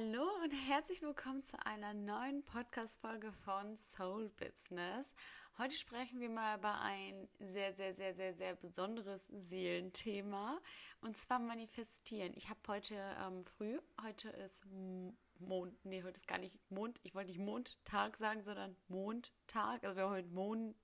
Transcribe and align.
Hallo 0.00 0.24
und 0.42 0.52
herzlich 0.52 1.02
willkommen 1.02 1.42
zu 1.42 1.58
einer 1.66 1.92
neuen 1.92 2.42
Podcast-Folge 2.42 3.32
von 3.44 3.76
Soul 3.76 4.30
Business. 4.30 5.14
Heute 5.58 5.74
sprechen 5.74 6.20
wir 6.20 6.30
mal 6.30 6.56
über 6.56 6.80
ein 6.80 7.28
sehr, 7.38 7.74
sehr, 7.74 7.92
sehr, 7.92 8.14
sehr, 8.14 8.32
sehr 8.32 8.54
besonderes 8.54 9.26
Seelenthema 9.30 10.58
und 11.02 11.18
zwar 11.18 11.38
manifestieren. 11.38 12.32
Ich 12.34 12.48
habe 12.48 12.60
heute 12.68 12.94
ähm, 12.94 13.44
früh, 13.44 13.78
heute 14.02 14.30
ist 14.30 14.64
Mond, 15.38 15.74
nee, 15.84 16.02
heute 16.02 16.16
ist 16.16 16.28
gar 16.28 16.38
nicht 16.38 16.58
Mond, 16.70 16.98
ich 17.02 17.14
wollte 17.14 17.28
nicht 17.28 17.40
Mondtag 17.40 18.16
sagen, 18.16 18.42
sondern 18.42 18.76
Mondtag, 18.88 19.84
also 19.84 19.96
wir 19.96 20.04
haben 20.04 20.12
heute 20.12 20.28
Mond, 20.28 20.76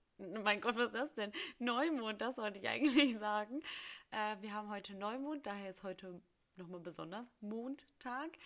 mein 0.44 0.60
Gott, 0.60 0.76
was 0.76 0.86
ist 0.86 0.94
das 0.94 1.14
denn? 1.14 1.32
Neumond, 1.58 2.20
das 2.20 2.36
sollte 2.36 2.58
ich 2.58 2.68
eigentlich 2.68 3.14
sagen. 3.18 3.62
Äh, 4.10 4.36
wir 4.42 4.52
haben 4.52 4.68
heute 4.68 4.94
Neumond, 4.94 5.46
daher 5.46 5.70
ist 5.70 5.84
heute 5.84 6.20
nochmal 6.58 6.80
besonders 6.80 7.30
Mondtag. 7.40 8.36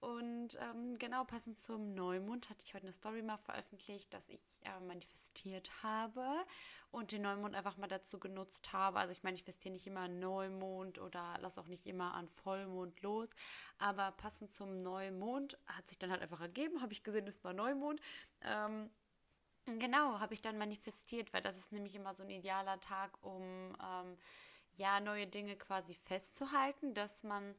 Und 0.00 0.58
ähm, 0.60 0.98
genau 0.98 1.24
passend 1.24 1.58
zum 1.58 1.94
Neumond 1.94 2.50
hatte 2.50 2.64
ich 2.64 2.74
heute 2.74 2.84
eine 2.84 2.92
Story 2.92 3.22
mal 3.22 3.38
veröffentlicht, 3.38 4.12
dass 4.12 4.28
ich 4.28 4.42
äh, 4.64 4.80
manifestiert 4.86 5.70
habe 5.82 6.22
und 6.90 7.12
den 7.12 7.22
Neumond 7.22 7.54
einfach 7.54 7.78
mal 7.78 7.86
dazu 7.86 8.18
genutzt 8.18 8.72
habe. 8.74 8.98
Also 8.98 9.12
ich 9.12 9.22
manifestiere 9.22 9.72
nicht 9.72 9.86
immer 9.86 10.06
Neumond 10.06 10.98
oder 10.98 11.38
lasse 11.40 11.60
auch 11.60 11.66
nicht 11.66 11.86
immer 11.86 12.14
an 12.14 12.28
Vollmond 12.28 13.00
los. 13.00 13.30
Aber 13.78 14.12
passend 14.12 14.50
zum 14.50 14.76
Neumond 14.76 15.58
hat 15.66 15.88
sich 15.88 15.98
dann 15.98 16.10
halt 16.10 16.20
einfach 16.20 16.42
ergeben, 16.42 16.82
habe 16.82 16.92
ich 16.92 17.02
gesehen, 17.02 17.26
es 17.26 17.42
war 17.42 17.54
Neumond. 17.54 18.00
Ähm, 18.42 18.90
Genau, 19.66 20.20
habe 20.20 20.32
ich 20.32 20.40
dann 20.40 20.58
manifestiert, 20.58 21.32
weil 21.32 21.42
das 21.42 21.56
ist 21.56 21.72
nämlich 21.72 21.96
immer 21.96 22.14
so 22.14 22.22
ein 22.22 22.30
idealer 22.30 22.78
Tag, 22.78 23.18
um 23.22 23.42
ähm, 23.42 24.16
ja 24.76 25.00
neue 25.00 25.26
Dinge 25.26 25.56
quasi 25.56 25.94
festzuhalten, 25.94 26.94
dass 26.94 27.24
man 27.24 27.54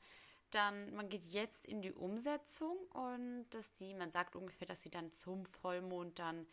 dann, 0.52 0.94
man 0.96 1.10
geht 1.10 1.24
jetzt 1.26 1.66
in 1.66 1.82
die 1.82 1.92
Umsetzung 1.92 2.78
und 2.94 3.46
dass 3.50 3.74
die, 3.74 3.94
man 3.94 4.12
sagt 4.12 4.36
ungefähr, 4.36 4.68
dass 4.68 4.84
sie 4.84 4.90
dann 4.90 5.12
zum 5.12 5.46
Vollmond 5.46 6.20
dann 6.20 6.48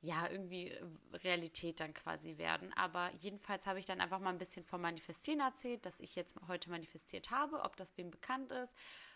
ja 0.00 0.28
irgendwie 0.28 0.76
Realität 1.12 1.80
dann 1.80 1.94
quasi 1.94 2.38
werden. 2.38 2.72
Aber 2.74 3.10
jedenfalls 3.20 3.66
habe 3.66 3.78
ich 3.78 3.86
dann 3.86 4.00
einfach 4.00 4.20
mal 4.20 4.30
ein 4.30 4.38
bisschen 4.38 4.64
vom 4.64 4.80
Manifestieren 4.80 5.40
erzählt, 5.40 5.84
dass 5.86 6.00
ich 6.00 6.14
jetzt 6.14 6.36
heute 6.46 6.70
manifestiert 6.70 7.30
habe, 7.30 7.62
ob 7.62 7.76
das 7.76 7.96
wem 7.96 8.10
bekannt 8.10 8.52
ist, 8.52 8.74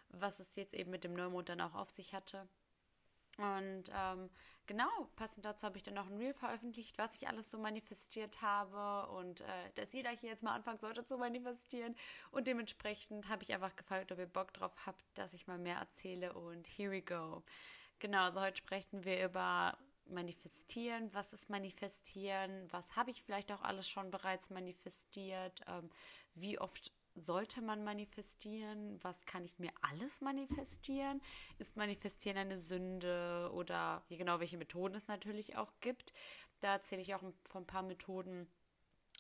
was 0.09 0.41
es 0.41 0.57
jetzt 0.57 0.75
eben 0.75 0.91
mit 0.91 1.05
dem 1.05 1.15
Neumond 1.15 1.49
dann 1.49 1.61
auch 1.61 1.75
auf 1.75 1.91
sich 1.91 2.15
hatte. 2.15 2.49
Und 3.39 3.85
ähm, 3.95 4.31
genau, 4.67 4.91
passend 5.17 5.45
dazu 5.45 5.67
habe 5.67 5.77
ich 5.77 5.83
dann 5.83 5.95
noch 5.95 6.09
ein 6.09 6.17
Reel 6.17 6.35
veröffentlicht, 6.35 6.99
was 6.99 7.17
ich 7.17 7.29
alles 7.29 7.51
so 7.51 7.59
manifestiert 7.59 8.43
habe 8.43 9.11
und 9.13 9.41
äh, 9.41 9.45
dass 9.75 9.93
jeder 9.93 10.11
hier 10.11 10.31
jetzt 10.31 10.43
mal 10.43 10.55
anfangen 10.55 10.79
sollte 10.79 11.05
zu 11.05 11.19
manifestieren. 11.19 11.95
Und 12.31 12.47
dementsprechend 12.47 13.29
habe 13.29 13.43
ich 13.43 13.53
einfach 13.53 13.75
gefragt, 13.77 14.13
ob 14.13 14.19
ihr 14.19 14.27
Bock 14.27 14.53
drauf 14.53 14.75
habt, 14.87 15.05
dass 15.15 15.35
ich 15.35 15.47
mal 15.47 15.59
mehr 15.59 15.79
erzähle. 15.79 16.33
Und 16.33 16.67
here 16.67 16.91
we 16.91 17.03
go. 17.03 17.43
Genau, 17.99 18.25
also 18.25 18.41
heute 18.41 18.57
sprechen 18.57 19.05
wir 19.05 19.25
über 19.25 19.77
Manifestieren. 20.07 21.13
Was 21.15 21.33
ist 21.33 21.51
Manifestieren? 21.51 22.67
Was 22.71 22.97
habe 22.97 23.11
ich 23.11 23.23
vielleicht 23.23 23.53
auch 23.53 23.63
alles 23.63 23.89
schon 23.89 24.11
bereits 24.11 24.51
manifestiert? 24.51 25.61
Ähm, 25.67 25.91
wie 26.35 26.59
oft 26.59 26.93
sollte 27.15 27.61
man 27.61 27.85
manifestieren? 27.85 28.99
Was 29.03 29.25
kann 29.27 29.45
ich 29.45 29.59
mir 29.59 29.71
alles 29.81 30.21
manifestieren? 30.21 31.21
Ist 31.59 31.77
Manifestieren 31.77 32.39
eine 32.39 32.59
Sünde 32.59 33.51
oder 33.55 34.03
genau 34.09 34.41
welche 34.41 34.59
Methoden 34.59 34.95
es 34.95 35.09
natürlich 35.09 35.57
auch 35.57 35.73
gibt? 35.81 36.13
Da 36.61 36.73
erzähle 36.75 37.03
ich 37.03 37.15
auch 37.15 37.23
von 37.45 37.63
ein 37.63 37.67
paar 37.67 37.83
Methoden, 37.83 38.51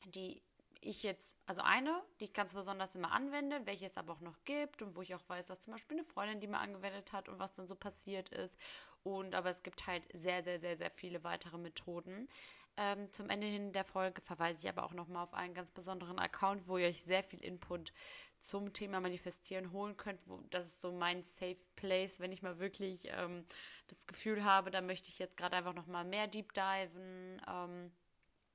die 0.07 0.43
ich 0.83 1.03
jetzt, 1.03 1.39
also 1.47 1.61
eine, 1.63 2.03
die 2.19 2.25
ich 2.25 2.33
ganz 2.33 2.55
besonders 2.55 2.95
immer 2.97 3.13
anwende, 3.13 3.65
welche 3.67 3.87
es 3.87 3.97
aber 3.97 4.13
auch 4.13 4.20
noch 4.20 4.43
gibt 4.45 4.83
und 4.83 4.97
wo 4.97 5.03
ich 5.03 5.15
auch 5.15 5.29
weiß, 5.29 5.47
dass 5.47 5.61
zum 5.61 5.73
Beispiel 5.73 5.98
eine 5.98 6.05
Freundin 6.05 6.41
die 6.41 6.48
mal 6.48 6.61
angewendet 6.61 7.13
hat 7.13 7.29
und 7.29 7.39
was 7.39 7.55
dann 7.55 7.69
so 7.69 7.75
passiert 7.77 8.31
ist. 8.31 8.59
Und 9.05 9.35
aber 9.35 9.51
es 9.51 9.63
gibt 9.63 9.87
halt 9.87 10.03
sehr, 10.13 10.43
sehr, 10.43 10.59
sehr, 10.61 10.77
sehr 10.77 10.91
viele 10.91 11.23
weitere 11.25 11.57
Methoden. 11.59 12.29
Ähm, 12.77 13.12
zum 13.12 13.28
Ende 13.28 13.47
hin 13.47 13.73
der 13.73 13.84
Folge 13.84 14.23
verweise 14.23 14.63
ich 14.63 14.69
aber 14.69 14.85
auch 14.85 14.95
nochmal 14.95 15.23
auf 15.23 15.35
einen 15.35 15.55
ganz 15.55 15.70
besonderen 15.70 16.19
Account, 16.19 16.69
wo 16.69 16.79
ihr 16.79 16.89
euch 16.89 17.02
sehr 17.02 17.23
viel 17.23 17.42
Input 17.42 17.92
zum 18.41 18.73
Thema 18.73 19.01
Manifestieren 19.01 19.73
holen 19.73 19.96
könnt. 19.96 20.27
Wo, 20.27 20.41
das 20.51 20.67
ist 20.67 20.80
so 20.80 20.92
mein 20.92 21.23
Safe 21.23 21.58
Place, 21.77 22.20
wenn 22.20 22.33
ich 22.33 22.42
mal 22.42 22.58
wirklich 22.58 23.08
ähm, 23.11 23.45
das 23.89 24.07
Gefühl 24.07 24.45
habe, 24.45 24.70
da 24.70 24.80
möchte 24.80 25.08
ich 25.08 25.19
jetzt 25.19 25.36
gerade 25.36 25.57
einfach 25.57 25.74
nochmal 25.74 26.05
mehr 26.05 26.27
Deep 26.27 26.52
Diven. 26.55 27.41
Ähm, 27.46 27.92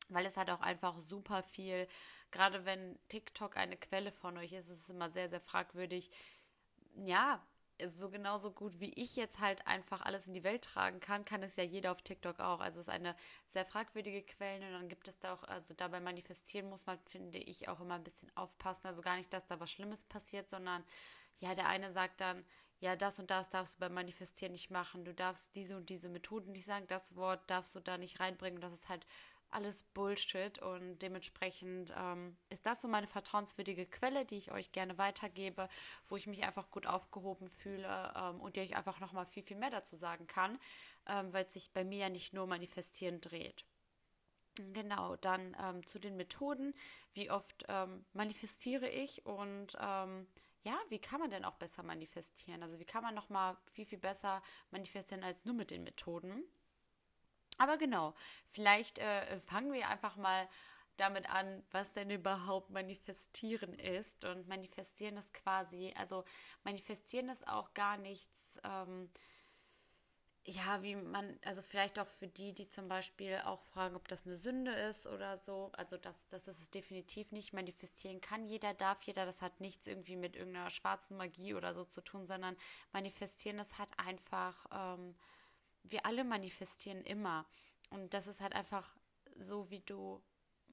weil 0.09 0.25
es 0.25 0.37
hat 0.37 0.49
auch 0.49 0.61
einfach 0.61 0.99
super 0.99 1.43
viel, 1.43 1.87
gerade 2.31 2.65
wenn 2.65 2.97
TikTok 3.09 3.57
eine 3.57 3.77
Quelle 3.77 4.11
von 4.11 4.37
euch 4.37 4.53
ist, 4.53 4.69
ist 4.69 4.83
es 4.83 4.89
immer 4.89 5.09
sehr, 5.09 5.29
sehr 5.29 5.41
fragwürdig, 5.41 6.09
ja, 6.95 7.45
so 7.85 8.09
genauso 8.09 8.51
gut 8.51 8.79
wie 8.79 8.91
ich 8.93 9.15
jetzt 9.15 9.39
halt 9.39 9.65
einfach 9.67 10.01
alles 10.01 10.27
in 10.27 10.33
die 10.33 10.43
Welt 10.43 10.63
tragen 10.63 10.99
kann, 10.99 11.25
kann 11.25 11.43
es 11.43 11.55
ja 11.55 11.63
jeder 11.63 11.91
auf 11.91 12.01
TikTok 12.01 12.39
auch. 12.39 12.59
Also 12.59 12.79
es 12.79 12.87
ist 12.87 12.93
eine 12.93 13.15
sehr 13.45 13.65
fragwürdige 13.65 14.23
Quelle 14.23 14.65
und 14.67 14.73
dann 14.73 14.89
gibt 14.89 15.07
es 15.07 15.19
da 15.19 15.33
auch, 15.33 15.43
also 15.43 15.73
dabei 15.73 15.99
manifestieren 15.99 16.69
muss 16.69 16.85
man, 16.85 16.99
finde 17.05 17.37
ich, 17.37 17.69
auch 17.69 17.79
immer 17.79 17.95
ein 17.95 18.03
bisschen 18.03 18.31
aufpassen. 18.35 18.87
Also 18.87 19.01
gar 19.01 19.17
nicht, 19.17 19.31
dass 19.33 19.45
da 19.45 19.59
was 19.59 19.71
Schlimmes 19.71 20.03
passiert, 20.03 20.49
sondern 20.49 20.83
ja, 21.39 21.53
der 21.53 21.67
eine 21.67 21.91
sagt 21.91 22.21
dann, 22.21 22.43
ja, 22.79 22.95
das 22.95 23.19
und 23.19 23.31
das 23.31 23.49
darfst 23.49 23.75
du 23.75 23.79
beim 23.79 23.93
Manifestieren 23.93 24.51
nicht 24.51 24.69
machen, 24.69 25.03
du 25.03 25.13
darfst 25.13 25.55
diese 25.55 25.77
und 25.77 25.89
diese 25.89 26.09
Methoden 26.09 26.51
nicht 26.51 26.65
sagen, 26.65 26.85
das 26.87 27.15
Wort 27.15 27.49
darfst 27.49 27.75
du 27.75 27.79
da 27.79 27.97
nicht 27.97 28.19
reinbringen. 28.19 28.61
Das 28.61 28.73
ist 28.73 28.87
halt 28.87 29.05
alles 29.51 29.83
Bullshit 29.83 30.59
und 30.59 30.99
dementsprechend 30.99 31.93
ähm, 31.97 32.37
ist 32.49 32.65
das 32.65 32.81
so 32.81 32.87
meine 32.87 33.07
vertrauenswürdige 33.07 33.85
Quelle, 33.85 34.25
die 34.25 34.37
ich 34.37 34.51
euch 34.51 34.71
gerne 34.71 34.97
weitergebe, 34.97 35.69
wo 36.05 36.17
ich 36.17 36.27
mich 36.27 36.43
einfach 36.43 36.69
gut 36.71 36.85
aufgehoben 36.85 37.47
fühle 37.47 38.13
ähm, 38.15 38.39
und 38.41 38.55
die 38.55 38.61
ich 38.61 38.75
einfach 38.75 38.99
nochmal 38.99 39.25
viel, 39.25 39.43
viel 39.43 39.57
mehr 39.57 39.69
dazu 39.69 39.95
sagen 39.95 40.27
kann, 40.27 40.59
ähm, 41.07 41.33
weil 41.33 41.45
es 41.45 41.53
sich 41.53 41.71
bei 41.73 41.83
mir 41.83 41.99
ja 41.99 42.09
nicht 42.09 42.33
nur 42.33 42.47
manifestieren 42.47 43.21
dreht. 43.21 43.65
Genau, 44.73 45.15
dann 45.17 45.55
ähm, 45.61 45.85
zu 45.85 45.99
den 45.99 46.17
Methoden. 46.17 46.73
Wie 47.13 47.29
oft 47.29 47.65
ähm, 47.67 48.05
manifestiere 48.13 48.89
ich 48.89 49.25
und 49.25 49.77
ähm, 49.79 50.27
ja, 50.63 50.77
wie 50.89 50.99
kann 50.99 51.19
man 51.19 51.29
denn 51.29 51.45
auch 51.45 51.55
besser 51.55 51.83
manifestieren? 51.83 52.63
Also 52.63 52.79
wie 52.79 52.85
kann 52.85 53.03
man 53.03 53.15
nochmal 53.15 53.55
viel, 53.71 53.85
viel 53.85 53.99
besser 53.99 54.41
manifestieren 54.71 55.23
als 55.23 55.45
nur 55.45 55.55
mit 55.55 55.71
den 55.71 55.83
Methoden? 55.83 56.43
Aber 57.57 57.77
genau, 57.77 58.13
vielleicht 58.47 58.99
äh, 58.99 59.37
fangen 59.37 59.73
wir 59.73 59.89
einfach 59.89 60.15
mal 60.15 60.47
damit 60.97 61.29
an, 61.29 61.63
was 61.71 61.93
denn 61.93 62.09
überhaupt 62.09 62.69
manifestieren 62.69 63.73
ist. 63.79 64.25
Und 64.25 64.47
manifestieren 64.47 65.17
ist 65.17 65.33
quasi, 65.33 65.93
also 65.97 66.23
manifestieren 66.63 67.29
ist 67.29 67.47
auch 67.47 67.73
gar 67.73 67.97
nichts, 67.97 68.59
ähm, 68.63 69.09
ja, 70.45 70.81
wie 70.81 70.95
man, 70.95 71.37
also 71.43 71.61
vielleicht 71.61 71.99
auch 71.99 72.07
für 72.07 72.27
die, 72.27 72.53
die 72.53 72.69
zum 72.69 72.87
Beispiel 72.87 73.41
auch 73.43 73.61
fragen, 73.63 73.95
ob 73.97 74.07
das 74.07 74.25
eine 74.25 74.37
Sünde 74.37 74.71
ist 74.71 75.05
oder 75.05 75.35
so. 75.35 75.71
Also 75.73 75.97
das, 75.97 76.27
das 76.29 76.47
ist 76.47 76.61
es 76.61 76.69
definitiv 76.71 77.31
nicht. 77.33 77.53
Manifestieren 77.53 78.21
kann 78.21 78.45
jeder, 78.45 78.73
darf 78.73 79.03
jeder. 79.03 79.25
Das 79.25 79.41
hat 79.41 79.59
nichts 79.59 79.87
irgendwie 79.87 80.15
mit 80.15 80.35
irgendeiner 80.35 80.69
schwarzen 80.69 81.17
Magie 81.17 81.53
oder 81.53 81.73
so 81.73 81.83
zu 81.83 82.01
tun, 82.01 82.25
sondern 82.25 82.55
manifestieren, 82.93 83.57
das 83.57 83.77
hat 83.77 83.89
einfach. 83.97 84.65
Ähm, 84.71 85.15
wir 85.91 86.05
alle 86.05 86.23
manifestieren 86.23 87.03
immer. 87.03 87.45
Und 87.89 88.13
das 88.13 88.27
ist 88.27 88.41
halt 88.41 88.53
einfach 88.53 88.97
so, 89.37 89.69
wie 89.69 89.81
du 89.81 90.21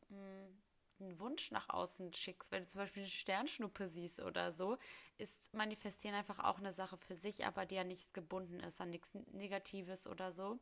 mh, 0.09 0.17
hm, 0.19 0.63
einen 1.01 1.19
Wunsch 1.19 1.51
nach 1.51 1.69
außen 1.69 2.13
schickst, 2.13 2.53
wenn 2.53 2.63
du 2.63 2.69
zum 2.69 2.81
Beispiel 2.81 3.03
eine 3.03 3.11
Sternschnuppe 3.11 3.89
siehst 3.89 4.21
oder 4.21 4.53
so, 4.53 4.79
ist 5.19 5.55
Manifestieren 5.55 6.15
einfach 6.15 6.39
auch 6.39 6.59
eine 6.59 6.73
Sache 6.73 6.97
für 6.97 7.15
sich, 7.15 7.45
aber 7.45 7.67
die 7.67 7.75
ja 7.75 7.85
nichts 7.85 8.13
gebunden 8.13 8.61
ist 8.61 8.81
an 8.81 8.91
nichts 8.91 9.15
Negatives 9.33 10.07
oder 10.07 10.33
so. 10.33 10.59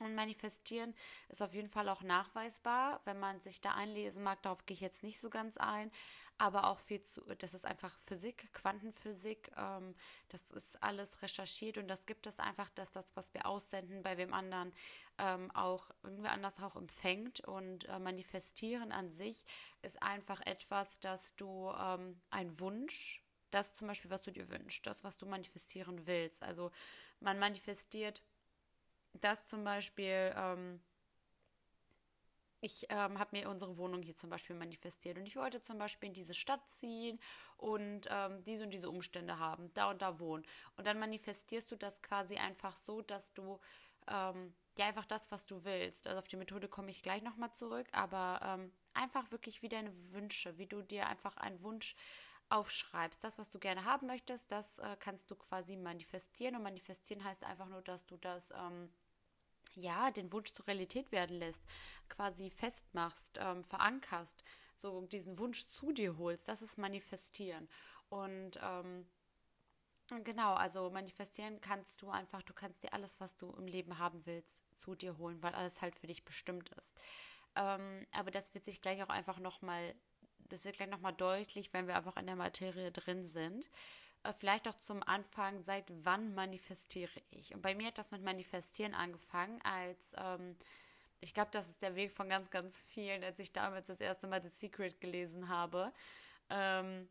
Und 0.00 0.16
manifestieren 0.16 0.92
ist 1.28 1.40
auf 1.40 1.54
jeden 1.54 1.68
Fall 1.68 1.88
auch 1.88 2.02
nachweisbar, 2.02 3.00
wenn 3.04 3.20
man 3.20 3.40
sich 3.40 3.60
da 3.60 3.74
einlesen 3.74 4.24
mag. 4.24 4.42
Darauf 4.42 4.66
gehe 4.66 4.74
ich 4.74 4.80
jetzt 4.80 5.04
nicht 5.04 5.20
so 5.20 5.30
ganz 5.30 5.56
ein, 5.56 5.92
aber 6.38 6.66
auch 6.66 6.78
viel 6.78 7.00
zu, 7.02 7.22
das 7.38 7.54
ist 7.54 7.64
einfach 7.64 7.96
Physik, 8.00 8.52
Quantenphysik. 8.52 9.50
Ähm, 9.56 9.94
das 10.28 10.50
ist 10.50 10.82
alles 10.82 11.22
recherchiert 11.22 11.78
und 11.78 11.88
das 11.88 12.06
gibt 12.06 12.26
es 12.26 12.40
einfach, 12.40 12.70
dass 12.70 12.90
das, 12.90 13.16
was 13.16 13.32
wir 13.34 13.46
aussenden, 13.46 14.02
bei 14.02 14.16
wem 14.16 14.34
anderen 14.34 14.72
ähm, 15.18 15.50
auch 15.52 15.90
irgendwie 16.02 16.28
anders 16.28 16.60
auch 16.60 16.76
empfängt. 16.76 17.40
Und 17.40 17.88
äh, 17.88 17.98
manifestieren 17.98 18.92
an 18.92 19.10
sich 19.10 19.44
ist 19.82 20.02
einfach 20.02 20.40
etwas, 20.44 21.00
dass 21.00 21.36
du 21.36 21.72
ähm, 21.78 22.20
ein 22.30 22.58
Wunsch 22.60 23.20
das 23.50 23.76
zum 23.76 23.86
Beispiel, 23.86 24.10
was 24.10 24.22
du 24.22 24.32
dir 24.32 24.48
wünschst, 24.48 24.84
das, 24.84 25.04
was 25.04 25.16
du 25.16 25.26
manifestieren 25.26 26.08
willst. 26.08 26.42
Also 26.42 26.72
man 27.20 27.38
manifestiert 27.38 28.20
dass 29.20 29.46
zum 29.46 29.64
Beispiel, 29.64 30.34
ähm, 30.36 30.80
ich 32.64 32.86
ähm, 32.88 33.18
habe 33.18 33.36
mir 33.36 33.50
unsere 33.50 33.76
Wohnung 33.76 34.02
hier 34.02 34.14
zum 34.14 34.30
Beispiel 34.30 34.56
manifestiert 34.56 35.18
und 35.18 35.26
ich 35.26 35.36
wollte 35.36 35.60
zum 35.60 35.76
Beispiel 35.76 36.08
in 36.08 36.14
diese 36.14 36.32
Stadt 36.32 36.66
ziehen 36.70 37.20
und 37.58 38.08
ähm, 38.10 38.42
diese 38.42 38.64
und 38.64 38.70
diese 38.70 38.88
Umstände 38.88 39.38
haben, 39.38 39.72
da 39.74 39.90
und 39.90 40.00
da 40.00 40.18
wohnen. 40.18 40.46
Und 40.78 40.86
dann 40.86 40.98
manifestierst 40.98 41.70
du 41.70 41.76
das 41.76 42.00
quasi 42.00 42.36
einfach 42.36 42.76
so, 42.78 43.02
dass 43.02 43.34
du 43.34 43.60
ähm, 44.08 44.54
ja 44.78 44.86
einfach 44.86 45.04
das, 45.04 45.30
was 45.30 45.44
du 45.44 45.62
willst. 45.64 46.06
Also 46.06 46.18
auf 46.18 46.28
die 46.28 46.36
Methode 46.36 46.68
komme 46.68 46.90
ich 46.90 47.02
gleich 47.02 47.22
nochmal 47.22 47.52
zurück, 47.52 47.86
aber 47.92 48.40
ähm, 48.42 48.72
einfach 48.94 49.30
wirklich 49.30 49.60
wie 49.60 49.68
deine 49.68 49.92
Wünsche, 50.12 50.56
wie 50.56 50.66
du 50.66 50.80
dir 50.80 51.06
einfach 51.06 51.36
einen 51.36 51.62
Wunsch 51.62 51.94
aufschreibst. 52.48 53.22
Das, 53.24 53.38
was 53.38 53.50
du 53.50 53.58
gerne 53.58 53.84
haben 53.84 54.06
möchtest, 54.06 54.52
das 54.52 54.78
äh, 54.78 54.96
kannst 54.98 55.30
du 55.30 55.36
quasi 55.36 55.76
manifestieren. 55.76 56.56
Und 56.56 56.62
manifestieren 56.62 57.24
heißt 57.24 57.44
einfach 57.44 57.68
nur, 57.68 57.82
dass 57.82 58.06
du 58.06 58.16
das, 58.16 58.50
ähm, 58.52 58.90
ja, 59.76 60.10
den 60.10 60.32
Wunsch 60.32 60.52
zur 60.52 60.66
Realität 60.66 61.12
werden 61.12 61.38
lässt, 61.38 61.64
quasi 62.08 62.50
festmachst, 62.50 63.38
ähm, 63.40 63.62
verankerst, 63.64 64.42
so 64.74 65.02
diesen 65.02 65.38
Wunsch 65.38 65.66
zu 65.68 65.92
dir 65.92 66.18
holst. 66.18 66.48
Das 66.48 66.62
ist 66.62 66.78
manifestieren. 66.78 67.68
Und 68.08 68.58
ähm, 68.62 69.06
Genau, 70.22 70.52
also 70.54 70.90
manifestieren 70.90 71.60
kannst 71.62 72.02
du 72.02 72.10
einfach, 72.10 72.42
du 72.42 72.52
kannst 72.52 72.82
dir 72.82 72.92
alles, 72.92 73.20
was 73.20 73.36
du 73.38 73.50
im 73.52 73.66
Leben 73.66 73.98
haben 73.98 74.26
willst, 74.26 74.62
zu 74.78 74.94
dir 74.94 75.16
holen, 75.16 75.42
weil 75.42 75.54
alles 75.54 75.80
halt 75.80 75.96
für 75.96 76.06
dich 76.06 76.24
bestimmt 76.26 76.68
ist. 76.78 77.00
Ähm, 77.56 78.06
aber 78.12 78.30
das 78.30 78.52
wird 78.52 78.66
sich 78.66 78.82
gleich 78.82 79.02
auch 79.02 79.08
einfach 79.08 79.38
nochmal, 79.38 79.94
das 80.40 80.66
wird 80.66 80.76
gleich 80.76 80.90
nochmal 80.90 81.14
deutlich, 81.14 81.72
wenn 81.72 81.86
wir 81.86 81.96
einfach 81.96 82.18
in 82.18 82.26
der 82.26 82.36
Materie 82.36 82.92
drin 82.92 83.24
sind. 83.24 83.64
Äh, 84.24 84.32
vielleicht 84.32 84.66
auch 84.68 84.78
zum 84.78 85.02
Anfang, 85.02 85.62
seit 85.62 85.84
wann 86.04 86.34
manifestiere 86.34 87.20
ich? 87.30 87.54
Und 87.54 87.62
bei 87.62 87.74
mir 87.74 87.88
hat 87.88 87.98
das 87.98 88.10
mit 88.10 88.22
Manifestieren 88.22 88.94
angefangen, 88.94 89.60
als 89.62 90.14
ähm, 90.18 90.56
ich 91.20 91.32
glaube, 91.32 91.50
das 91.52 91.68
ist 91.68 91.82
der 91.82 91.94
Weg 91.94 92.12
von 92.12 92.28
ganz, 92.28 92.50
ganz 92.50 92.82
vielen, 92.82 93.22
als 93.24 93.38
ich 93.38 93.52
damals 93.52 93.86
das 93.86 94.00
erste 94.00 94.26
Mal 94.26 94.42
The 94.42 94.48
Secret 94.48 95.00
gelesen 95.00 95.48
habe. 95.48 95.92
Ähm, 96.50 97.08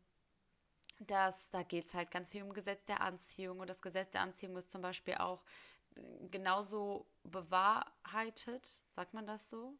dass 1.00 1.50
da 1.50 1.62
geht 1.64 1.86
es 1.86 1.94
halt 1.94 2.10
ganz 2.10 2.30
viel 2.30 2.42
um 2.42 2.52
Gesetz 2.52 2.84
der 2.84 3.00
Anziehung 3.00 3.58
und 3.58 3.68
das 3.68 3.82
Gesetz 3.82 4.10
der 4.10 4.20
Anziehung 4.20 4.56
ist 4.56 4.70
zum 4.70 4.80
Beispiel 4.80 5.14
auch 5.14 5.42
äh, 5.96 6.28
genauso 6.30 7.06
bewahrheitet, 7.24 8.68
sagt 8.90 9.14
man 9.14 9.26
das 9.26 9.50
so? 9.50 9.76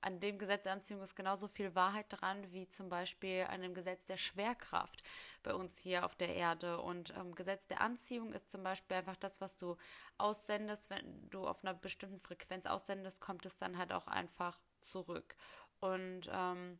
An 0.00 0.20
dem 0.20 0.38
Gesetz 0.38 0.62
der 0.62 0.72
Anziehung 0.72 1.02
ist 1.02 1.16
genauso 1.16 1.48
viel 1.48 1.74
Wahrheit 1.74 2.06
dran 2.08 2.50
wie 2.52 2.68
zum 2.68 2.88
Beispiel 2.88 3.46
an 3.48 3.62
dem 3.62 3.74
Gesetz 3.74 4.04
der 4.04 4.16
Schwerkraft 4.16 5.02
bei 5.42 5.54
uns 5.54 5.78
hier 5.80 6.04
auf 6.04 6.14
der 6.14 6.34
Erde. 6.34 6.80
Und 6.80 7.14
ähm, 7.16 7.34
Gesetz 7.34 7.66
der 7.66 7.80
Anziehung 7.80 8.32
ist 8.32 8.50
zum 8.50 8.62
Beispiel 8.62 8.96
einfach 8.96 9.16
das, 9.16 9.40
was 9.40 9.56
du 9.56 9.76
aussendest. 10.16 10.90
Wenn 10.90 11.28
du 11.30 11.46
auf 11.46 11.64
einer 11.64 11.74
bestimmten 11.74 12.20
Frequenz 12.20 12.66
aussendest, 12.66 13.20
kommt 13.20 13.44
es 13.46 13.58
dann 13.58 13.78
halt 13.78 13.92
auch 13.92 14.06
einfach 14.06 14.60
zurück. 14.80 15.34
Und 15.80 16.28
ähm, 16.32 16.78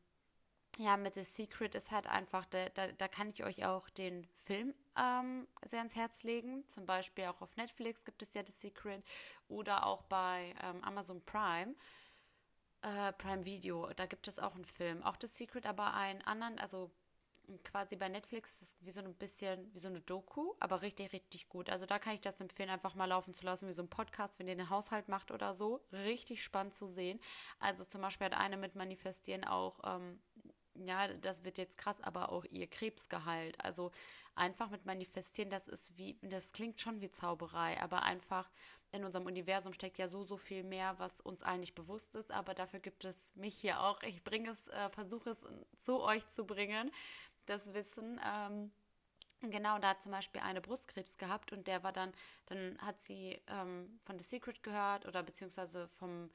ja, 0.79 0.97
mit 0.97 1.15
The 1.15 1.25
Secret 1.25 1.75
ist 1.75 1.91
halt 1.91 2.07
einfach, 2.07 2.47
da, 2.47 2.69
da, 2.69 2.93
da 2.93 3.09
kann 3.09 3.31
ich 3.31 3.43
euch 3.43 3.65
auch 3.65 3.91
den 3.91 4.29
Film 4.37 4.75
ähm, 4.97 5.49
sehr 5.65 5.81
ans 5.81 5.97
Herz 5.97 6.23
legen. 6.23 6.67
Zum 6.69 6.87
Beispiel 6.87 7.25
auch 7.25 7.41
auf 7.41 7.57
Netflix 7.57 8.05
gibt 8.05 8.23
es 8.23 8.35
ja 8.35 8.43
The 8.47 8.53
Secret 8.53 9.03
oder 9.49 9.87
auch 9.87 10.03
bei 10.05 10.55
ähm, 10.63 10.83
Amazon 10.85 11.21
Prime. 11.25 11.75
Äh, 12.83 13.13
Prime 13.15 13.45
Video, 13.45 13.89
da 13.97 14.07
gibt 14.07 14.29
es 14.29 14.39
auch 14.39 14.55
einen 14.55 14.65
Film. 14.65 15.03
Auch 15.03 15.17
The 15.21 15.27
Secret, 15.27 15.67
aber 15.67 15.95
einen 15.95 16.23
anderen, 16.23 16.59
also 16.59 16.91
quasi 17.65 17.97
bei 17.97 18.09
Netflix 18.09 18.61
ist 18.61 18.63
es 18.63 18.77
wie 18.85 18.91
so 18.91 19.01
ein 19.01 19.15
bisschen 19.15 19.73
wie 19.73 19.79
so 19.79 19.89
eine 19.89 20.01
Doku, 20.01 20.55
aber 20.61 20.83
richtig, 20.83 21.13
richtig 21.13 21.49
gut. 21.49 21.71
Also 21.71 21.87
da 21.87 21.99
kann 21.99 22.15
ich 22.15 22.21
das 22.21 22.41
empfehlen, 22.41 22.71
einfach 22.71 22.95
mal 22.95 23.07
laufen 23.07 23.33
zu 23.35 23.45
lassen, 23.45 23.69
wie 23.69 23.73
so 23.73 23.83
ein 23.83 23.89
Podcast, 23.89 24.39
wenn 24.39 24.49
ihr 24.49 24.57
den 24.57 24.71
Haushalt 24.71 25.09
macht 25.09 25.31
oder 25.31 25.55
so. 25.55 25.81
Richtig 25.93 26.43
spannend 26.43 26.75
zu 26.75 26.87
sehen. 26.87 27.21
Also 27.59 27.85
zum 27.85 28.03
Beispiel 28.03 28.27
hat 28.27 28.35
eine 28.35 28.57
mit 28.57 28.75
Manifestieren 28.75 29.45
auch 29.45 29.81
ähm, 29.85 30.21
ja, 30.87 31.09
das 31.09 31.45
wird 31.45 31.59
jetzt 31.59 31.79
krass, 31.79 32.01
aber 32.01 32.31
auch 32.33 32.45
ihr 32.51 32.67
Krebs 32.67 33.09
geheilt. 33.09 33.63
Also 33.65 33.91
einfach 34.35 34.71
mit 34.71 34.87
manifestieren, 34.87 35.51
das 35.51 35.69
ist 35.69 35.97
wie, 35.99 36.19
das 36.23 36.53
klingt 36.53 36.81
schon 36.81 37.01
wie 37.01 37.11
Zauberei, 37.11 37.81
aber 37.81 38.03
einfach 38.03 38.49
in 38.93 39.05
unserem 39.05 39.27
Universum 39.27 39.73
steckt 39.73 39.99
ja 39.99 40.09
so, 40.09 40.25
so 40.25 40.37
viel 40.37 40.63
mehr, 40.63 40.99
was 40.99 41.21
uns 41.21 41.43
allen 41.43 41.61
nicht 41.61 41.75
bewusst 41.75 42.17
ist, 42.17 42.31
aber 42.33 42.55
dafür 42.55 42.81
gibt 42.81 43.05
es 43.05 43.35
mich 43.37 43.57
hier 43.57 43.81
auch. 43.83 44.03
Ich 44.03 44.25
bringe 44.25 44.51
es, 44.51 44.69
äh, 44.69 44.89
versuche 44.91 45.31
es 45.31 45.47
zu 45.77 46.01
euch 46.01 46.27
zu 46.29 46.47
bringen, 46.47 46.91
das 47.47 47.75
Wissen. 47.75 48.21
Ähm, 48.25 48.71
Genau, 49.41 49.79
da 49.79 49.91
hat 49.91 50.03
zum 50.03 50.11
Beispiel 50.11 50.41
eine 50.41 50.61
Brustkrebs 50.61 51.17
gehabt 51.17 51.53
und 51.53 51.69
der 51.69 51.85
war 51.85 51.93
dann, 51.93 52.13
dann 52.47 52.77
hat 52.79 53.01
sie 53.01 53.41
ähm, 53.47 54.01
von 54.03 54.19
The 54.19 54.25
Secret 54.25 54.65
gehört 54.65 55.07
oder 55.07 55.23
beziehungsweise 55.23 55.89
vom, 55.99 56.29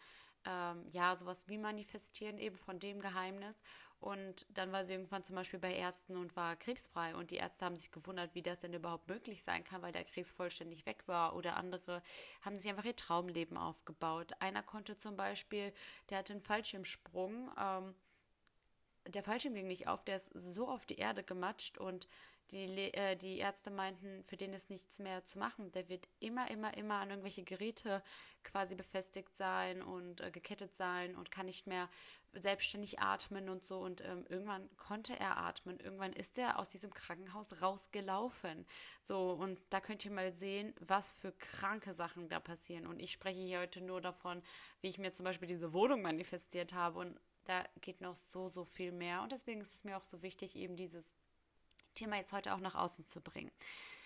ähm, 0.45 0.85
ja, 0.91 1.15
sowas 1.15 1.47
wie 1.47 1.57
manifestieren 1.57 2.37
eben 2.37 2.57
von 2.57 2.79
dem 2.79 2.99
Geheimnis 2.99 3.55
und 4.03 4.45
dann 4.49 4.73
war 4.73 4.83
sie 4.83 4.91
irgendwann 4.91 5.23
zum 5.23 5.37
Beispiel 5.37 5.59
bei 5.59 5.73
Ärzten 5.73 6.17
und 6.17 6.35
war 6.35 6.57
krebsfrei. 6.57 7.15
Und 7.15 7.31
die 7.31 7.37
Ärzte 7.37 7.63
haben 7.63 7.77
sich 7.77 7.89
gewundert, 7.89 8.35
wie 8.35 8.41
das 8.41 8.59
denn 8.59 8.73
überhaupt 8.73 9.07
möglich 9.07 9.41
sein 9.43 9.63
kann, 9.63 9.81
weil 9.81 9.93
der 9.93 10.03
Krebs 10.03 10.29
vollständig 10.29 10.85
weg 10.85 11.03
war. 11.05 11.37
Oder 11.37 11.55
andere 11.55 12.03
haben 12.41 12.57
sich 12.57 12.69
einfach 12.69 12.83
ihr 12.83 12.97
Traumleben 12.97 13.55
aufgebaut. 13.55 14.33
Einer 14.41 14.61
konnte 14.61 14.97
zum 14.97 15.15
Beispiel, 15.15 15.71
der 16.09 16.17
hatte 16.17 16.33
einen 16.33 16.41
Fallschirmsprung. 16.41 17.49
Ähm, 17.57 17.95
der 19.07 19.23
Fallschirm 19.23 19.53
ging 19.53 19.67
nicht 19.67 19.87
auf, 19.87 20.03
der 20.03 20.17
ist 20.17 20.31
so 20.33 20.67
auf 20.67 20.85
die 20.85 20.97
Erde 20.97 21.23
gematscht 21.23 21.77
und 21.77 22.09
die, 22.51 22.93
äh, 22.93 23.15
die 23.15 23.37
Ärzte 23.37 23.71
meinten, 23.71 24.23
für 24.23 24.37
den 24.37 24.53
ist 24.53 24.69
nichts 24.69 24.99
mehr 24.99 25.23
zu 25.25 25.39
machen. 25.39 25.71
Der 25.71 25.89
wird 25.89 26.07
immer, 26.19 26.49
immer, 26.51 26.75
immer 26.77 26.95
an 26.95 27.09
irgendwelche 27.09 27.43
Geräte 27.43 28.03
quasi 28.43 28.75
befestigt 28.75 29.35
sein 29.35 29.81
und 29.81 30.21
äh, 30.21 30.31
gekettet 30.31 30.75
sein 30.75 31.15
und 31.15 31.31
kann 31.31 31.45
nicht 31.45 31.67
mehr 31.67 31.89
selbstständig 32.33 32.99
atmen 32.99 33.49
und 33.49 33.63
so. 33.63 33.79
Und 33.79 34.01
ähm, 34.01 34.25
irgendwann 34.29 34.69
konnte 34.77 35.19
er 35.19 35.37
atmen. 35.37 35.79
Irgendwann 35.79 36.13
ist 36.13 36.37
er 36.37 36.59
aus 36.59 36.71
diesem 36.71 36.93
Krankenhaus 36.93 37.61
rausgelaufen. 37.61 38.65
So, 39.01 39.31
und 39.31 39.59
da 39.69 39.79
könnt 39.79 40.05
ihr 40.05 40.11
mal 40.11 40.31
sehen, 40.31 40.73
was 40.79 41.11
für 41.11 41.31
kranke 41.31 41.93
Sachen 41.93 42.29
da 42.29 42.39
passieren. 42.39 42.87
Und 42.87 42.99
ich 42.99 43.11
spreche 43.11 43.39
hier 43.39 43.59
heute 43.59 43.81
nur 43.81 44.01
davon, 44.01 44.41
wie 44.81 44.89
ich 44.89 44.97
mir 44.97 45.11
zum 45.11 45.25
Beispiel 45.25 45.47
diese 45.47 45.73
Wohnung 45.73 46.01
manifestiert 46.01 46.73
habe. 46.73 46.99
Und 46.99 47.19
da 47.45 47.63
geht 47.81 48.01
noch 48.01 48.15
so, 48.15 48.49
so 48.49 48.65
viel 48.65 48.91
mehr. 48.91 49.21
Und 49.21 49.31
deswegen 49.31 49.61
ist 49.61 49.73
es 49.73 49.83
mir 49.83 49.97
auch 49.97 50.03
so 50.03 50.21
wichtig, 50.21 50.55
eben 50.55 50.75
dieses 50.75 51.15
Thema 51.93 52.17
jetzt 52.17 52.33
heute 52.33 52.53
auch 52.53 52.59
nach 52.59 52.75
außen 52.75 53.05
zu 53.05 53.21
bringen. 53.21 53.51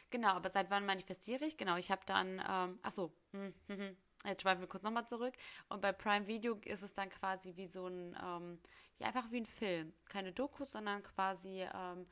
Genau, 0.10 0.30
aber 0.30 0.50
seit 0.50 0.69
wann 0.69 0.86
manifestiere 0.86 1.45
ich? 1.45 1.57
Genau, 1.57 1.75
ich 1.75 1.92
habe 1.92 2.01
dann, 2.06 2.42
ähm, 2.48 2.80
ach 2.81 2.92
so, 2.92 3.12
hm, 3.31 3.54
hm, 3.68 3.78
hm, 3.80 3.98
jetzt 4.25 4.42
schweifen 4.42 4.62
wir 4.62 4.68
kurz 4.68 4.84
nochmal 4.84 5.07
zurück. 5.07 5.34
Und 5.69 5.81
bei 5.81 5.92
Prime 5.92 6.28
Video 6.28 6.56
ist 6.66 6.81
es 6.81 6.94
dann 6.94 7.10
quasi 7.10 7.56
wie 7.57 7.66
so 7.66 7.88
ein, 7.88 8.18
ähm, 8.24 8.60
ja, 9.00 9.07
einfach 9.07 9.30
wie 9.31 9.42
ein 9.42 9.45
Film. 9.45 9.94
Keine 10.06 10.31
Doku, 10.31 10.66
sondern 10.66 11.04
quasi, 11.04 11.68
ähm, 11.74 12.07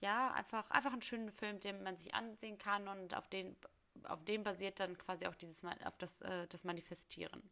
ja, 0.00 0.32
einfach, 0.32 0.70
einfach 0.70 0.92
ein 0.92 1.02
schöner 1.02 1.32
Film, 1.32 1.60
den 1.60 1.82
man 1.82 1.96
sich 1.96 2.14
ansehen 2.14 2.56
kann 2.56 2.88
und 2.88 3.14
auf 3.14 3.28
den, 3.28 3.56
auf 4.04 4.24
dem 4.24 4.44
basiert 4.44 4.78
dann 4.80 4.96
quasi 4.96 5.26
auch 5.26 5.34
dieses, 5.34 5.64
auf 5.84 5.96
das, 5.98 6.20
äh, 6.22 6.46
das 6.46 6.64
Manifestieren. 6.64 7.50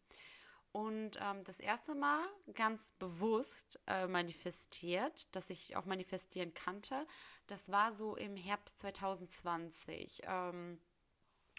Und 0.73 1.19
ähm, 1.21 1.45
das 1.45 1.61
erste 1.61 1.95
Mal 1.95 2.25
ganz 2.55 2.93
bewusst 2.93 3.81
äh, 3.87 4.07
manifestiert, 4.07 5.35
dass 5.35 5.51
ich 5.51 5.77
auch 5.77 5.87
manifestieren 5.87 6.53
kannte, 6.55 7.07
das 7.47 7.73
war 7.73 7.91
so 7.93 8.17
im 8.17 8.37
Herbst 8.37 8.79
2020. 8.79 10.23
Ähm, 10.25 10.79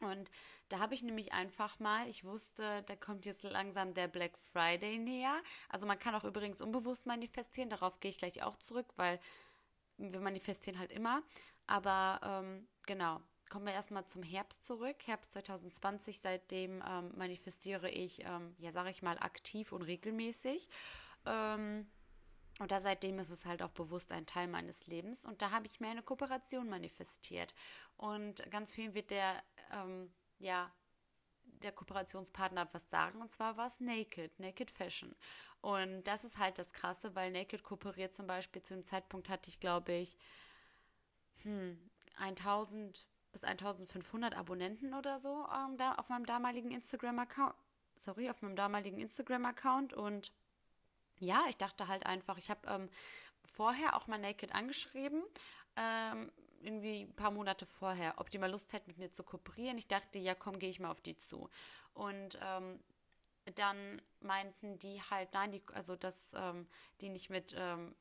und 0.02 0.32
da 0.70 0.80
habe 0.80 0.94
ich 0.94 1.04
nämlich 1.04 1.34
einfach 1.34 1.80
mal, 1.80 2.08
ich 2.08 2.24
wusste, 2.24 2.84
da 2.84 2.96
kommt 2.96 3.26
jetzt 3.26 3.44
langsam 3.44 3.94
der 3.94 4.08
Black 4.08 4.38
Friday 4.38 4.98
näher. 4.98 5.42
Also 5.68 5.86
man 5.86 6.00
kann 6.00 6.16
auch 6.16 6.24
übrigens 6.24 6.62
unbewusst 6.62 7.06
manifestieren, 7.06 7.70
darauf 7.70 8.00
gehe 8.00 8.12
ich 8.12 8.18
gleich 8.18 8.44
auch 8.44 8.58
zurück, 8.58 8.88
weil 8.96 9.20
wir 9.98 10.22
manifestieren 10.22 10.80
halt 10.80 10.92
immer. 10.92 11.24
Aber 11.68 12.22
ähm, 12.24 12.68
genau, 12.86 13.22
kommen 13.50 13.66
wir 13.66 13.74
erstmal 13.74 14.06
zum 14.06 14.24
Herbst 14.24 14.64
zurück. 14.64 14.96
Herbst 15.06 15.34
2020, 15.34 16.20
seitdem 16.20 16.84
ähm, 16.88 17.12
manifestiere 17.16 17.90
ich, 17.90 18.24
ähm, 18.26 18.56
ja, 18.60 18.72
sage 18.72 18.90
ich 18.90 19.02
mal, 19.02 19.18
aktiv 19.20 19.72
und 19.72 19.82
regelmäßig. 19.82 20.70
Ähm, 21.26 21.88
oder 22.60 22.82
seitdem 22.82 23.20
ist 23.20 23.30
es 23.30 23.46
halt 23.46 23.62
auch 23.62 23.72
bewusst 23.72 24.12
ein 24.12 24.26
Teil 24.26 24.48
meines 24.48 24.88
Lebens. 24.88 25.26
Und 25.26 25.42
da 25.42 25.52
habe 25.52 25.68
ich 25.68 25.80
mir 25.80 25.90
eine 25.90 26.04
Kooperation 26.04 26.70
manifestiert. 26.70 27.54
Und 27.98 28.50
ganz 28.52 28.74
viel 28.74 28.94
wird 28.94 29.12
der, 29.12 29.42
ähm, 29.72 30.12
ja, 30.40 30.72
der 31.44 31.72
Kooperationspartner 31.72 32.68
was 32.74 32.90
sagen. 32.90 33.22
Und 33.22 33.32
zwar 33.32 33.58
war 33.58 33.68
es 33.68 33.80
Naked, 33.80 34.40
Naked 34.40 34.72
Fashion. 34.72 35.16
Und 35.62 36.04
das 36.04 36.24
ist 36.24 36.38
halt 36.38 36.58
das 36.58 36.74
Krasse, 36.74 37.16
weil 37.16 37.32
Naked 37.32 37.64
kooperiert 37.64 38.14
zum 38.14 38.28
Beispiel 38.28 38.62
zu 38.62 38.74
dem 38.74 38.84
Zeitpunkt 38.84 39.30
hatte 39.30 39.50
ich, 39.50 39.60
glaube 39.60 39.94
ich, 39.94 40.18
hm, 41.44 41.90
1000 42.18 43.08
bis 43.32 43.44
1500 43.44 44.36
Abonnenten 44.36 44.94
oder 44.94 45.20
so 45.20 45.46
ähm, 45.54 45.78
da 45.78 45.96
auf 45.96 46.10
meinem 46.10 46.26
damaligen 46.26 46.72
Instagram-Account. 46.72 47.56
Sorry, 47.96 48.30
auf 48.30 48.42
meinem 48.42 48.56
damaligen 48.56 49.00
Instagram-Account. 49.00 49.94
Und 49.94 50.32
ja, 51.20 51.44
ich 51.50 51.58
dachte 51.58 51.88
halt 51.88 52.06
einfach, 52.06 52.38
ich 52.38 52.50
habe 52.50 52.68
ähm, 52.68 52.90
vorher 53.44 53.96
auch 53.96 54.08
mal 54.08 54.18
Naked 54.18 54.54
angeschrieben. 54.54 55.24
Ähm, 55.76 56.32
irgendwie 56.62 57.04
ein 57.04 57.16
paar 57.16 57.32
Monate 57.32 57.66
vorher, 57.66 58.16
ob 58.18 58.30
die 58.30 58.38
mal 58.38 58.52
Lust 58.52 58.74
hätten, 58.74 58.90
mit 58.90 58.98
mir 58.98 59.12
zu 59.12 59.24
kooperieren. 59.24 59.78
Ich 59.78 59.88
dachte, 59.88 60.20
ja, 60.20 60.36
komm, 60.36 60.60
gehe 60.60 60.70
ich 60.70 60.80
mal 60.80 60.92
auf 60.92 61.02
die 61.02 61.16
zu. 61.16 61.50
Und 61.94 62.38
ähm, 62.44 62.80
dann 63.56 64.02
meinten 64.20 64.78
die 64.80 65.02
halt, 65.10 65.34
nein, 65.34 65.52
die, 65.52 65.62
also 65.74 65.96
dass 65.96 66.34
ähm, 66.38 66.68
die 67.02 67.10
nicht 67.10 67.30
mit 67.30 67.56
ähm, 67.58 67.96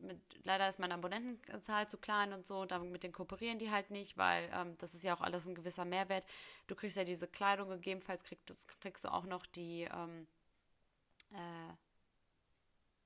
mit, 0.00 0.18
leider 0.44 0.68
ist 0.68 0.78
meine 0.78 0.94
Abonnentenzahl 0.94 1.88
zu 1.88 1.98
klein 1.98 2.32
und 2.32 2.46
so, 2.46 2.60
und 2.60 2.90
mit 2.90 3.12
kooperieren 3.12 3.58
die 3.58 3.70
halt 3.70 3.90
nicht, 3.90 4.16
weil 4.16 4.50
ähm, 4.52 4.76
das 4.78 4.94
ist 4.94 5.04
ja 5.04 5.14
auch 5.14 5.20
alles 5.20 5.46
ein 5.46 5.54
gewisser 5.54 5.84
Mehrwert. 5.84 6.26
Du 6.66 6.74
kriegst 6.74 6.96
ja 6.96 7.04
diese 7.04 7.28
Kleidung, 7.28 7.68
gegebenenfalls 7.68 8.24
krieg, 8.24 8.38
kriegst 8.80 9.04
du 9.04 9.12
auch 9.12 9.24
noch 9.24 9.46
die, 9.46 9.88
ähm, 9.92 10.26
äh, 11.32 11.74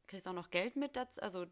kriegst 0.07 0.29
auch 0.29 0.33
noch 0.33 0.51
Geld 0.51 0.77
mit 0.77 0.97
dazu, 0.97 1.21
also 1.21 1.47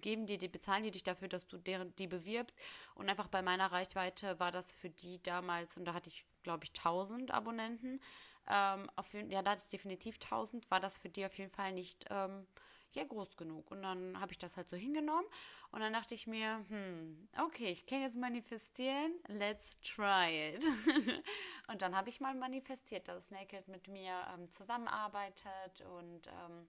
geben 0.00 0.26
dir 0.26 0.38
die, 0.38 0.48
bezahlen 0.48 0.82
die 0.82 0.90
dich 0.90 1.04
dafür, 1.04 1.28
dass 1.28 1.46
du 1.46 1.58
deren, 1.58 1.94
die 1.96 2.06
bewirbst. 2.06 2.56
Und 2.94 3.08
einfach 3.08 3.28
bei 3.28 3.42
meiner 3.42 3.70
Reichweite 3.70 4.38
war 4.40 4.50
das 4.50 4.72
für 4.72 4.90
die 4.90 5.22
damals, 5.22 5.76
und 5.78 5.84
da 5.84 5.94
hatte 5.94 6.10
ich, 6.10 6.24
glaube 6.42 6.64
ich, 6.64 6.70
1000 6.70 7.30
Abonnenten. 7.30 8.00
Ähm, 8.48 8.90
auf, 8.96 9.14
ja, 9.14 9.42
da 9.42 9.52
hatte 9.52 9.62
ich 9.64 9.70
definitiv 9.70 10.18
1000, 10.18 10.70
war 10.70 10.80
das 10.80 10.98
für 10.98 11.08
die 11.08 11.24
auf 11.24 11.36
jeden 11.38 11.50
Fall 11.50 11.72
nicht 11.72 12.06
ähm, 12.10 12.46
ja, 12.94 13.04
groß 13.04 13.36
genug. 13.36 13.70
Und 13.70 13.82
dann 13.82 14.20
habe 14.20 14.32
ich 14.32 14.38
das 14.38 14.56
halt 14.56 14.68
so 14.68 14.76
hingenommen. 14.76 15.26
Und 15.70 15.80
dann 15.80 15.92
dachte 15.92 16.14
ich 16.14 16.26
mir, 16.26 16.64
hm, 16.68 17.28
okay, 17.46 17.70
ich 17.70 17.86
kann 17.86 18.02
jetzt 18.02 18.16
manifestieren, 18.16 19.12
let's 19.28 19.80
try 19.80 20.54
it. 20.54 20.64
und 21.68 21.82
dann 21.82 21.96
habe 21.96 22.08
ich 22.08 22.20
mal 22.20 22.34
manifestiert, 22.34 23.08
dass 23.08 23.30
Naked 23.30 23.68
mit 23.68 23.88
mir 23.88 24.14
ähm, 24.34 24.50
zusammenarbeitet 24.50 25.80
und 25.98 26.26
ähm, 26.26 26.68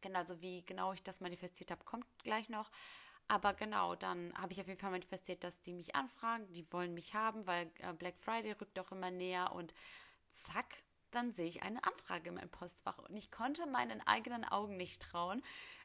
genauso 0.00 0.40
wie 0.40 0.64
genau 0.64 0.92
ich 0.92 1.02
das 1.02 1.20
manifestiert 1.20 1.70
habe, 1.70 1.84
kommt 1.84 2.06
gleich 2.22 2.48
noch. 2.48 2.70
Aber 3.28 3.54
genau, 3.54 3.94
dann 3.94 4.32
habe 4.36 4.52
ich 4.52 4.60
auf 4.60 4.66
jeden 4.66 4.80
Fall 4.80 4.90
manifestiert, 4.90 5.44
dass 5.44 5.62
die 5.62 5.72
mich 5.72 5.94
anfragen, 5.94 6.52
die 6.52 6.70
wollen 6.72 6.94
mich 6.94 7.14
haben, 7.14 7.46
weil 7.46 7.70
äh, 7.78 7.92
Black 7.92 8.18
Friday 8.18 8.52
rückt 8.52 8.78
auch 8.78 8.90
immer 8.90 9.12
näher 9.12 9.52
und 9.52 9.72
zack, 10.30 10.82
dann 11.10 11.32
sehe 11.32 11.46
ich 11.46 11.62
eine 11.62 11.82
Anfrage 11.84 12.28
in 12.28 12.34
meinem 12.34 12.50
Postfach. 12.50 12.98
Und 12.98 13.16
ich 13.16 13.30
konnte 13.30 13.66
meinen 13.66 14.00
eigenen 14.06 14.44
Augen 14.44 14.76
nicht 14.76 15.02
trauen. 15.02 15.42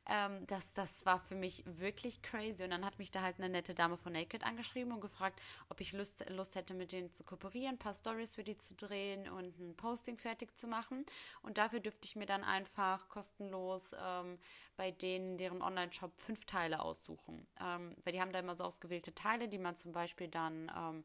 Ähm, 0.07 0.45
das, 0.47 0.73
das 0.73 1.05
war 1.05 1.19
für 1.19 1.35
mich 1.35 1.63
wirklich 1.65 2.21
crazy. 2.21 2.63
Und 2.63 2.71
dann 2.71 2.85
hat 2.85 2.99
mich 2.99 3.11
da 3.11 3.21
halt 3.21 3.37
eine 3.39 3.49
nette 3.49 3.73
Dame 3.73 3.97
von 3.97 4.13
Naked 4.13 4.43
angeschrieben 4.43 4.93
und 4.93 5.01
gefragt, 5.01 5.41
ob 5.69 5.81
ich 5.81 5.93
Lust, 5.93 6.29
Lust 6.29 6.55
hätte, 6.55 6.73
mit 6.73 6.91
denen 6.91 7.11
zu 7.11 7.23
kooperieren, 7.23 7.75
ein 7.75 7.79
paar 7.79 7.93
Stories 7.93 8.35
für 8.35 8.43
die 8.43 8.57
zu 8.57 8.75
drehen 8.75 9.29
und 9.29 9.57
ein 9.59 9.75
Posting 9.75 10.17
fertig 10.17 10.55
zu 10.57 10.67
machen. 10.67 11.05
Und 11.41 11.57
dafür 11.57 11.79
dürfte 11.79 12.07
ich 12.07 12.15
mir 12.15 12.25
dann 12.25 12.43
einfach 12.43 13.09
kostenlos 13.09 13.95
ähm, 13.99 14.37
bei 14.77 14.91
denen, 14.91 15.37
deren 15.37 15.61
Online-Shop, 15.61 16.11
fünf 16.19 16.45
Teile 16.45 16.81
aussuchen. 16.81 17.47
Ähm, 17.59 17.95
weil 18.03 18.13
die 18.13 18.21
haben 18.21 18.31
da 18.31 18.39
immer 18.39 18.55
so 18.55 18.63
ausgewählte 18.63 19.13
Teile, 19.15 19.47
die 19.47 19.57
man 19.57 19.75
zum 19.75 19.91
Beispiel 19.91 20.27
dann 20.27 20.71
ähm, 20.75 21.03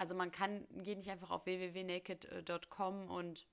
also 0.00 0.14
man 0.14 0.32
kann, 0.32 0.66
geht 0.82 0.96
nicht 0.96 1.10
einfach 1.10 1.30
auf 1.30 1.44
www.naked.com 1.44 3.10
und 3.10 3.46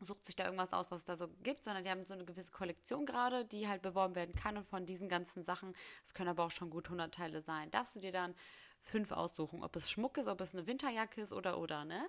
sucht 0.00 0.24
sich 0.24 0.34
da 0.34 0.44
irgendwas 0.44 0.72
aus, 0.72 0.90
was 0.90 1.00
es 1.00 1.04
da 1.04 1.14
so 1.14 1.28
gibt, 1.42 1.62
sondern 1.62 1.84
die 1.84 1.90
haben 1.90 2.06
so 2.06 2.14
eine 2.14 2.24
gewisse 2.24 2.52
Kollektion 2.52 3.04
gerade, 3.04 3.44
die 3.44 3.68
halt 3.68 3.82
beworben 3.82 4.14
werden 4.14 4.34
kann 4.34 4.56
und 4.56 4.64
von 4.64 4.86
diesen 4.86 5.10
ganzen 5.10 5.42
Sachen, 5.42 5.74
es 6.06 6.14
können 6.14 6.30
aber 6.30 6.44
auch 6.44 6.50
schon 6.50 6.70
gut 6.70 6.86
100 6.86 7.14
Teile 7.14 7.42
sein, 7.42 7.70
darfst 7.70 7.96
du 7.96 8.00
dir 8.00 8.12
dann 8.12 8.34
fünf 8.80 9.12
aussuchen, 9.12 9.62
ob 9.62 9.76
es 9.76 9.90
Schmuck 9.90 10.16
ist, 10.16 10.26
ob 10.26 10.40
es 10.40 10.54
eine 10.54 10.66
Winterjacke 10.66 11.20
ist 11.20 11.34
oder 11.34 11.58
oder, 11.58 11.84
ne? 11.84 12.08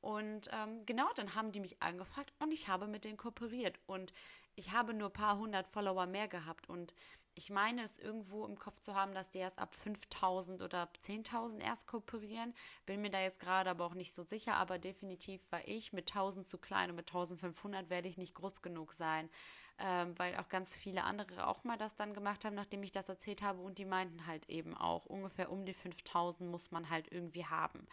Und 0.00 0.48
ähm, 0.52 0.86
genau, 0.86 1.08
dann 1.16 1.34
haben 1.34 1.50
die 1.50 1.60
mich 1.60 1.82
angefragt 1.82 2.32
und 2.38 2.52
ich 2.52 2.68
habe 2.68 2.86
mit 2.86 3.04
denen 3.04 3.18
kooperiert. 3.18 3.78
Und 3.86 4.14
ich 4.54 4.72
habe 4.72 4.94
nur 4.94 5.08
ein 5.08 5.12
paar 5.12 5.36
hundert 5.36 5.66
Follower 5.66 6.06
mehr 6.06 6.26
gehabt. 6.26 6.70
Und 6.70 6.94
ich 7.40 7.48
meine 7.48 7.82
es 7.82 7.96
irgendwo 7.96 8.44
im 8.44 8.58
Kopf 8.58 8.80
zu 8.80 8.94
haben, 8.94 9.14
dass 9.14 9.30
die 9.30 9.38
erst 9.38 9.58
ab 9.58 9.74
5000 9.74 10.60
oder 10.60 10.90
10.000 11.00 11.60
erst 11.60 11.86
kooperieren. 11.86 12.52
Bin 12.84 13.00
mir 13.00 13.10
da 13.10 13.18
jetzt 13.18 13.40
gerade 13.40 13.70
aber 13.70 13.86
auch 13.86 13.94
nicht 13.94 14.12
so 14.12 14.24
sicher, 14.24 14.56
aber 14.56 14.78
definitiv 14.78 15.50
war 15.50 15.66
ich 15.66 15.94
mit 15.94 16.10
1000 16.10 16.46
zu 16.46 16.58
klein 16.58 16.90
und 16.90 16.96
mit 16.96 17.08
1500 17.08 17.88
werde 17.88 18.08
ich 18.08 18.18
nicht 18.18 18.34
groß 18.34 18.60
genug 18.60 18.92
sein, 18.92 19.30
ähm, 19.78 20.18
weil 20.18 20.36
auch 20.36 20.50
ganz 20.50 20.76
viele 20.76 21.04
andere 21.04 21.46
auch 21.46 21.64
mal 21.64 21.78
das 21.78 21.96
dann 21.96 22.12
gemacht 22.12 22.44
haben, 22.44 22.54
nachdem 22.54 22.82
ich 22.82 22.92
das 22.92 23.08
erzählt 23.08 23.40
habe 23.40 23.62
und 23.62 23.78
die 23.78 23.86
meinten 23.86 24.26
halt 24.26 24.50
eben 24.50 24.76
auch, 24.76 25.06
ungefähr 25.06 25.50
um 25.50 25.64
die 25.64 25.72
5000 25.72 26.50
muss 26.50 26.70
man 26.70 26.90
halt 26.90 27.10
irgendwie 27.10 27.46
haben. 27.46 27.86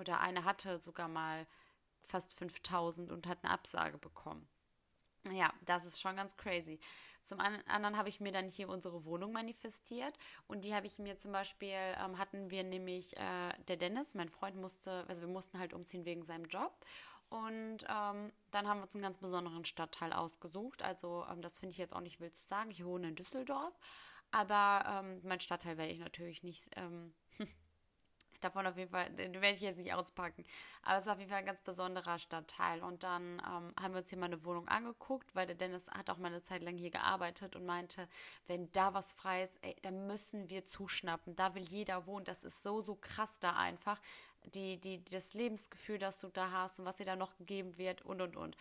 Oder 0.00 0.18
eine 0.18 0.44
hatte 0.44 0.80
sogar 0.80 1.06
mal 1.06 1.46
fast 2.08 2.36
5000 2.36 3.12
und 3.12 3.28
hat 3.28 3.44
eine 3.44 3.52
Absage 3.52 3.98
bekommen. 3.98 4.48
Ja, 5.30 5.52
das 5.64 5.84
ist 5.84 6.00
schon 6.00 6.16
ganz 6.16 6.36
crazy. 6.36 6.80
Zum 7.22 7.40
anderen 7.40 7.96
habe 7.96 8.08
ich 8.08 8.20
mir 8.20 8.32
dann 8.32 8.48
hier 8.48 8.68
unsere 8.68 9.04
Wohnung 9.04 9.32
manifestiert 9.32 10.14
und 10.46 10.64
die 10.64 10.74
habe 10.74 10.86
ich 10.86 10.98
mir 10.98 11.16
zum 11.18 11.32
Beispiel, 11.32 11.68
ähm, 11.72 12.18
hatten 12.18 12.50
wir 12.50 12.64
nämlich, 12.64 13.16
äh, 13.16 13.52
der 13.68 13.76
Dennis, 13.76 14.14
mein 14.14 14.28
Freund 14.28 14.56
musste, 14.56 15.04
also 15.08 15.22
wir 15.22 15.28
mussten 15.28 15.58
halt 15.58 15.74
umziehen 15.74 16.04
wegen 16.04 16.22
seinem 16.22 16.46
Job 16.46 16.72
und 17.30 17.84
ähm, 17.88 18.32
dann 18.50 18.68
haben 18.68 18.78
wir 18.78 18.84
uns 18.84 18.94
einen 18.94 19.04
ganz 19.04 19.18
besonderen 19.18 19.64
Stadtteil 19.64 20.12
ausgesucht. 20.12 20.82
Also 20.82 21.24
ähm, 21.30 21.42
das 21.42 21.60
finde 21.60 21.72
ich 21.72 21.78
jetzt 21.78 21.94
auch 21.94 22.00
nicht 22.00 22.20
wild 22.20 22.34
zu 22.34 22.44
sagen. 22.44 22.70
Ich 22.70 22.84
wohne 22.84 23.08
in 23.08 23.14
Düsseldorf, 23.14 23.78
aber 24.32 24.84
ähm, 25.04 25.20
mein 25.22 25.40
Stadtteil 25.40 25.78
werde 25.78 25.92
ich 25.92 26.00
natürlich 26.00 26.42
nicht 26.42 26.68
ähm, 26.76 27.14
davon 28.40 28.66
auf 28.66 28.76
jeden 28.76 28.90
Fall, 28.90 29.10
den 29.10 29.34
werde 29.34 29.54
ich 29.54 29.60
jetzt 29.60 29.78
nicht 29.78 29.92
auspacken. 29.92 30.44
Aber 30.82 30.98
es 30.98 31.06
ist 31.06 31.10
auf 31.10 31.18
jeden 31.18 31.30
Fall 31.30 31.40
ein 31.40 31.46
ganz 31.46 31.60
besonderer 31.60 32.18
Stadtteil. 32.18 32.82
Und 32.82 33.02
dann 33.02 33.34
ähm, 33.40 33.74
haben 33.80 33.92
wir 33.92 33.98
uns 33.98 34.10
hier 34.10 34.18
mal 34.18 34.26
eine 34.26 34.44
Wohnung 34.44 34.68
angeguckt, 34.68 35.34
weil 35.34 35.46
der 35.46 35.56
Dennis 35.56 35.88
hat 35.90 36.10
auch 36.10 36.18
mal 36.18 36.28
eine 36.28 36.42
Zeit 36.42 36.62
lang 36.62 36.76
hier 36.76 36.90
gearbeitet 36.90 37.56
und 37.56 37.66
meinte, 37.66 38.08
wenn 38.46 38.70
da 38.72 38.94
was 38.94 39.14
frei 39.14 39.42
ist, 39.42 39.58
ey, 39.62 39.76
dann 39.82 40.06
müssen 40.06 40.50
wir 40.50 40.64
zuschnappen. 40.64 41.36
Da 41.36 41.54
will 41.54 41.64
jeder 41.64 42.06
wohnen. 42.06 42.24
Das 42.24 42.44
ist 42.44 42.62
so, 42.62 42.80
so 42.80 42.94
krass 42.94 43.38
da 43.40 43.56
einfach. 43.56 44.00
Die, 44.54 44.78
die, 44.78 45.04
das 45.04 45.34
Lebensgefühl, 45.34 45.98
das 45.98 46.20
du 46.20 46.28
da 46.28 46.50
hast 46.50 46.80
und 46.80 46.86
was 46.86 46.96
dir 46.96 47.04
da 47.04 47.16
noch 47.16 47.36
gegeben 47.36 47.76
wird 47.76 48.02
und, 48.02 48.20
und, 48.20 48.36
und. 48.36 48.56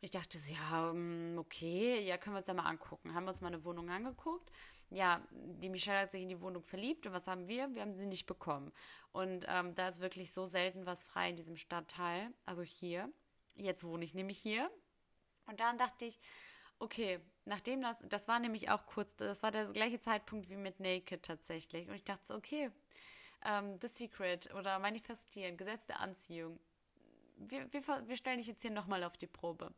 Ich 0.00 0.10
dachte, 0.10 0.36
ja, 0.36 0.90
ähm, 0.90 1.36
okay, 1.38 2.00
ja, 2.04 2.18
können 2.18 2.34
wir 2.34 2.38
uns 2.38 2.46
ja 2.46 2.54
mal 2.54 2.68
angucken. 2.68 3.14
Haben 3.14 3.24
wir 3.24 3.30
uns 3.30 3.40
mal 3.40 3.48
eine 3.48 3.64
Wohnung 3.64 3.88
angeguckt 3.88 4.50
ja, 4.90 5.26
die 5.30 5.68
Michelle 5.68 6.00
hat 6.00 6.10
sich 6.10 6.22
in 6.22 6.28
die 6.28 6.40
Wohnung 6.40 6.62
verliebt 6.62 7.06
und 7.06 7.12
was 7.12 7.26
haben 7.26 7.48
wir? 7.48 7.74
Wir 7.74 7.82
haben 7.82 7.96
sie 7.96 8.06
nicht 8.06 8.26
bekommen. 8.26 8.72
Und 9.12 9.44
ähm, 9.48 9.74
da 9.74 9.88
ist 9.88 10.00
wirklich 10.00 10.32
so 10.32 10.46
selten 10.46 10.86
was 10.86 11.04
frei 11.04 11.30
in 11.30 11.36
diesem 11.36 11.56
Stadtteil, 11.56 12.32
also 12.46 12.62
hier. 12.62 13.10
Jetzt 13.56 13.84
wohne 13.84 14.04
ich 14.04 14.14
nämlich 14.14 14.38
hier. 14.38 14.70
Und 15.46 15.60
dann 15.60 15.78
dachte 15.78 16.04
ich, 16.04 16.20
okay, 16.78 17.20
nachdem 17.44 17.82
das, 17.82 17.98
das 18.08 18.28
war 18.28 18.40
nämlich 18.40 18.70
auch 18.70 18.86
kurz, 18.86 19.16
das 19.16 19.42
war 19.42 19.50
der 19.50 19.66
gleiche 19.66 20.00
Zeitpunkt 20.00 20.48
wie 20.48 20.56
mit 20.56 20.80
Naked 20.80 21.22
tatsächlich. 21.22 21.88
Und 21.88 21.94
ich 21.94 22.04
dachte 22.04 22.26
so, 22.26 22.34
okay, 22.34 22.70
ähm, 23.44 23.78
The 23.80 23.88
Secret 23.88 24.52
oder 24.54 24.78
Manifestieren, 24.78 25.56
Gesetz 25.56 25.86
der 25.86 26.00
Anziehung. 26.00 26.58
Wir, 27.36 27.72
wir, 27.72 27.82
wir 28.08 28.16
stellen 28.16 28.38
dich 28.38 28.46
jetzt 28.46 28.62
hier 28.62 28.70
nochmal 28.70 29.04
auf 29.04 29.16
die 29.16 29.26
Probe 29.26 29.72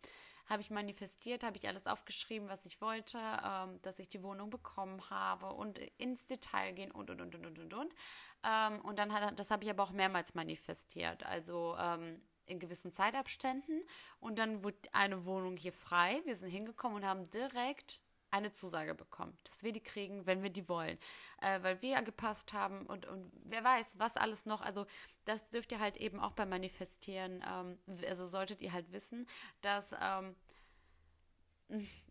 habe 0.46 0.62
ich 0.62 0.70
manifestiert, 0.70 1.44
habe 1.44 1.56
ich 1.56 1.68
alles 1.68 1.86
aufgeschrieben, 1.86 2.48
was 2.48 2.66
ich 2.66 2.80
wollte, 2.80 3.18
ähm, 3.44 3.80
dass 3.82 3.98
ich 3.98 4.08
die 4.08 4.22
Wohnung 4.22 4.50
bekommen 4.50 5.10
habe 5.10 5.46
und 5.46 5.78
ins 5.98 6.26
Detail 6.26 6.72
gehen 6.72 6.90
und 6.90 7.10
und 7.10 7.20
und 7.20 7.34
und 7.34 7.46
und 7.46 7.58
und 7.58 7.74
und. 7.74 7.94
Ähm, 8.44 8.80
und 8.80 8.98
dann 8.98 9.12
hat 9.12 9.38
das 9.38 9.50
habe 9.50 9.64
ich 9.64 9.70
aber 9.70 9.82
auch 9.82 9.90
mehrmals 9.90 10.34
manifestiert, 10.34 11.24
also 11.24 11.76
ähm, 11.78 12.20
in 12.46 12.60
gewissen 12.60 12.92
Zeitabständen. 12.92 13.82
Und 14.20 14.38
dann 14.38 14.62
wurde 14.62 14.78
eine 14.92 15.24
Wohnung 15.24 15.56
hier 15.56 15.72
frei. 15.72 16.20
Wir 16.24 16.36
sind 16.36 16.50
hingekommen 16.50 16.98
und 16.98 17.04
haben 17.04 17.28
direkt 17.30 18.00
eine 18.36 18.52
Zusage 18.52 18.94
bekommen, 18.94 19.36
dass 19.44 19.62
wir 19.62 19.72
die 19.72 19.82
kriegen, 19.82 20.26
wenn 20.26 20.42
wir 20.42 20.50
die 20.50 20.68
wollen, 20.68 20.98
äh, 21.40 21.62
weil 21.62 21.80
wir 21.82 22.02
gepasst 22.02 22.52
haben 22.52 22.86
und, 22.86 23.06
und 23.06 23.30
wer 23.44 23.64
weiß, 23.64 23.98
was 23.98 24.16
alles 24.16 24.46
noch. 24.46 24.60
Also 24.60 24.86
das 25.24 25.50
dürft 25.50 25.72
ihr 25.72 25.80
halt 25.80 25.96
eben 25.96 26.20
auch 26.20 26.32
beim 26.32 26.48
Manifestieren, 26.48 27.44
ähm, 27.48 27.78
also 28.06 28.26
solltet 28.26 28.62
ihr 28.62 28.72
halt 28.72 28.92
wissen, 28.92 29.26
dass 29.60 29.94
ähm, 30.00 30.36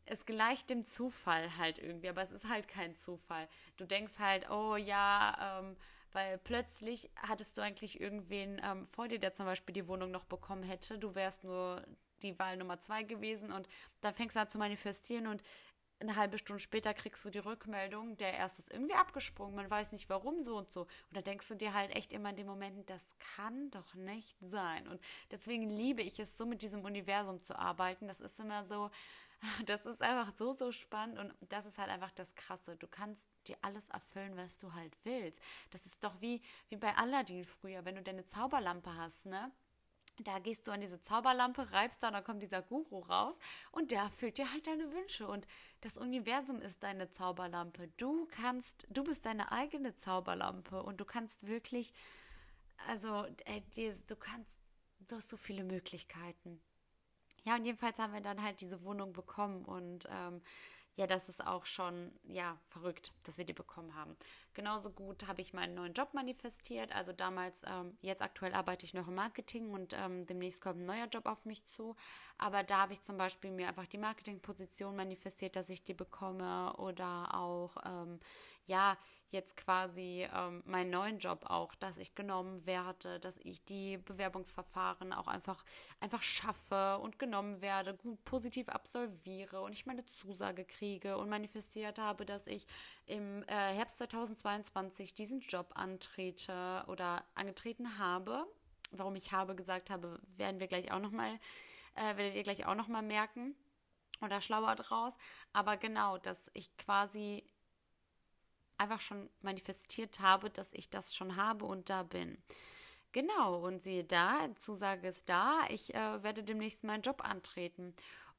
es 0.05 0.25
gleicht 0.25 0.69
dem 0.69 0.83
Zufall 0.83 1.57
halt 1.57 1.79
irgendwie, 1.79 2.09
aber 2.09 2.21
es 2.21 2.31
ist 2.31 2.49
halt 2.49 2.67
kein 2.67 2.95
Zufall. 2.95 3.47
Du 3.77 3.85
denkst 3.85 4.19
halt, 4.19 4.49
oh 4.49 4.75
ja, 4.75 5.59
ähm, 5.59 5.77
weil 6.11 6.37
plötzlich 6.37 7.09
hattest 7.15 7.57
du 7.57 7.61
eigentlich 7.61 7.99
irgendwen 7.99 8.61
ähm, 8.63 8.85
vor 8.85 9.07
dir, 9.07 9.19
der 9.19 9.33
zum 9.33 9.45
Beispiel 9.45 9.73
die 9.73 9.87
Wohnung 9.87 10.11
noch 10.11 10.25
bekommen 10.25 10.63
hätte. 10.63 10.97
Du 10.97 11.15
wärst 11.15 11.43
nur 11.43 11.85
die 12.21 12.37
Wahl 12.39 12.57
Nummer 12.57 12.79
zwei 12.79 13.03
gewesen 13.03 13.51
und 13.51 13.67
dann 14.01 14.13
fängst 14.13 14.35
du 14.35 14.39
an 14.39 14.47
zu 14.47 14.57
manifestieren 14.57 15.27
und 15.27 15.43
eine 15.99 16.15
halbe 16.15 16.37
Stunde 16.37 16.59
später 16.59 16.93
kriegst 16.93 17.23
du 17.25 17.29
die 17.29 17.39
Rückmeldung, 17.39 18.17
der 18.17 18.33
erst 18.33 18.59
ist 18.59 18.71
irgendwie 18.71 18.93
abgesprungen, 18.93 19.55
man 19.55 19.69
weiß 19.69 19.91
nicht 19.93 20.09
warum 20.09 20.41
so 20.41 20.57
und 20.57 20.69
so. 20.69 20.81
Und 20.81 21.13
da 21.13 21.21
denkst 21.21 21.47
du 21.47 21.55
dir 21.55 21.73
halt 21.73 21.95
echt 21.95 22.13
immer 22.13 22.29
in 22.29 22.35
dem 22.35 22.47
Moment, 22.47 22.89
das 22.89 23.15
kann 23.19 23.71
doch 23.71 23.93
nicht 23.95 24.37
sein. 24.41 24.87
Und 24.87 24.99
deswegen 25.31 25.69
liebe 25.69 26.01
ich 26.01 26.19
es 26.19 26.37
so, 26.37 26.45
mit 26.45 26.61
diesem 26.61 26.83
Universum 26.83 27.41
zu 27.41 27.57
arbeiten. 27.57 28.07
Das 28.07 28.19
ist 28.19 28.39
immer 28.39 28.65
so, 28.65 28.91
das 29.65 29.85
ist 29.85 30.01
einfach 30.01 30.35
so, 30.35 30.53
so 30.53 30.71
spannend 30.71 31.19
und 31.19 31.33
das 31.49 31.65
ist 31.65 31.77
halt 31.77 31.89
einfach 31.89 32.11
das 32.11 32.35
Krasse. 32.35 32.75
Du 32.75 32.87
kannst 32.87 33.29
dir 33.47 33.57
alles 33.61 33.89
erfüllen, 33.89 34.35
was 34.35 34.57
du 34.57 34.73
halt 34.73 34.95
willst. 35.03 35.41
Das 35.71 35.85
ist 35.85 36.03
doch 36.03 36.19
wie, 36.21 36.41
wie 36.69 36.77
bei 36.77 36.95
Aladdin 36.95 37.45
früher, 37.45 37.85
wenn 37.85 37.95
du 37.95 38.01
deine 38.01 38.25
Zauberlampe 38.25 38.93
hast, 38.95 39.25
ne? 39.25 39.51
Da 40.19 40.39
gehst 40.39 40.67
du 40.67 40.71
an 40.71 40.81
diese 40.81 41.01
Zauberlampe, 41.01 41.71
reibst 41.71 42.01
da 42.01 42.07
und 42.07 42.13
dann 42.13 42.23
kommt 42.23 42.41
dieser 42.41 42.61
Guru 42.61 42.99
raus 42.99 43.37
und 43.71 43.91
der 43.91 44.03
erfüllt 44.03 44.37
dir 44.37 44.51
halt 44.51 44.65
deine 44.65 44.91
Wünsche. 44.91 45.27
Und 45.27 45.45
das 45.81 45.97
Universum 45.97 46.61
ist 46.61 46.83
deine 46.83 47.11
Zauberlampe. 47.11 47.89
Du 47.97 48.25
kannst, 48.27 48.87
du 48.89 49.03
bist 49.03 49.25
deine 49.25 49.51
eigene 49.51 49.95
Zauberlampe 49.95 50.81
und 50.81 51.01
du 51.01 51.05
kannst 51.05 51.47
wirklich, 51.47 51.93
also, 52.87 53.25
ey, 53.45 53.63
du 54.07 54.15
kannst, 54.15 54.61
du 54.99 55.17
hast 55.17 55.29
so 55.29 55.37
viele 55.37 55.63
Möglichkeiten. 55.63 56.61
Ja, 57.43 57.55
und 57.55 57.65
jedenfalls 57.65 57.99
haben 57.99 58.13
wir 58.13 58.21
dann 58.21 58.41
halt 58.41 58.61
diese 58.61 58.83
Wohnung 58.83 59.13
bekommen 59.13 59.65
und 59.65 60.07
ähm, 60.09 60.41
ja, 60.95 61.07
das 61.07 61.27
ist 61.27 61.45
auch 61.45 61.65
schon, 61.65 62.11
ja, 62.23 62.57
verrückt, 62.69 63.13
dass 63.23 63.37
wir 63.37 63.45
die 63.45 63.53
bekommen 63.53 63.95
haben. 63.95 64.15
Genauso 64.55 64.89
gut 64.89 65.27
habe 65.27 65.41
ich 65.41 65.53
meinen 65.53 65.75
neuen 65.75 65.93
Job 65.93 66.13
manifestiert. 66.13 66.91
Also 66.95 67.11
damals, 67.11 67.63
ähm, 67.67 67.97
jetzt 68.01 68.21
aktuell 68.21 68.53
arbeite 68.53 68.85
ich 68.85 68.93
noch 68.93 69.09
im 69.09 69.15
Marketing 69.15 69.71
und 69.71 69.93
ähm, 69.93 70.25
demnächst 70.25 70.61
kommt 70.61 70.79
ein 70.79 70.85
neuer 70.85 71.07
Job 71.07 71.25
auf 71.25 71.45
mich 71.45 71.65
zu. 71.65 71.95
Aber 72.37 72.63
da 72.63 72.79
habe 72.79 72.93
ich 72.93 73.01
zum 73.01 73.17
Beispiel 73.17 73.51
mir 73.51 73.67
einfach 73.67 73.85
die 73.85 73.97
Marketingposition 73.97 74.95
manifestiert, 74.95 75.57
dass 75.57 75.69
ich 75.69 75.83
die 75.83 75.93
bekomme 75.93 76.73
oder 76.77 77.35
auch, 77.35 77.75
ähm, 77.85 78.19
ja, 78.65 78.97
jetzt 79.35 79.57
quasi 79.57 80.27
ähm, 80.33 80.63
meinen 80.65 80.89
neuen 80.89 81.19
Job 81.19 81.45
auch, 81.45 81.75
dass 81.75 81.97
ich 81.97 82.15
genommen 82.15 82.65
werde, 82.65 83.19
dass 83.19 83.37
ich 83.39 83.63
die 83.65 83.97
Bewerbungsverfahren 83.97 85.13
auch 85.13 85.27
einfach, 85.27 85.63
einfach 85.99 86.23
schaffe 86.23 86.97
und 86.99 87.19
genommen 87.19 87.61
werde, 87.61 87.95
gut 87.95 88.23
positiv 88.23 88.69
absolviere 88.69 89.61
und 89.61 89.73
ich 89.73 89.85
meine 89.85 90.05
Zusage 90.05 90.65
kriege 90.65 91.17
und 91.17 91.29
manifestiert 91.29 91.99
habe, 91.99 92.25
dass 92.25 92.47
ich 92.47 92.65
im 93.05 93.43
äh, 93.43 93.73
Herbst 93.73 93.97
2022 94.45 95.15
diesen 95.15 95.39
Job 95.39 95.71
antrete 95.73 96.83
oder 96.87 97.25
angetreten 97.33 97.97
habe. 97.97 98.45
Warum 98.91 99.15
ich 99.15 99.31
habe 99.31 99.55
gesagt 99.55 99.89
habe, 99.89 100.19
werden 100.37 100.59
wir 100.59 100.67
gleich 100.67 100.91
auch 100.91 100.99
nochmal, 100.99 101.39
äh, 101.95 102.15
werdet 102.15 102.35
ihr 102.35 102.43
gleich 102.43 102.67
auch 102.67 102.75
nochmal 102.75 103.01
merken 103.01 103.55
oder 104.21 104.41
schlauer 104.41 104.75
draus. 104.75 105.17
Aber 105.51 105.77
genau, 105.77 106.19
dass 106.19 106.51
ich 106.53 106.77
quasi 106.77 107.43
einfach 108.77 109.01
schon 109.01 109.31
manifestiert 109.41 110.19
habe, 110.19 110.51
dass 110.51 110.73
ich 110.73 110.91
das 110.91 111.15
schon 111.15 111.37
habe 111.37 111.65
und 111.65 111.89
da 111.89 112.03
bin. 112.03 112.37
Genau, 113.13 113.65
und 113.65 113.81
siehe 113.81 114.03
da, 114.03 114.53
Zusage 114.57 115.07
ist 115.07 115.27
da, 115.27 115.61
ich 115.69 115.95
äh, 115.95 116.21
werde 116.21 116.43
demnächst 116.43 116.83
meinen 116.83 117.01
Job 117.01 117.23
antreten. 117.23 117.95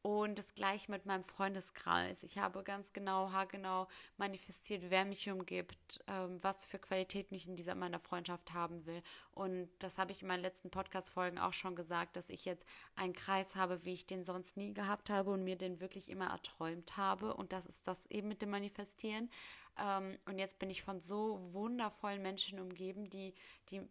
Und 0.07 0.39
das 0.39 0.55
gleiche 0.55 0.89
mit 0.93 1.05
meinem 1.05 1.25
Freundeskreis. 1.25 2.23
Ich 2.23 2.39
habe 2.39 2.63
ganz 2.63 2.93
genau, 2.93 3.33
haargenau 3.33 3.89
manifestiert, 4.19 4.85
wer 4.89 5.05
mich 5.05 5.29
umgibt, 5.29 5.99
ähm, 6.07 6.39
was 6.43 6.65
für 6.65 6.79
Qualitäten 6.79 7.35
ich 7.35 7.49
in 7.49 7.57
dieser 7.57 7.75
meiner 7.75 7.99
Freundschaft 7.99 8.55
haben 8.55 8.87
will. 8.87 9.03
Und 9.33 9.69
das 9.81 9.99
habe 9.99 10.13
ich 10.13 10.23
in 10.23 10.29
meinen 10.29 10.43
letzten 10.43 10.71
Podcast-Folgen 10.71 11.41
auch 11.41 11.53
schon 11.53 11.75
gesagt, 11.75 12.15
dass 12.15 12.31
ich 12.31 12.45
jetzt 12.45 12.65
einen 12.95 13.15
Kreis 13.15 13.57
habe, 13.57 13.85
wie 13.85 13.95
ich 13.95 14.07
den 14.07 14.23
sonst 14.23 14.57
nie 14.57 14.73
gehabt 14.73 15.11
habe 15.11 15.33
und 15.33 15.43
mir 15.43 15.57
den 15.57 15.81
wirklich 15.81 16.09
immer 16.09 16.29
erträumt 16.29 16.97
habe. 16.97 17.35
Und 17.35 17.53
das 17.53 17.67
ist 17.67 17.89
das 17.89 18.07
eben 18.07 18.29
mit 18.29 18.43
dem 18.43 18.51
Manifestieren. 18.51 19.29
Ähm, 19.77 20.21
und 20.27 20.39
jetzt 20.39 20.61
bin 20.61 20.71
ich 20.71 20.85
von 20.85 21.01
so 21.01 21.41
wundervollen 21.53 22.23
Menschen 22.23 22.61
umgeben, 22.61 23.11
die, 23.11 23.35
die, 23.71 23.83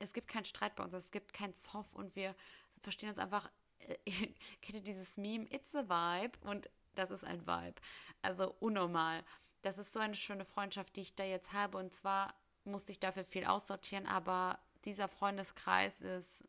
es 0.00 0.12
gibt 0.12 0.28
keinen 0.28 0.44
Streit 0.44 0.76
bei 0.76 0.84
uns, 0.84 0.92
es 0.92 1.10
gibt 1.10 1.32
keinen 1.32 1.54
Zoff 1.54 1.94
und 1.94 2.14
wir 2.14 2.34
verstehen 2.82 3.08
uns 3.08 3.18
einfach 3.18 3.48
kennt 4.62 4.74
ihr 4.74 4.80
dieses 4.80 5.16
Meme? 5.16 5.46
It's 5.50 5.74
a 5.74 5.88
Vibe. 5.88 6.38
Und 6.42 6.68
das 6.94 7.10
ist 7.10 7.24
ein 7.24 7.46
Vibe. 7.46 7.80
Also 8.22 8.54
unnormal. 8.60 9.24
Das 9.62 9.78
ist 9.78 9.92
so 9.92 10.00
eine 10.00 10.14
schöne 10.14 10.44
Freundschaft, 10.44 10.96
die 10.96 11.02
ich 11.02 11.14
da 11.14 11.24
jetzt 11.24 11.52
habe. 11.52 11.78
Und 11.78 11.92
zwar 11.92 12.34
musste 12.64 12.92
ich 12.92 13.00
dafür 13.00 13.24
viel 13.24 13.44
aussortieren, 13.44 14.06
aber 14.06 14.58
dieser 14.84 15.08
Freundeskreis 15.08 16.00
ist 16.00 16.44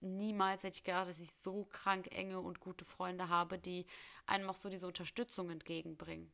niemals 0.00 0.62
hätte 0.62 0.76
ich 0.76 0.84
gedacht, 0.84 1.08
dass 1.08 1.18
ich 1.18 1.30
so 1.30 1.64
krank 1.64 2.08
enge 2.12 2.40
und 2.40 2.60
gute 2.60 2.84
Freunde 2.84 3.28
habe, 3.28 3.58
die 3.58 3.86
einem 4.26 4.48
auch 4.50 4.56
so 4.56 4.68
diese 4.68 4.86
Unterstützung 4.86 5.50
entgegenbringen. 5.50 6.30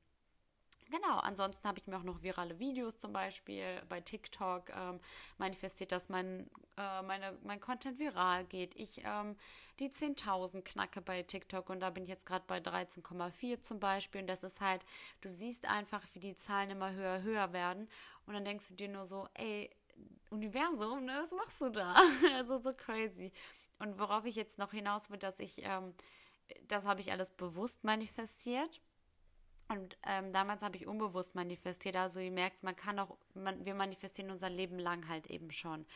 Genau, 0.91 1.19
ansonsten 1.19 1.67
habe 1.67 1.79
ich 1.79 1.87
mir 1.87 1.97
auch 1.97 2.03
noch 2.03 2.23
virale 2.23 2.59
Videos 2.59 2.99
zum 2.99 3.13
Beispiel 3.13 3.81
bei 3.89 4.01
TikTok 4.01 4.71
ähm, 4.71 5.01
manifestiert, 5.39 5.91
dass 5.91 6.09
mein, 6.09 6.51
äh, 6.77 7.03
meine, 7.03 7.39
mein 7.45 7.61
Content 7.61 7.99
viral 7.99 8.45
geht. 8.45 8.75
Ich 8.77 9.03
ähm, 9.05 9.37
die 9.79 9.89
10.000 9.89 10.63
knacke 10.63 11.01
bei 11.01 11.23
TikTok 11.23 11.71
und 11.71 11.81
da 11.81 11.91
bin 11.91 12.05
ich 12.05 12.11
jetzt 12.11 12.27
gerade 12.27 12.45
bei 12.47 12.59
13,4 12.59 13.63
zum 13.63 13.81
Beispiel. 13.81 14.21
Und 14.21 14.27
das 14.27 14.45
ist 14.45 14.61
halt, 14.61 14.85
du 15.21 15.29
siehst 15.29 15.67
einfach, 15.67 16.03
wie 16.13 16.21
die 16.21 16.37
Zahlen 16.37 16.71
immer 16.71 16.93
höher, 16.93 17.23
höher 17.23 17.53
werden. 17.53 17.89
Und 18.27 18.35
dann 18.35 18.45
denkst 18.45 18.69
du 18.69 18.75
dir 18.75 18.89
nur 18.89 19.05
so, 19.05 19.29
ey, 19.35 19.71
Universum, 20.31 21.05
ne, 21.05 21.19
was 21.23 21.33
machst 21.33 21.61
du 21.61 21.71
da? 21.71 21.95
also 22.35 22.61
so 22.61 22.73
crazy. 22.75 23.33
Und 23.79 23.99
worauf 23.99 24.25
ich 24.25 24.37
jetzt 24.37 24.59
noch 24.59 24.73
hinaus 24.73 25.11
will, 25.11 25.19
dass 25.19 25.41
ich, 25.41 25.65
ähm, 25.65 25.95
das 26.69 26.85
habe 26.85 27.01
ich 27.01 27.13
alles 27.13 27.31
bewusst 27.31 27.83
manifestiert 27.83 28.81
und 29.73 29.97
ähm, 30.07 30.33
damals 30.33 30.63
habe 30.63 30.77
ich 30.77 30.87
unbewusst 30.87 31.35
manifestiert. 31.35 31.97
Also 31.97 32.21
ihr 32.21 32.31
merkt, 32.31 32.63
man 32.63 32.77
kann 32.77 32.99
auch, 32.99 33.17
man, 33.35 33.65
wir 33.65 33.75
manifestieren 33.75 34.31
unser 34.31 34.51
Leben 34.51 34.79
lang 34.79 35.09
halt 35.09 35.29
eben 35.29 35.51
schon. 35.51 35.87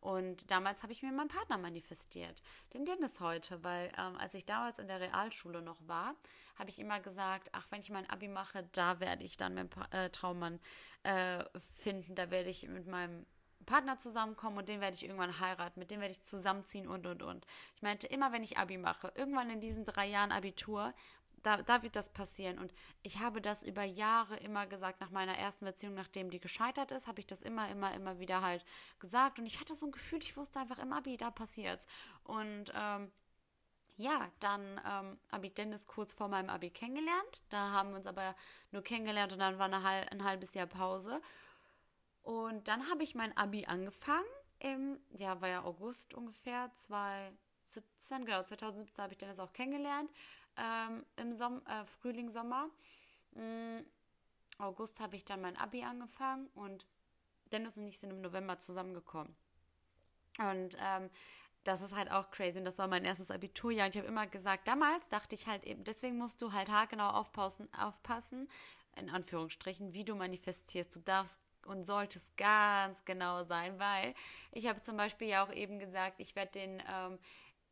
Und 0.00 0.50
damals 0.50 0.82
habe 0.82 0.92
ich 0.92 1.02
mir 1.02 1.12
meinen 1.12 1.28
Partner 1.28 1.56
manifestiert, 1.56 2.42
den 2.74 2.84
Dennis 2.84 3.20
heute, 3.20 3.64
weil 3.64 3.90
ähm, 3.98 4.16
als 4.18 4.34
ich 4.34 4.44
damals 4.44 4.78
in 4.78 4.86
der 4.86 5.00
Realschule 5.00 5.62
noch 5.62 5.78
war, 5.88 6.14
habe 6.58 6.68
ich 6.68 6.78
immer 6.78 7.00
gesagt, 7.00 7.48
ach, 7.52 7.66
wenn 7.70 7.80
ich 7.80 7.88
mein 7.88 8.08
Abi 8.10 8.28
mache, 8.28 8.68
da 8.72 9.00
werde 9.00 9.24
ich 9.24 9.38
dann 9.38 9.54
meinen 9.54 9.70
äh, 9.92 10.10
Traummann 10.10 10.60
äh, 11.04 11.42
finden, 11.58 12.14
da 12.14 12.30
werde 12.30 12.50
ich 12.50 12.68
mit 12.68 12.86
meinem 12.86 13.24
Partner 13.64 13.96
zusammenkommen 13.96 14.58
und 14.58 14.68
den 14.68 14.82
werde 14.82 14.94
ich 14.94 15.04
irgendwann 15.04 15.40
heiraten, 15.40 15.80
mit 15.80 15.90
dem 15.90 16.00
werde 16.00 16.12
ich 16.12 16.20
zusammenziehen 16.20 16.86
und 16.86 17.06
und 17.06 17.22
und. 17.22 17.46
Ich 17.76 17.82
meinte, 17.82 18.06
immer 18.06 18.30
wenn 18.30 18.42
ich 18.42 18.58
Abi 18.58 18.76
mache, 18.76 19.10
irgendwann 19.14 19.48
in 19.48 19.62
diesen 19.62 19.86
drei 19.86 20.06
Jahren 20.06 20.32
Abitur, 20.32 20.92
da, 21.44 21.62
da 21.62 21.82
wird 21.82 21.94
das 21.94 22.08
passieren. 22.08 22.58
Und 22.58 22.74
ich 23.02 23.20
habe 23.20 23.40
das 23.40 23.62
über 23.62 23.84
Jahre 23.84 24.36
immer 24.38 24.66
gesagt, 24.66 25.00
nach 25.00 25.10
meiner 25.10 25.36
ersten 25.36 25.66
Beziehung, 25.66 25.94
nachdem 25.94 26.30
die 26.30 26.40
gescheitert 26.40 26.90
ist, 26.90 27.06
habe 27.06 27.20
ich 27.20 27.26
das 27.26 27.42
immer, 27.42 27.68
immer, 27.68 27.94
immer 27.94 28.18
wieder 28.18 28.42
halt 28.42 28.64
gesagt. 28.98 29.38
Und 29.38 29.46
ich 29.46 29.60
hatte 29.60 29.74
so 29.74 29.86
ein 29.86 29.92
Gefühl, 29.92 30.18
ich 30.22 30.36
wusste 30.36 30.58
einfach 30.58 30.78
im 30.78 30.92
Abi, 30.92 31.16
da 31.16 31.30
passiert's. 31.30 31.86
Und 32.24 32.72
ähm, 32.74 33.12
ja, 33.96 34.28
dann 34.40 34.80
ähm, 34.84 35.18
habe 35.30 35.46
ich 35.46 35.54
Dennis 35.54 35.86
kurz 35.86 36.14
vor 36.14 36.28
meinem 36.28 36.48
Abi 36.48 36.70
kennengelernt. 36.70 37.42
Da 37.50 37.70
haben 37.70 37.90
wir 37.90 37.96
uns 37.96 38.06
aber 38.06 38.34
nur 38.72 38.82
kennengelernt 38.82 39.34
und 39.34 39.38
dann 39.38 39.58
war 39.58 39.66
eine, 39.66 40.10
ein 40.10 40.24
halbes 40.24 40.54
Jahr 40.54 40.66
Pause. 40.66 41.20
Und 42.22 42.68
dann 42.68 42.88
habe 42.90 43.02
ich 43.02 43.14
mein 43.14 43.36
Abi 43.36 43.66
angefangen. 43.66 44.24
Im, 44.60 44.98
ja, 45.18 45.42
war 45.42 45.48
ja 45.48 45.62
August 45.62 46.14
ungefähr, 46.14 46.72
2017, 47.66 48.24
genau, 48.24 48.42
2017 48.42 49.02
habe 49.02 49.12
ich 49.12 49.18
Dennis 49.18 49.38
auch 49.38 49.52
kennengelernt 49.52 50.10
ähm, 50.56 51.04
im 51.16 51.32
Som 51.32 51.62
äh, 51.66 51.84
Frühling, 51.84 52.30
Sommer. 52.30 52.68
Mhm. 53.32 53.84
August 54.58 55.00
habe 55.00 55.16
ich 55.16 55.24
dann 55.24 55.40
mein 55.40 55.56
Abi 55.56 55.82
angefangen 55.82 56.48
und 56.54 56.86
Dennis 57.50 57.76
und 57.76 57.86
ich 57.88 57.98
sind 57.98 58.10
im 58.10 58.20
November 58.20 58.58
zusammengekommen. 58.58 59.34
Und 60.38 60.76
ähm, 60.80 61.10
das 61.64 61.80
ist 61.80 61.94
halt 61.94 62.10
auch 62.10 62.30
crazy 62.30 62.58
und 62.58 62.64
das 62.64 62.78
war 62.78 62.86
mein 62.86 63.04
erstes 63.04 63.30
Abiturjahr. 63.30 63.86
Und 63.86 63.94
ich 63.94 63.98
habe 63.98 64.08
immer 64.08 64.26
gesagt, 64.26 64.68
damals 64.68 65.08
dachte 65.08 65.34
ich 65.34 65.46
halt 65.46 65.64
eben, 65.64 65.82
deswegen 65.84 66.18
musst 66.18 66.40
du 66.42 66.52
halt 66.52 66.68
haargenau 66.68 67.10
aufpassen, 67.10 67.68
aufpassen, 67.74 68.48
in 68.96 69.10
Anführungsstrichen, 69.10 69.92
wie 69.92 70.04
du 70.04 70.14
manifestierst. 70.14 70.94
Du 70.94 71.00
darfst 71.00 71.40
und 71.66 71.84
solltest 71.84 72.36
ganz 72.36 73.04
genau 73.04 73.42
sein, 73.44 73.78
weil 73.78 74.14
ich 74.52 74.66
habe 74.66 74.82
zum 74.82 74.96
Beispiel 74.96 75.28
ja 75.28 75.44
auch 75.44 75.52
eben 75.52 75.78
gesagt, 75.78 76.20
ich 76.20 76.36
werde 76.36 76.52
den 76.52 76.82
ähm, 76.88 77.18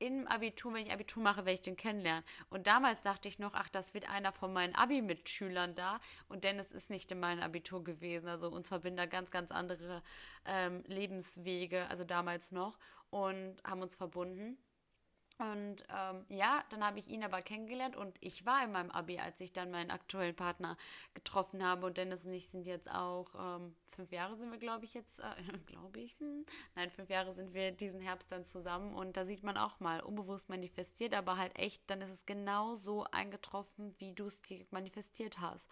im 0.03 0.27
Abitur, 0.27 0.75
wenn 0.75 0.87
ich 0.87 0.93
Abitur 0.93 1.23
mache, 1.23 1.45
werde 1.45 1.53
ich 1.53 1.63
den 1.63 1.77
kennenlernen. 1.77 2.25
Und 2.51 2.67
damals 2.67 3.01
dachte 3.03 3.29
ich 3.29 3.39
noch, 3.39 3.55
ach, 3.55 3.69
das 3.69 3.95
wird 3.95 4.11
einer 4.11 4.33
von 4.33 4.53
meinen 4.53 4.75
Abi-Mitschülern 4.75 5.77
da. 5.77 6.01
Und 6.29 6.43
Dennis 6.43 6.73
ist 6.73 6.91
nicht 6.91 7.13
in 7.13 7.21
meinem 7.21 7.41
Abitur 7.41 7.85
gewesen. 7.85 8.29
Also 8.29 8.49
uns 8.49 8.69
verbinden 8.69 8.97
da 8.97 9.07
ganz, 9.07 9.31
ganz 9.31 9.53
andere 9.53 10.03
ähm, 10.45 10.83
Lebenswege, 10.87 11.87
also 11.89 12.03
damals 12.03 12.51
noch, 12.51 12.79
und 13.11 13.63
haben 13.65 13.81
uns 13.81 13.95
verbunden. 13.95 14.59
Und 15.43 15.85
ähm, 15.89 16.25
ja, 16.29 16.63
dann 16.71 16.85
habe 16.85 17.01
ich 17.01 17.09
ihn 17.09 17.25
aber 17.25 17.43
kennengelernt 17.43 17.97
und 17.97 18.17
ich 18.21 18.47
war 18.47 18.63
in 18.63 18.71
meinem 18.71 18.93
Abi, 18.93 19.19
als 19.19 19.41
ich 19.41 19.53
dann 19.53 19.73
meinen 19.73 19.91
aktuellen 19.91 20.37
Partner 20.37 20.77
getroffen 21.15 21.67
habe. 21.67 21.87
Und 21.87 21.97
Dennis 21.97 22.25
und 22.25 22.33
ich 22.33 22.49
sind 22.49 22.65
jetzt 22.65 22.89
auch 22.89 23.27
ähm, 23.35 23.75
fünf 23.91 24.13
Jahre 24.13 24.37
sind 24.37 24.53
wir, 24.53 24.59
glaube 24.59 24.85
ich, 24.85 24.95
jetzt, 24.95 25.19
äh, 25.19 25.25
glaube 25.67 25.99
ich, 25.99 26.17
hm, 26.21 26.47
nein, 26.77 26.91
fünf 26.91 27.11
Jahre 27.11 27.35
sind 27.35 27.55
wir 27.55 27.73
diesen 27.73 28.01
Herbst 28.01 28.31
dann 28.31 28.45
zusammen. 28.45 28.95
Und 28.95 29.17
da 29.17 29.25
sieht 29.25 29.43
man 29.43 29.57
auch 29.57 29.81
mal 29.81 30.01
unbewusst 30.01 30.49
manifestiert, 30.49 31.13
aber 31.13 31.37
halt 31.39 31.59
echt, 31.59 31.83
dann 31.91 32.03
ist 32.03 32.11
es 32.11 32.25
genau 32.25 32.77
so 32.77 33.05
eingetroffen, 33.11 33.97
wie 33.99 34.13
du 34.13 34.27
es 34.27 34.43
dir 34.43 34.65
manifestiert 34.71 35.41
hast. 35.41 35.69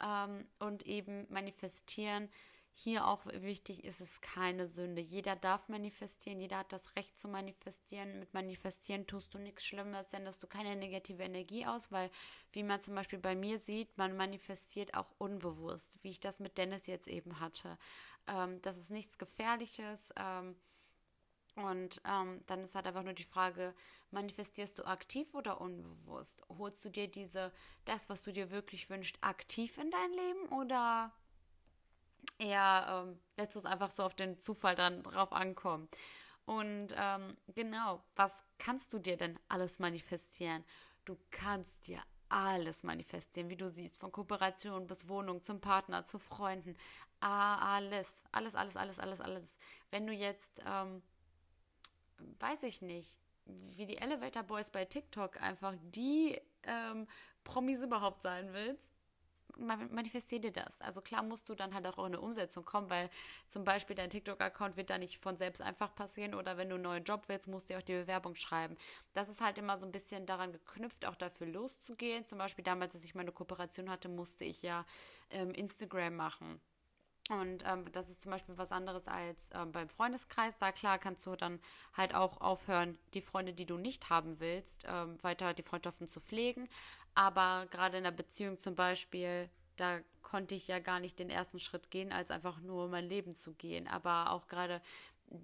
Ähm, 0.00 0.46
und 0.60 0.86
eben 0.86 1.26
manifestieren 1.30 2.28
hier 2.74 3.06
auch 3.06 3.26
wichtig 3.26 3.84
ist 3.84 4.00
es 4.00 4.20
keine 4.20 4.66
Sünde. 4.66 5.02
Jeder 5.02 5.36
darf 5.36 5.68
manifestieren, 5.68 6.40
jeder 6.40 6.58
hat 6.58 6.72
das 6.72 6.96
Recht 6.96 7.18
zu 7.18 7.28
manifestieren. 7.28 8.18
Mit 8.18 8.32
manifestieren 8.32 9.06
tust 9.06 9.34
du 9.34 9.38
nichts 9.38 9.64
Schlimmes, 9.66 10.10
sendest 10.10 10.42
du 10.42 10.46
keine 10.46 10.76
negative 10.76 11.22
Energie 11.22 11.66
aus, 11.66 11.92
weil, 11.92 12.10
wie 12.52 12.62
man 12.62 12.80
zum 12.80 12.94
Beispiel 12.94 13.18
bei 13.18 13.34
mir 13.34 13.58
sieht, 13.58 13.98
man 13.98 14.16
manifestiert 14.16 14.94
auch 14.94 15.10
unbewusst, 15.18 15.98
wie 16.02 16.10
ich 16.10 16.20
das 16.20 16.40
mit 16.40 16.56
Dennis 16.58 16.86
jetzt 16.86 17.08
eben 17.08 17.40
hatte. 17.40 17.76
Ähm, 18.26 18.62
das 18.62 18.78
ist 18.78 18.90
nichts 18.90 19.18
Gefährliches. 19.18 20.12
Ähm, 20.16 20.56
und 21.56 22.00
ähm, 22.04 22.40
dann 22.46 22.62
ist 22.62 22.74
halt 22.74 22.86
einfach 22.86 23.02
nur 23.02 23.12
die 23.12 23.24
Frage, 23.24 23.74
manifestierst 24.10 24.78
du 24.78 24.84
aktiv 24.84 25.34
oder 25.34 25.60
unbewusst? 25.60 26.42
Holst 26.48 26.84
du 26.84 26.88
dir 26.88 27.08
diese, 27.08 27.52
das, 27.84 28.08
was 28.08 28.22
du 28.22 28.32
dir 28.32 28.50
wirklich 28.50 28.88
wünschst, 28.88 29.18
aktiv 29.20 29.76
in 29.78 29.90
dein 29.90 30.12
Leben 30.12 30.48
oder 30.48 31.12
eher 32.40 33.04
ähm, 33.06 33.20
lässt 33.36 33.56
es 33.56 33.66
einfach 33.66 33.90
so 33.90 34.04
auf 34.04 34.14
den 34.14 34.38
Zufall 34.38 34.74
dann 34.74 35.02
drauf 35.02 35.32
ankommen. 35.32 35.88
Und 36.46 36.88
ähm, 36.96 37.36
genau, 37.48 38.02
was 38.16 38.44
kannst 38.58 38.92
du 38.92 38.98
dir 38.98 39.16
denn 39.16 39.38
alles 39.48 39.78
manifestieren? 39.78 40.64
Du 41.04 41.16
kannst 41.30 41.86
dir 41.86 42.02
alles 42.28 42.84
manifestieren, 42.84 43.50
wie 43.50 43.56
du 43.56 43.68
siehst, 43.68 43.98
von 43.98 44.12
Kooperation 44.12 44.86
bis 44.86 45.08
Wohnung, 45.08 45.42
zum 45.42 45.60
Partner, 45.60 46.04
zu 46.04 46.18
Freunden, 46.18 46.76
alles, 47.20 48.24
alles, 48.32 48.54
alles, 48.54 48.76
alles, 48.76 48.98
alles, 48.98 49.20
alles. 49.20 49.58
Wenn 49.90 50.06
du 50.06 50.12
jetzt, 50.12 50.62
ähm, 50.66 51.02
weiß 52.38 52.62
ich 52.62 52.82
nicht, 52.82 53.18
wie 53.44 53.86
die 53.86 53.98
Elevator 53.98 54.42
Boys 54.44 54.70
bei 54.70 54.84
TikTok 54.84 55.42
einfach 55.42 55.74
die 55.82 56.40
ähm, 56.62 57.06
Promis 57.44 57.80
überhaupt 57.80 58.22
sein 58.22 58.52
willst, 58.52 58.92
manifestier 59.58 60.40
dir 60.40 60.52
das. 60.52 60.80
Also 60.80 61.00
klar 61.00 61.22
musst 61.22 61.48
du 61.48 61.54
dann 61.54 61.74
halt 61.74 61.86
auch 61.86 61.98
in 61.98 62.06
eine 62.06 62.20
Umsetzung 62.20 62.64
kommen, 62.64 62.90
weil 62.90 63.10
zum 63.46 63.64
Beispiel 63.64 63.96
dein 63.96 64.10
TikTok-Account 64.10 64.76
wird 64.76 64.90
da 64.90 64.98
nicht 64.98 65.18
von 65.18 65.36
selbst 65.36 65.62
einfach 65.62 65.94
passieren 65.94 66.34
oder 66.34 66.56
wenn 66.56 66.68
du 66.68 66.76
einen 66.76 66.84
neuen 66.84 67.04
Job 67.04 67.24
willst, 67.28 67.48
musst 67.48 67.70
du 67.70 67.76
auch 67.76 67.82
die 67.82 67.94
Bewerbung 67.94 68.34
schreiben. 68.34 68.76
Das 69.12 69.28
ist 69.28 69.40
halt 69.40 69.58
immer 69.58 69.76
so 69.76 69.86
ein 69.86 69.92
bisschen 69.92 70.26
daran 70.26 70.52
geknüpft, 70.52 71.06
auch 71.06 71.16
dafür 71.16 71.46
loszugehen. 71.46 72.26
Zum 72.26 72.38
Beispiel 72.38 72.64
damals, 72.64 72.94
als 72.94 73.04
ich 73.04 73.14
meine 73.14 73.32
Kooperation 73.32 73.90
hatte, 73.90 74.08
musste 74.08 74.44
ich 74.44 74.62
ja 74.62 74.84
ähm, 75.30 75.50
Instagram 75.52 76.16
machen. 76.16 76.60
Und 77.30 77.62
ähm, 77.64 77.84
das 77.92 78.08
ist 78.08 78.20
zum 78.20 78.32
Beispiel 78.32 78.58
was 78.58 78.72
anderes 78.72 79.06
als 79.06 79.50
ähm, 79.54 79.70
beim 79.70 79.88
Freundeskreis. 79.88 80.58
Da 80.58 80.72
klar 80.72 80.98
kannst 80.98 81.24
du 81.26 81.36
dann 81.36 81.60
halt 81.96 82.12
auch 82.12 82.40
aufhören, 82.40 82.98
die 83.14 83.20
Freunde, 83.20 83.52
die 83.52 83.66
du 83.66 83.76
nicht 83.78 84.10
haben 84.10 84.40
willst, 84.40 84.84
ähm, 84.88 85.16
weiter 85.22 85.54
die 85.54 85.62
Freundschaften 85.62 86.08
zu 86.08 86.18
pflegen. 86.18 86.68
Aber 87.14 87.66
gerade 87.70 87.98
in 87.98 88.04
der 88.04 88.10
Beziehung 88.10 88.58
zum 88.58 88.74
Beispiel, 88.74 89.48
da 89.76 90.00
konnte 90.22 90.56
ich 90.56 90.66
ja 90.66 90.80
gar 90.80 90.98
nicht 90.98 91.20
den 91.20 91.30
ersten 91.30 91.60
Schritt 91.60 91.92
gehen, 91.92 92.12
als 92.12 92.32
einfach 92.32 92.60
nur 92.62 92.88
mein 92.88 93.08
Leben 93.08 93.36
zu 93.36 93.52
gehen. 93.54 93.86
Aber 93.86 94.32
auch 94.32 94.48
gerade, 94.48 94.82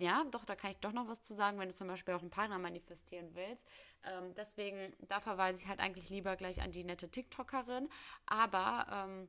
ja, 0.01 0.25
doch, 0.33 0.45
da 0.45 0.57
kann 0.57 0.73
ich 0.73 0.79
doch 0.79 0.93
noch 0.93 1.07
was 1.07 1.23
zu 1.23 1.35
sagen, 1.35 1.61
wenn 1.61 1.69
du 1.69 1.75
zum 1.75 1.87
Beispiel 1.87 2.15
auch 2.15 2.21
einen 2.21 2.31
Partner 2.31 2.59
manifestieren 2.59 3.31
willst. 3.35 3.65
Ähm, 4.03 4.35
deswegen, 4.35 4.93
da 5.07 5.21
verweise 5.21 5.63
ich 5.63 5.69
halt 5.69 5.79
eigentlich 5.79 6.11
lieber 6.11 6.35
gleich 6.35 6.63
an 6.63 6.73
die 6.73 6.83
nette 6.83 7.09
TikTokerin. 7.09 7.89
Aber 8.27 8.87
ähm, 8.91 9.29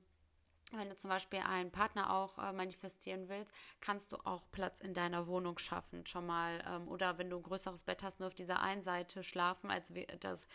wenn 0.72 0.90
du 0.90 0.98
zum 0.98 1.10
Beispiel 1.10 1.40
einen 1.40 1.72
Partner 1.72 2.14
auch 2.14 2.38
äh, 2.38 2.52
manifestieren 2.52 3.30
willst, 3.30 3.54
kannst 3.82 4.12
du 4.12 4.18
auch 4.26 4.44
Platz 4.52 4.80
in 4.80 4.94
deiner 4.94 5.28
Wohnung 5.28 5.58
schaffen, 5.58 6.06
schon 6.06 6.26
mal. 6.26 6.64
Ähm, 6.68 6.88
oder 6.88 7.18
wenn 7.18 7.30
du 7.30 7.38
ein 7.38 7.44
größeres 7.44 7.84
Bett 7.84 8.04
hast, 8.04 8.20
nur 8.20 8.28
auf 8.28 8.36
dieser 8.36 8.62
einen 8.62 8.82
Seite 8.82 9.24
schlafen, 9.24 9.72
als 9.72 9.92
das 10.20 10.48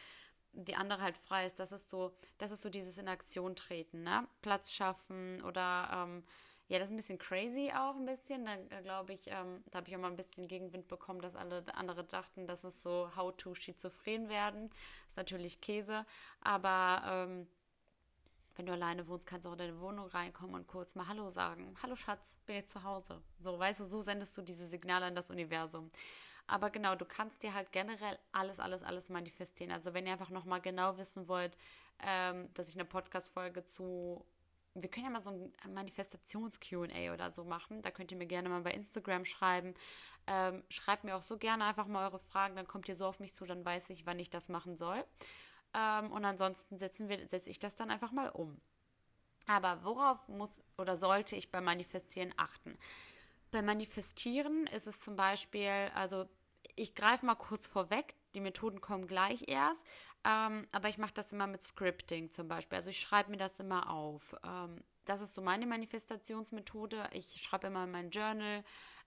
die 0.54 0.76
andere 0.76 1.02
halt 1.02 1.16
frei 1.16 1.46
ist. 1.46 1.58
Das 1.58 1.72
ist 1.72 1.90
so, 1.90 2.12
das 2.38 2.50
ist 2.50 2.62
so 2.62 2.68
dieses 2.68 2.98
in 2.98 3.08
Aktion 3.08 3.56
treten, 3.56 4.02
ne? 4.02 4.28
Platz 4.42 4.72
schaffen 4.72 5.42
oder 5.42 5.88
ähm, 5.90 6.24
ja, 6.68 6.78
das 6.78 6.88
ist 6.88 6.94
ein 6.94 6.96
bisschen 6.96 7.18
crazy 7.18 7.72
auch 7.74 7.96
ein 7.96 8.06
bisschen. 8.06 8.44
Da 8.44 8.54
äh, 8.54 8.82
glaube 8.82 9.12
ich, 9.12 9.28
ähm, 9.28 9.62
da 9.70 9.78
habe 9.78 9.88
ich 9.88 9.96
auch 9.96 10.00
mal 10.00 10.10
ein 10.10 10.16
bisschen 10.16 10.48
Gegenwind 10.48 10.88
bekommen, 10.88 11.20
dass 11.20 11.36
alle 11.36 11.64
andere 11.74 12.04
dachten, 12.04 12.46
dass 12.46 12.64
es 12.64 12.82
so 12.82 13.10
how 13.16 13.34
to 13.36 13.54
schizophren 13.54 14.28
werden. 14.28 14.68
Das 14.68 15.10
ist 15.10 15.16
natürlich 15.16 15.60
Käse, 15.60 16.06
aber 16.40 17.02
ähm, 17.06 17.46
wenn 18.56 18.66
du 18.66 18.72
alleine 18.72 19.06
wohnst, 19.08 19.26
kannst 19.26 19.44
du 19.44 19.48
auch 19.48 19.52
in 19.52 19.58
deine 19.58 19.80
Wohnung 19.80 20.06
reinkommen 20.06 20.54
und 20.54 20.66
kurz 20.66 20.94
mal 20.94 21.08
Hallo 21.08 21.28
sagen. 21.28 21.74
Hallo 21.82 21.96
Schatz, 21.96 22.38
bin 22.46 22.56
ich 22.56 22.66
zu 22.66 22.82
Hause. 22.82 23.22
So, 23.38 23.58
weißt 23.58 23.80
du, 23.80 23.84
so 23.84 24.00
sendest 24.00 24.36
du 24.36 24.42
diese 24.42 24.66
Signale 24.66 25.06
an 25.06 25.14
das 25.14 25.30
Universum. 25.30 25.88
Aber 26.46 26.70
genau, 26.70 26.94
du 26.94 27.04
kannst 27.04 27.42
dir 27.42 27.54
halt 27.54 27.72
generell 27.72 28.18
alles, 28.32 28.60
alles, 28.60 28.82
alles 28.82 29.08
manifestieren. 29.08 29.72
Also 29.72 29.94
wenn 29.94 30.06
ihr 30.06 30.12
einfach 30.12 30.30
nochmal 30.30 30.60
genau 30.60 30.98
wissen 30.98 31.28
wollt, 31.28 31.56
ähm, 32.00 32.52
dass 32.54 32.68
ich 32.68 32.74
eine 32.74 32.84
Podcast-Folge 32.84 33.64
zu 33.64 34.24
wir 34.74 34.88
können 34.88 35.06
ja 35.06 35.12
mal 35.12 35.20
so 35.20 35.52
ein 35.62 35.74
Manifestations-QA 35.74 37.12
oder 37.12 37.30
so 37.30 37.44
machen. 37.44 37.82
Da 37.82 37.90
könnt 37.90 38.10
ihr 38.10 38.16
mir 38.16 38.26
gerne 38.26 38.48
mal 38.48 38.62
bei 38.62 38.72
Instagram 38.72 39.24
schreiben. 39.24 39.74
Ähm, 40.26 40.62
schreibt 40.70 41.04
mir 41.04 41.16
auch 41.16 41.22
so 41.22 41.36
gerne 41.36 41.64
einfach 41.64 41.86
mal 41.86 42.06
eure 42.06 42.18
Fragen, 42.18 42.56
dann 42.56 42.66
kommt 42.66 42.88
ihr 42.88 42.94
so 42.94 43.06
auf 43.06 43.20
mich 43.20 43.34
zu, 43.34 43.44
dann 43.44 43.64
weiß 43.64 43.90
ich, 43.90 44.06
wann 44.06 44.18
ich 44.18 44.30
das 44.30 44.48
machen 44.48 44.76
soll. 44.76 45.04
Ähm, 45.74 46.12
und 46.12 46.24
ansonsten 46.24 46.78
setze 46.78 47.50
ich 47.50 47.58
das 47.58 47.74
dann 47.74 47.90
einfach 47.90 48.12
mal 48.12 48.28
um. 48.28 48.60
Aber 49.46 49.82
worauf 49.84 50.28
muss 50.28 50.62
oder 50.78 50.96
sollte 50.96 51.36
ich 51.36 51.50
beim 51.50 51.64
Manifestieren 51.64 52.32
achten? 52.36 52.78
Beim 53.50 53.66
Manifestieren 53.66 54.66
ist 54.68 54.86
es 54.86 55.00
zum 55.00 55.16
Beispiel, 55.16 55.90
also 55.94 56.28
ich 56.76 56.94
greife 56.94 57.26
mal 57.26 57.34
kurz 57.34 57.66
vorweg, 57.66 58.14
die 58.34 58.40
Methoden 58.40 58.80
kommen 58.80 59.06
gleich 59.06 59.48
erst, 59.48 59.84
ähm, 60.24 60.66
aber 60.72 60.88
ich 60.88 60.98
mache 60.98 61.12
das 61.12 61.32
immer 61.32 61.46
mit 61.46 61.62
Scripting 61.62 62.30
zum 62.30 62.48
Beispiel. 62.48 62.76
Also 62.76 62.90
ich 62.90 63.00
schreibe 63.00 63.30
mir 63.30 63.36
das 63.36 63.58
immer 63.60 63.90
auf. 63.90 64.34
Ähm, 64.44 64.82
das 65.04 65.20
ist 65.20 65.34
so 65.34 65.42
meine 65.42 65.66
Manifestationsmethode. 65.66 67.10
Ich 67.12 67.42
schreibe 67.42 67.66
immer 67.66 67.84
in 67.84 67.90
mein 67.90 68.10
Journal. 68.10 68.64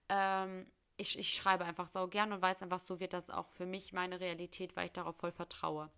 Ähm, 0.10 0.69
ich, 0.97 1.17
ich 1.17 1.34
schreibe 1.34 1.65
einfach 1.65 1.88
so 1.88 2.08
gern 2.08 2.34
und 2.34 2.41
weiß 2.41 2.62
einfach, 2.62 2.80
so 2.80 2.99
wird 2.99 3.13
das 3.13 3.30
auch 3.30 3.47
für 3.47 3.65
mich 3.65 3.93
meine 3.93 4.19
Realität, 4.19 4.75
weil 4.75 4.88
ich 4.88 4.91
darauf 4.91 5.15
voll 5.15 5.32
vertraue 5.32 5.89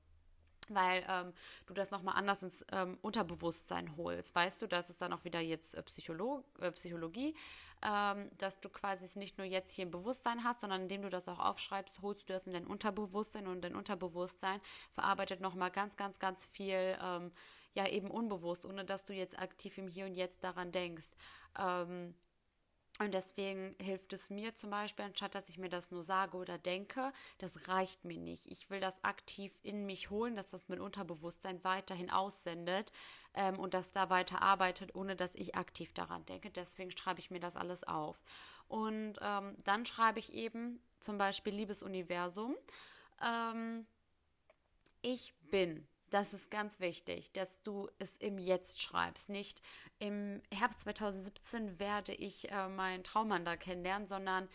weil 0.73 1.05
ähm, 1.09 1.33
du 1.65 1.73
das 1.73 1.91
nochmal 1.91 2.15
anders 2.15 2.43
ins 2.43 2.65
ähm, 2.71 2.97
Unterbewusstsein 3.01 3.95
holst. 3.97 4.35
Weißt 4.35 4.61
du, 4.61 4.67
das 4.67 4.89
ist 4.89 5.01
dann 5.01 5.13
auch 5.13 5.23
wieder 5.23 5.39
jetzt 5.39 5.75
äh, 5.75 5.79
äh, 5.79 6.71
Psychologie, 6.71 7.35
ähm, 7.83 8.29
dass 8.37 8.59
du 8.59 8.69
quasi 8.69 9.05
es 9.05 9.15
nicht 9.15 9.37
nur 9.37 9.47
jetzt 9.47 9.73
hier 9.73 9.85
im 9.85 9.91
Bewusstsein 9.91 10.43
hast, 10.43 10.61
sondern 10.61 10.83
indem 10.83 11.01
du 11.01 11.09
das 11.09 11.27
auch 11.27 11.39
aufschreibst, 11.39 12.01
holst 12.01 12.23
du 12.23 12.33
das 12.33 12.47
in 12.47 12.53
dein 12.53 12.67
Unterbewusstsein 12.67 13.47
und 13.47 13.61
dein 13.61 13.75
Unterbewusstsein 13.75 14.61
verarbeitet 14.91 15.41
nochmal 15.41 15.71
ganz, 15.71 15.97
ganz, 15.97 16.19
ganz 16.19 16.45
viel, 16.45 16.97
ähm, 17.01 17.31
ja 17.73 17.87
eben 17.87 18.09
unbewusst, 18.09 18.65
ohne 18.65 18.83
dass 18.83 19.05
du 19.05 19.13
jetzt 19.13 19.39
aktiv 19.39 19.77
im 19.77 19.87
Hier 19.87 20.05
und 20.05 20.15
Jetzt 20.15 20.43
daran 20.43 20.71
denkst. 20.71 21.11
Und 22.99 23.13
deswegen 23.13 23.75
hilft 23.79 24.11
es 24.13 24.29
mir 24.29 24.55
zum 24.55 24.71
Beispiel, 24.71 25.05
anstatt 25.05 25.35
dass 25.35 25.49
ich 25.49 25.57
mir 25.57 25.69
das 25.69 25.91
nur 25.91 26.03
sage 26.03 26.37
oder 26.37 26.57
denke, 26.57 27.11
das 27.37 27.67
reicht 27.67 28.05
mir 28.05 28.17
nicht. 28.17 28.47
Ich 28.47 28.69
will 28.69 28.79
das 28.79 29.03
aktiv 29.03 29.57
in 29.61 29.85
mich 29.85 30.09
holen, 30.09 30.35
dass 30.35 30.49
das 30.49 30.67
mein 30.67 30.81
Unterbewusstsein 30.81 31.63
weiterhin 31.63 32.09
aussendet 32.09 32.91
ähm, 33.33 33.59
und 33.59 33.73
das 33.73 33.91
da 33.91 34.09
weiter 34.09 34.41
arbeitet, 34.41 34.95
ohne 34.95 35.15
dass 35.15 35.35
ich 35.35 35.55
aktiv 35.55 35.93
daran 35.93 36.25
denke. 36.25 36.49
Deswegen 36.49 36.91
schreibe 36.91 37.19
ich 37.19 37.29
mir 37.29 37.39
das 37.39 37.55
alles 37.55 37.83
auf. 37.83 38.23
Und 38.67 39.13
ähm, 39.21 39.55
dann 39.63 39.85
schreibe 39.85 40.19
ich 40.19 40.33
eben 40.33 40.81
zum 40.99 41.17
Beispiel 41.17 41.53
Liebes 41.53 41.83
Universum. 41.83 42.55
Ähm, 43.23 43.85
ich 45.01 45.35
bin 45.51 45.87
das 46.09 46.33
ist 46.33 46.51
ganz 46.51 46.79
wichtig, 46.79 47.31
dass 47.33 47.63
du 47.63 47.89
es 47.99 48.17
im 48.17 48.37
Jetzt 48.37 48.81
schreibst. 48.81 49.29
Nicht 49.29 49.61
im 49.99 50.41
Herbst 50.53 50.81
2017 50.81 51.79
werde 51.79 52.13
ich 52.13 52.51
äh, 52.51 52.69
meinen 52.69 53.03
Traummann 53.03 53.45
da 53.45 53.57
kennenlernen, 53.57 54.07
sondern 54.07 54.47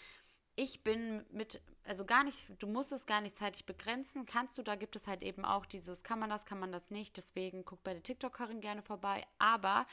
ich 0.54 0.82
bin 0.82 1.24
mit, 1.30 1.60
also 1.84 2.04
gar 2.04 2.24
nicht, 2.24 2.46
du 2.58 2.66
musst 2.66 2.92
es 2.92 3.06
gar 3.06 3.20
nicht 3.20 3.36
zeitlich 3.36 3.64
begrenzen, 3.64 4.26
kannst 4.26 4.58
du, 4.58 4.62
da 4.62 4.76
gibt 4.76 4.96
es 4.96 5.08
halt 5.08 5.22
eben 5.22 5.44
auch 5.44 5.64
dieses, 5.64 6.02
kann 6.02 6.18
man 6.18 6.30
das, 6.30 6.44
kann 6.44 6.58
man 6.58 6.72
das 6.72 6.90
nicht, 6.90 7.16
deswegen 7.16 7.64
guck 7.64 7.82
bei 7.82 7.94
der 7.94 8.02
TikTokerin 8.02 8.60
gerne 8.60 8.82
vorbei, 8.82 9.26
aber 9.38 9.86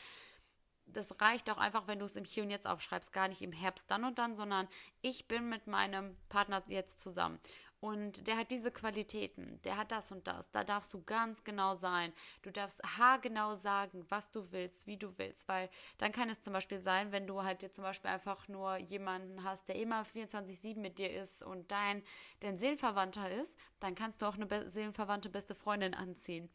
das 0.86 1.22
reicht 1.22 1.50
auch 1.50 1.58
einfach, 1.58 1.88
wenn 1.88 2.00
du 2.00 2.06
es 2.06 2.16
im 2.16 2.26
Hier 2.26 2.44
und 2.44 2.50
Jetzt 2.50 2.68
aufschreibst, 2.68 3.14
gar 3.14 3.28
nicht 3.28 3.42
im 3.42 3.52
Herbst 3.52 3.90
dann 3.90 4.04
und 4.04 4.18
dann, 4.20 4.36
sondern 4.36 4.68
ich 5.02 5.28
bin 5.28 5.48
mit 5.48 5.68
meinem 5.68 6.18
Partner 6.30 6.64
jetzt 6.68 7.00
zusammen. 7.00 7.40
Und 7.82 8.28
der 8.28 8.36
hat 8.36 8.52
diese 8.52 8.72
Qualitäten, 8.72 9.62
der 9.64 9.78
hat 9.78 9.94
das 9.94 10.12
und 10.12 10.28
das. 10.28 10.52
Da 10.52 10.66
darfst 10.66 10.94
du 10.94 11.02
ganz 11.04 11.46
genau 11.46 11.76
sein. 11.76 12.12
Du 12.42 12.52
darfst 12.52 12.84
haargenau 12.84 13.56
sagen, 13.56 14.06
was 14.10 14.32
du 14.32 14.52
willst, 14.52 14.86
wie 14.86 14.98
du 14.98 15.18
willst, 15.18 15.48
weil 15.48 15.70
dann 15.98 16.12
kann 16.12 16.30
es 16.30 16.42
zum 16.42 16.52
Beispiel 16.52 16.80
sein, 16.80 17.14
wenn 17.14 17.26
du 17.26 17.42
halt 17.44 17.62
dir 17.62 17.72
zum 17.72 17.86
Beispiel 17.86 18.12
einfach 18.12 18.50
nur 18.50 18.78
jemanden 18.78 19.46
hast, 19.46 19.70
der 19.70 19.76
immer 19.76 20.04
24-7 20.04 20.78
mit 20.78 21.00
dir 21.00 21.10
ist 21.10 21.42
und 21.42 21.72
dein, 21.72 22.04
dein 22.42 22.58
Seelenverwandter 22.58 23.32
ist, 23.32 23.58
dann 23.80 23.96
kannst 23.96 24.22
du 24.22 24.26
auch 24.26 24.36
eine 24.36 24.46
be 24.46 24.68
seelenverwandte 24.68 25.30
beste 25.30 25.56
Freundin 25.56 25.94
anziehen. 25.94 26.50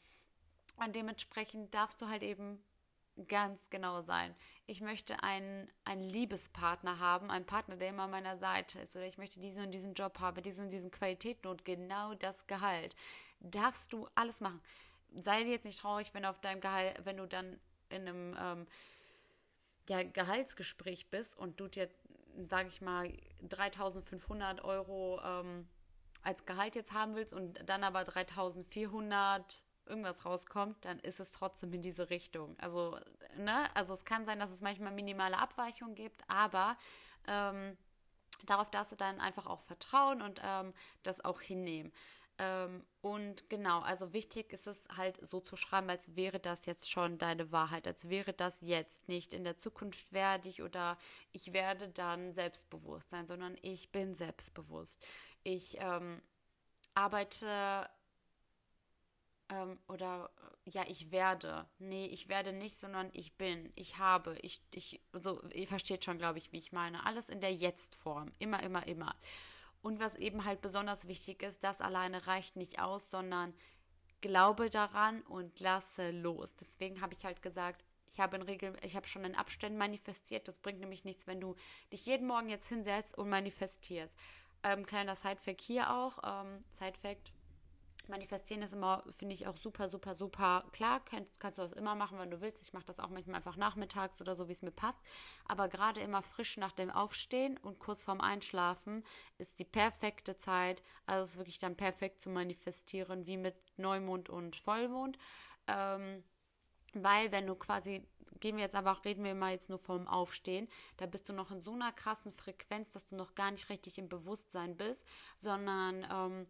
Und 0.76 0.94
dementsprechend 0.94 1.72
darfst 1.72 2.02
du 2.02 2.08
halt 2.08 2.22
eben 2.22 2.62
ganz 3.28 3.70
genau 3.70 4.00
sein. 4.00 4.34
Ich 4.66 4.80
möchte 4.80 5.22
einen, 5.22 5.70
einen 5.84 6.02
Liebespartner 6.02 6.98
haben, 6.98 7.30
einen 7.30 7.46
Partner, 7.46 7.76
der 7.76 7.90
immer 7.90 8.04
an 8.04 8.10
meiner 8.10 8.36
Seite 8.36 8.80
ist. 8.80 8.96
Oder 8.96 9.06
ich 9.06 9.18
möchte 9.18 9.40
diesen 9.40 9.66
und 9.66 9.70
diesen 9.70 9.94
Job 9.94 10.18
haben, 10.20 10.42
diesen 10.42 10.66
und 10.66 10.72
diesen 10.72 10.90
Qualitäten 10.90 11.46
und 11.48 11.64
genau 11.64 12.14
das 12.14 12.46
Gehalt. 12.46 12.96
Darfst 13.40 13.92
du 13.92 14.08
alles 14.14 14.40
machen. 14.40 14.60
Sei 15.16 15.44
dir 15.44 15.50
jetzt 15.50 15.64
nicht 15.64 15.80
traurig, 15.80 16.12
wenn 16.12 16.24
du 16.24 16.28
auf 16.28 16.40
deinem 16.40 16.60
Gehalt, 16.60 17.04
wenn 17.04 17.16
du 17.16 17.26
dann 17.26 17.60
in 17.88 18.08
einem 18.08 18.36
ähm, 18.38 18.66
ja, 19.88 20.02
Gehaltsgespräch 20.02 21.10
bist 21.10 21.38
und 21.38 21.60
du 21.60 21.68
dir, 21.68 21.88
sage 22.48 22.68
ich 22.68 22.80
mal, 22.80 23.12
3500 23.42 24.64
Euro 24.64 25.20
ähm, 25.24 25.68
als 26.22 26.46
Gehalt 26.46 26.74
jetzt 26.74 26.92
haben 26.92 27.14
willst 27.14 27.32
und 27.32 27.68
dann 27.68 27.84
aber 27.84 28.02
3400 28.02 29.62
irgendwas 29.86 30.24
rauskommt, 30.24 30.84
dann 30.84 30.98
ist 31.00 31.20
es 31.20 31.32
trotzdem 31.32 31.72
in 31.72 31.82
diese 31.82 32.10
Richtung. 32.10 32.56
Also, 32.58 32.98
ne, 33.36 33.68
also 33.74 33.94
es 33.94 34.04
kann 34.04 34.24
sein, 34.24 34.38
dass 34.38 34.50
es 34.50 34.62
manchmal 34.62 34.92
minimale 34.92 35.38
Abweichungen 35.38 35.94
gibt, 35.94 36.22
aber 36.28 36.76
ähm, 37.26 37.76
darauf 38.46 38.70
darfst 38.70 38.92
du 38.92 38.96
dann 38.96 39.20
einfach 39.20 39.46
auch 39.46 39.60
vertrauen 39.60 40.22
und 40.22 40.40
ähm, 40.44 40.72
das 41.02 41.24
auch 41.24 41.40
hinnehmen. 41.40 41.92
Ähm, 42.38 42.84
und 43.00 43.48
genau, 43.48 43.80
also 43.80 44.12
wichtig 44.12 44.52
ist 44.52 44.66
es 44.66 44.88
halt 44.96 45.24
so 45.24 45.40
zu 45.40 45.56
schreiben, 45.56 45.88
als 45.88 46.16
wäre 46.16 46.40
das 46.40 46.66
jetzt 46.66 46.90
schon 46.90 47.16
deine 47.18 47.52
Wahrheit, 47.52 47.86
als 47.86 48.08
wäre 48.08 48.32
das 48.32 48.60
jetzt 48.60 49.08
nicht 49.08 49.32
in 49.32 49.44
der 49.44 49.56
Zukunft 49.56 50.12
werde 50.12 50.48
ich 50.48 50.62
oder 50.62 50.98
ich 51.32 51.52
werde 51.52 51.88
dann 51.88 52.32
selbstbewusst 52.32 53.10
sein, 53.10 53.28
sondern 53.28 53.56
ich 53.62 53.92
bin 53.92 54.14
selbstbewusst. 54.14 55.00
Ich 55.44 55.76
ähm, 55.78 56.20
arbeite 56.94 57.88
ähm, 59.64 59.78
oder 59.88 60.30
ja, 60.66 60.84
ich 60.88 61.10
werde. 61.10 61.66
Nee, 61.78 62.06
ich 62.06 62.28
werde 62.28 62.52
nicht, 62.52 62.76
sondern 62.76 63.10
ich 63.12 63.36
bin, 63.36 63.70
ich 63.74 63.98
habe, 63.98 64.36
ich, 64.40 64.62
ich, 64.70 65.02
so, 65.12 65.42
ihr 65.50 65.68
versteht 65.68 66.04
schon, 66.04 66.18
glaube 66.18 66.38
ich, 66.38 66.52
wie 66.52 66.58
ich 66.58 66.72
meine. 66.72 67.04
Alles 67.04 67.28
in 67.28 67.40
der 67.40 67.52
Jetzt-Form. 67.52 68.32
Immer, 68.38 68.62
immer, 68.62 68.86
immer. 68.86 69.14
Und 69.82 70.00
was 70.00 70.16
eben 70.16 70.46
halt 70.46 70.62
besonders 70.62 71.06
wichtig 71.08 71.42
ist, 71.42 71.62
das 71.62 71.82
alleine 71.82 72.26
reicht 72.26 72.56
nicht 72.56 72.80
aus, 72.80 73.10
sondern 73.10 73.52
glaube 74.22 74.70
daran 74.70 75.20
und 75.22 75.60
lasse 75.60 76.10
los. 76.10 76.56
Deswegen 76.56 77.02
habe 77.02 77.12
ich 77.12 77.26
halt 77.26 77.42
gesagt, 77.42 77.84
ich 78.10 78.20
habe 78.20 78.36
in 78.36 78.42
Regel, 78.42 78.74
ich 78.82 78.96
habe 78.96 79.06
schon 79.06 79.24
in 79.24 79.34
Abständen 79.34 79.76
manifestiert. 79.76 80.48
Das 80.48 80.58
bringt 80.58 80.80
nämlich 80.80 81.04
nichts, 81.04 81.26
wenn 81.26 81.40
du 81.40 81.56
dich 81.92 82.06
jeden 82.06 82.26
Morgen 82.26 82.48
jetzt 82.48 82.68
hinsetzt 82.68 83.18
und 83.18 83.28
manifestierst. 83.28 84.16
Ähm, 84.62 84.86
kleiner 84.86 85.14
Sidefact 85.14 85.60
hier 85.60 85.92
auch. 85.92 86.18
Ähm, 86.24 86.64
Sidefact, 86.70 87.32
Manifestieren 88.08 88.62
ist 88.62 88.72
immer, 88.72 89.02
finde 89.08 89.34
ich, 89.34 89.46
auch 89.46 89.56
super, 89.56 89.88
super, 89.88 90.14
super 90.14 90.64
klar. 90.72 91.04
Kann, 91.04 91.26
kannst 91.38 91.58
du 91.58 91.62
das 91.62 91.72
immer 91.72 91.94
machen, 91.94 92.18
wenn 92.18 92.30
du 92.30 92.40
willst. 92.40 92.62
Ich 92.62 92.72
mache 92.72 92.84
das 92.86 93.00
auch 93.00 93.08
manchmal 93.08 93.36
einfach 93.36 93.56
nachmittags 93.56 94.20
oder 94.20 94.34
so, 94.34 94.48
wie 94.48 94.52
es 94.52 94.62
mir 94.62 94.70
passt. 94.70 94.98
Aber 95.46 95.68
gerade 95.68 96.00
immer 96.00 96.22
frisch 96.22 96.56
nach 96.56 96.72
dem 96.72 96.90
Aufstehen 96.90 97.58
und 97.58 97.78
kurz 97.78 98.04
vorm 98.04 98.20
Einschlafen 98.20 99.04
ist 99.38 99.58
die 99.58 99.64
perfekte 99.64 100.36
Zeit. 100.36 100.82
Also 101.06 101.22
es 101.22 101.30
ist 101.30 101.38
wirklich 101.38 101.58
dann 101.58 101.76
perfekt 101.76 102.20
zu 102.20 102.30
manifestieren, 102.30 103.26
wie 103.26 103.36
mit 103.36 103.56
Neumond 103.76 104.28
und 104.30 104.56
Vollmond. 104.56 105.18
Ähm, 105.66 106.22
weil 106.94 107.32
wenn 107.32 107.46
du 107.46 107.54
quasi, 107.56 108.06
gehen 108.40 108.56
wir 108.56 108.62
jetzt 108.62 108.76
einfach, 108.76 109.04
reden 109.04 109.24
wir 109.24 109.34
mal 109.34 109.52
jetzt 109.52 109.68
nur 109.68 109.78
vom 109.78 110.06
Aufstehen, 110.06 110.68
da 110.96 111.06
bist 111.06 111.28
du 111.28 111.32
noch 111.32 111.50
in 111.50 111.60
so 111.60 111.72
einer 111.72 111.92
krassen 111.92 112.32
Frequenz, 112.32 112.92
dass 112.92 113.08
du 113.08 113.16
noch 113.16 113.34
gar 113.34 113.50
nicht 113.50 113.68
richtig 113.68 113.98
im 113.98 114.08
Bewusstsein 114.08 114.76
bist, 114.76 115.06
sondern 115.38 116.06
ähm, 116.10 116.46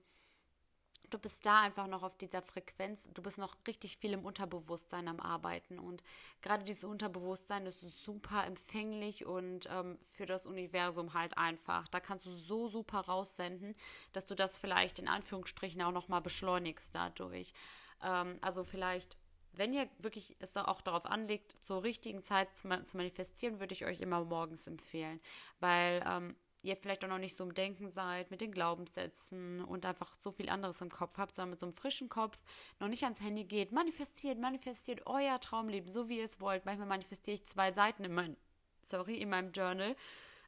du 1.15 1.19
bist 1.19 1.47
da 1.47 1.63
einfach 1.63 1.87
noch 1.87 2.03
auf 2.03 2.19
dieser 2.19 2.43
Frequenz, 2.43 3.09
du 3.15 3.23
bist 3.23 3.39
noch 3.39 3.57
richtig 3.69 3.99
viel 3.99 4.13
im 4.13 4.25
Unterbewusstsein 4.25 5.07
am 5.07 5.21
Arbeiten 5.21 5.79
und 5.79 6.03
gerade 6.43 6.65
dieses 6.65 6.83
Unterbewusstsein 6.83 7.67
ist 7.67 7.81
super 7.81 8.45
empfänglich 8.45 9.25
und 9.25 9.69
ähm, 9.71 9.97
für 10.03 10.27
das 10.27 10.45
Universum 10.45 11.15
halt 11.15 11.39
einfach. 11.39 11.87
Da 11.89 12.01
kannst 12.01 12.27
du 12.27 12.31
so 12.31 12.67
super 12.67 13.01
raussenden, 13.01 13.77
dass 14.13 14.27
du 14.27 14.35
das 14.35 14.59
vielleicht 14.59 14.99
in 14.99 15.07
Anführungsstrichen 15.07 15.83
auch 15.83 15.93
nochmal 15.93 16.21
beschleunigst 16.21 16.95
dadurch. 16.95 17.55
Ähm, 18.03 18.39
also 18.41 18.65
vielleicht 18.65 19.17
wenn 19.57 19.73
ihr 19.73 19.89
wirklich 19.99 20.35
es 20.41 20.57
auch 20.57 20.81
darauf 20.81 21.07
anlegt, 21.07 21.55
zur 21.63 21.85
richtigen 21.85 22.25
Zeit 22.25 22.57
zu, 22.57 22.67
manifestieren, 22.67 23.61
würde 23.61 23.73
ich 23.73 23.85
euch 23.85 24.01
immer 24.01 24.25
morgens 24.25 24.67
empfehlen, 24.67 25.21
weil 25.61 26.05
ähm, 26.05 26.35
ihr 26.65 26.77
vielleicht 26.77 27.05
auch 27.05 27.09
noch 27.09 27.19
nicht 27.19 27.37
so 27.37 27.45
im 27.45 27.55
Denken 27.55 27.91
seid, 27.91 28.31
mit 28.31 28.41
den 28.41 28.51
Glaubenssätzen 28.51 29.63
und 29.65 29.85
einfach 29.85 30.13
so 30.19 30.31
viel 30.31 30.49
anderes 30.49 30.81
im 30.81 30.91
Kopf 30.91 31.19
habt, 31.19 31.35
sondern 31.35 31.51
mit 31.51 31.61
so 31.61 31.67
einem 31.67 31.75
frischen 31.75 32.09
Kopf 32.09 32.39
noch 32.81 32.89
nicht 32.89 33.05
ans 33.05 33.21
Handy 33.21 33.45
geht. 33.45 33.71
Manifestiert, 33.71 34.39
manifestiert 34.39 35.07
euer 35.07 35.39
Traumleben, 35.41 35.89
so 35.89 36.09
wie 36.09 36.19
ihr 36.19 36.25
es 36.25 36.41
wollt. 36.41 36.65
Manchmal 36.65 36.89
manifestiere 36.89 37.35
ich 37.35 37.45
zwei 37.45 37.73
Seiten 37.73 38.05
in 38.05 38.15
meinem, 38.15 38.37
sorry, 38.83 39.17
in 39.17 39.29
meinem 39.29 39.53
Journal. 39.53 39.95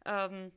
Ähm, 0.05 0.53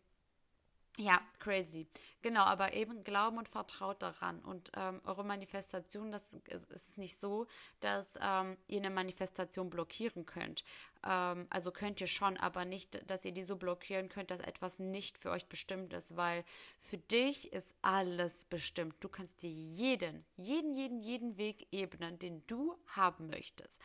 ja, 0.99 1.21
crazy. 1.39 1.87
Genau, 2.21 2.41
aber 2.41 2.73
eben 2.73 3.05
glauben 3.05 3.37
und 3.37 3.47
vertraut 3.47 4.01
daran. 4.01 4.39
Und 4.41 4.69
ähm, 4.75 4.99
eure 5.05 5.23
Manifestation, 5.23 6.11
das 6.11 6.33
ist, 6.49 6.69
ist 6.69 6.97
nicht 6.97 7.17
so, 7.17 7.47
dass 7.79 8.19
ähm, 8.21 8.57
ihr 8.67 8.79
eine 8.79 8.89
Manifestation 8.89 9.69
blockieren 9.69 10.25
könnt. 10.25 10.65
Ähm, 11.05 11.47
also 11.49 11.71
könnt 11.71 12.01
ihr 12.01 12.07
schon, 12.07 12.35
aber 12.35 12.65
nicht, 12.65 13.09
dass 13.09 13.23
ihr 13.23 13.31
die 13.31 13.43
so 13.43 13.55
blockieren 13.55 14.09
könnt, 14.09 14.29
dass 14.29 14.41
etwas 14.41 14.79
nicht 14.79 15.17
für 15.17 15.31
euch 15.31 15.45
bestimmt 15.45 15.93
ist, 15.93 16.17
weil 16.17 16.43
für 16.77 16.97
dich 16.97 17.53
ist 17.53 17.73
alles 17.81 18.43
bestimmt. 18.43 18.95
Du 18.99 19.07
kannst 19.07 19.41
dir 19.41 19.49
jeden, 19.49 20.25
jeden, 20.35 20.75
jeden, 20.75 20.99
jeden 20.99 21.37
Weg 21.37 21.65
ebnen, 21.71 22.19
den 22.19 22.45
du 22.45 22.77
haben 22.87 23.27
möchtest. 23.27 23.81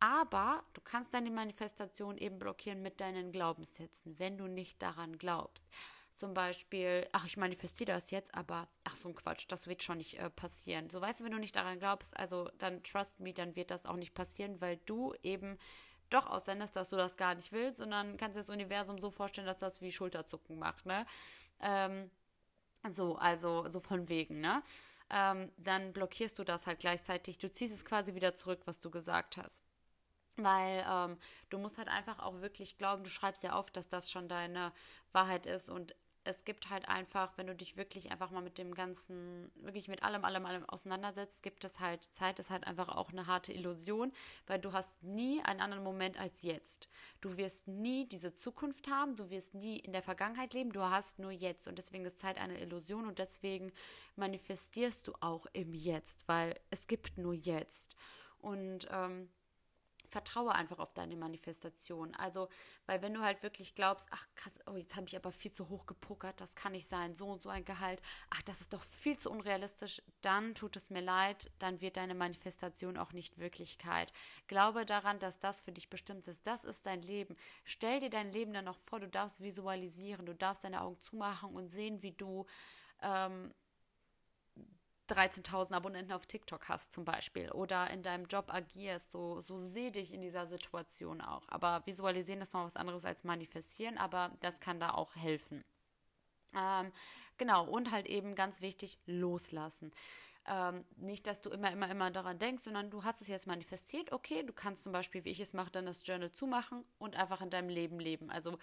Aber 0.00 0.64
du 0.72 0.80
kannst 0.80 1.12
deine 1.12 1.30
Manifestation 1.30 2.16
eben 2.16 2.38
blockieren 2.38 2.80
mit 2.80 3.02
deinen 3.02 3.32
Glaubenssätzen, 3.32 4.18
wenn 4.18 4.38
du 4.38 4.46
nicht 4.46 4.80
daran 4.80 5.18
glaubst 5.18 5.68
zum 6.14 6.32
Beispiel, 6.32 7.06
ach, 7.12 7.26
ich 7.26 7.36
manifestiere 7.36 7.92
das 7.92 8.10
jetzt, 8.10 8.34
aber 8.34 8.68
ach, 8.84 8.96
so 8.96 9.08
ein 9.08 9.14
Quatsch, 9.14 9.46
das 9.48 9.66
wird 9.66 9.82
schon 9.82 9.98
nicht 9.98 10.18
äh, 10.18 10.30
passieren. 10.30 10.88
So, 10.88 11.00
weißt 11.00 11.20
du, 11.20 11.24
wenn 11.24 11.32
du 11.32 11.38
nicht 11.38 11.56
daran 11.56 11.78
glaubst, 11.78 12.16
also 12.16 12.48
dann 12.58 12.82
trust 12.82 13.20
me, 13.20 13.32
dann 13.32 13.56
wird 13.56 13.70
das 13.70 13.84
auch 13.84 13.96
nicht 13.96 14.14
passieren, 14.14 14.60
weil 14.60 14.76
du 14.86 15.14
eben 15.22 15.58
doch 16.10 16.26
aussendest, 16.26 16.76
dass 16.76 16.90
du 16.90 16.96
das 16.96 17.16
gar 17.16 17.34
nicht 17.34 17.52
willst, 17.52 17.78
sondern 17.78 18.16
kannst 18.16 18.36
dir 18.36 18.40
das 18.40 18.50
Universum 18.50 18.98
so 19.00 19.10
vorstellen, 19.10 19.46
dass 19.46 19.58
das 19.58 19.80
wie 19.80 19.90
Schulterzucken 19.90 20.58
macht, 20.58 20.86
ne? 20.86 21.06
Ähm, 21.60 22.10
so, 22.90 23.16
also 23.16 23.68
so 23.68 23.80
von 23.80 24.08
wegen, 24.08 24.40
ne? 24.40 24.62
Ähm, 25.10 25.50
dann 25.56 25.92
blockierst 25.92 26.38
du 26.38 26.44
das 26.44 26.66
halt 26.66 26.80
gleichzeitig. 26.80 27.38
Du 27.38 27.50
ziehst 27.50 27.74
es 27.74 27.84
quasi 27.84 28.14
wieder 28.14 28.34
zurück, 28.34 28.62
was 28.66 28.80
du 28.80 28.90
gesagt 28.90 29.36
hast. 29.36 29.64
Weil 30.36 30.84
ähm, 30.88 31.18
du 31.50 31.58
musst 31.58 31.78
halt 31.78 31.88
einfach 31.88 32.18
auch 32.18 32.40
wirklich 32.40 32.76
glauben, 32.76 33.04
du 33.04 33.10
schreibst 33.10 33.42
ja 33.42 33.52
auf, 33.52 33.70
dass 33.70 33.88
das 33.88 34.10
schon 34.10 34.28
deine 34.28 34.72
Wahrheit 35.12 35.46
ist 35.46 35.68
und 35.68 35.94
es 36.24 36.44
gibt 36.44 36.70
halt 36.70 36.88
einfach, 36.88 37.36
wenn 37.36 37.46
du 37.46 37.54
dich 37.54 37.76
wirklich 37.76 38.10
einfach 38.10 38.30
mal 38.30 38.42
mit 38.42 38.56
dem 38.58 38.74
Ganzen, 38.74 39.50
wirklich 39.56 39.88
mit 39.88 40.02
allem, 40.02 40.24
allem, 40.24 40.46
allem 40.46 40.64
auseinandersetzt, 40.68 41.42
gibt 41.42 41.64
es 41.64 41.80
halt, 41.80 42.02
Zeit 42.12 42.38
ist 42.38 42.50
halt 42.50 42.66
einfach 42.66 42.88
auch 42.88 43.10
eine 43.10 43.26
harte 43.26 43.52
Illusion, 43.52 44.12
weil 44.46 44.58
du 44.58 44.72
hast 44.72 45.02
nie 45.02 45.42
einen 45.42 45.60
anderen 45.60 45.84
Moment 45.84 46.18
als 46.18 46.42
jetzt. 46.42 46.88
Du 47.20 47.36
wirst 47.36 47.68
nie 47.68 48.08
diese 48.08 48.32
Zukunft 48.32 48.88
haben, 48.88 49.16
du 49.16 49.28
wirst 49.30 49.54
nie 49.54 49.78
in 49.78 49.92
der 49.92 50.02
Vergangenheit 50.02 50.54
leben, 50.54 50.72
du 50.72 50.82
hast 50.82 51.18
nur 51.18 51.30
jetzt 51.30 51.68
und 51.68 51.76
deswegen 51.76 52.06
ist 52.06 52.18
Zeit 52.18 52.38
eine 52.38 52.58
Illusion 52.58 53.06
und 53.06 53.18
deswegen 53.18 53.70
manifestierst 54.16 55.06
du 55.06 55.12
auch 55.20 55.46
im 55.52 55.74
Jetzt, 55.74 56.26
weil 56.26 56.58
es 56.70 56.86
gibt 56.86 57.18
nur 57.18 57.34
jetzt. 57.34 57.96
Und 58.38 58.88
ähm, 58.90 59.28
vertraue 60.08 60.54
einfach 60.54 60.78
auf 60.78 60.92
deine 60.92 61.16
Manifestation. 61.16 62.14
Also, 62.14 62.48
weil 62.86 63.02
wenn 63.02 63.14
du 63.14 63.22
halt 63.22 63.42
wirklich 63.42 63.74
glaubst, 63.74 64.08
ach 64.10 64.26
krass, 64.34 64.58
oh, 64.66 64.76
jetzt 64.76 64.96
habe 64.96 65.06
ich 65.06 65.16
aber 65.16 65.32
viel 65.32 65.52
zu 65.52 65.68
hoch 65.68 65.86
gepokert, 65.86 66.40
das 66.40 66.56
kann 66.56 66.72
nicht 66.72 66.88
sein, 66.88 67.14
so 67.14 67.26
und 67.28 67.42
so 67.42 67.48
ein 67.48 67.64
Gehalt, 67.64 68.02
ach, 68.30 68.42
das 68.42 68.60
ist 68.60 68.72
doch 68.72 68.82
viel 68.82 69.16
zu 69.16 69.30
unrealistisch, 69.30 70.02
dann 70.20 70.54
tut 70.54 70.76
es 70.76 70.90
mir 70.90 71.00
leid, 71.00 71.50
dann 71.58 71.80
wird 71.80 71.96
deine 71.96 72.14
Manifestation 72.14 72.96
auch 72.96 73.12
nicht 73.12 73.38
Wirklichkeit. 73.38 74.12
Glaube 74.46 74.84
daran, 74.84 75.18
dass 75.18 75.38
das 75.38 75.60
für 75.60 75.72
dich 75.72 75.90
bestimmt 75.90 76.28
ist. 76.28 76.46
Das 76.46 76.64
ist 76.64 76.86
dein 76.86 77.02
Leben. 77.02 77.36
Stell 77.64 78.00
dir 78.00 78.10
dein 78.10 78.32
Leben 78.32 78.52
dann 78.52 78.64
noch 78.64 78.78
vor, 78.78 79.00
du 79.00 79.08
darfst 79.08 79.40
visualisieren, 79.40 80.26
du 80.26 80.34
darfst 80.34 80.64
deine 80.64 80.82
Augen 80.82 81.00
zumachen 81.00 81.54
und 81.54 81.68
sehen, 81.68 82.02
wie 82.02 82.12
du 82.12 82.46
ähm, 83.02 83.52
13.000 85.08 85.74
Abonnenten 85.74 86.12
auf 86.12 86.26
TikTok 86.26 86.68
hast 86.68 86.92
zum 86.92 87.04
Beispiel 87.04 87.50
oder 87.50 87.90
in 87.90 88.02
deinem 88.02 88.26
Job 88.26 88.52
agierst, 88.52 89.10
so, 89.10 89.40
so 89.40 89.58
seh 89.58 89.90
dich 89.90 90.12
in 90.12 90.22
dieser 90.22 90.46
Situation 90.46 91.20
auch. 91.20 91.42
Aber 91.48 91.82
visualisieren 91.86 92.40
ist 92.40 92.54
noch 92.54 92.64
was 92.64 92.76
anderes 92.76 93.04
als 93.04 93.24
manifestieren, 93.24 93.98
aber 93.98 94.30
das 94.40 94.60
kann 94.60 94.80
da 94.80 94.90
auch 94.90 95.14
helfen. 95.14 95.62
Ähm, 96.56 96.92
genau, 97.36 97.66
und 97.66 97.90
halt 97.90 98.06
eben 98.06 98.34
ganz 98.34 98.60
wichtig, 98.60 98.98
loslassen. 99.06 99.92
Ähm, 100.46 100.84
nicht, 100.96 101.26
dass 101.26 101.40
du 101.40 101.48
immer, 101.48 101.72
immer, 101.72 101.90
immer 101.90 102.10
daran 102.10 102.38
denkst, 102.38 102.64
sondern 102.64 102.90
du 102.90 103.02
hast 103.02 103.22
es 103.22 103.28
jetzt 103.28 103.46
manifestiert. 103.46 104.12
Okay, 104.12 104.42
du 104.42 104.52
kannst 104.52 104.82
zum 104.82 104.92
Beispiel, 104.92 105.24
wie 105.24 105.30
ich 105.30 105.40
es 105.40 105.54
mache, 105.54 105.70
dann 105.70 105.86
das 105.86 106.06
Journal 106.06 106.30
zumachen 106.32 106.84
und 106.98 107.16
einfach 107.16 107.40
in 107.40 107.48
deinem 107.48 107.70
Leben 107.70 107.98
leben. 107.98 108.30
Also 108.30 108.58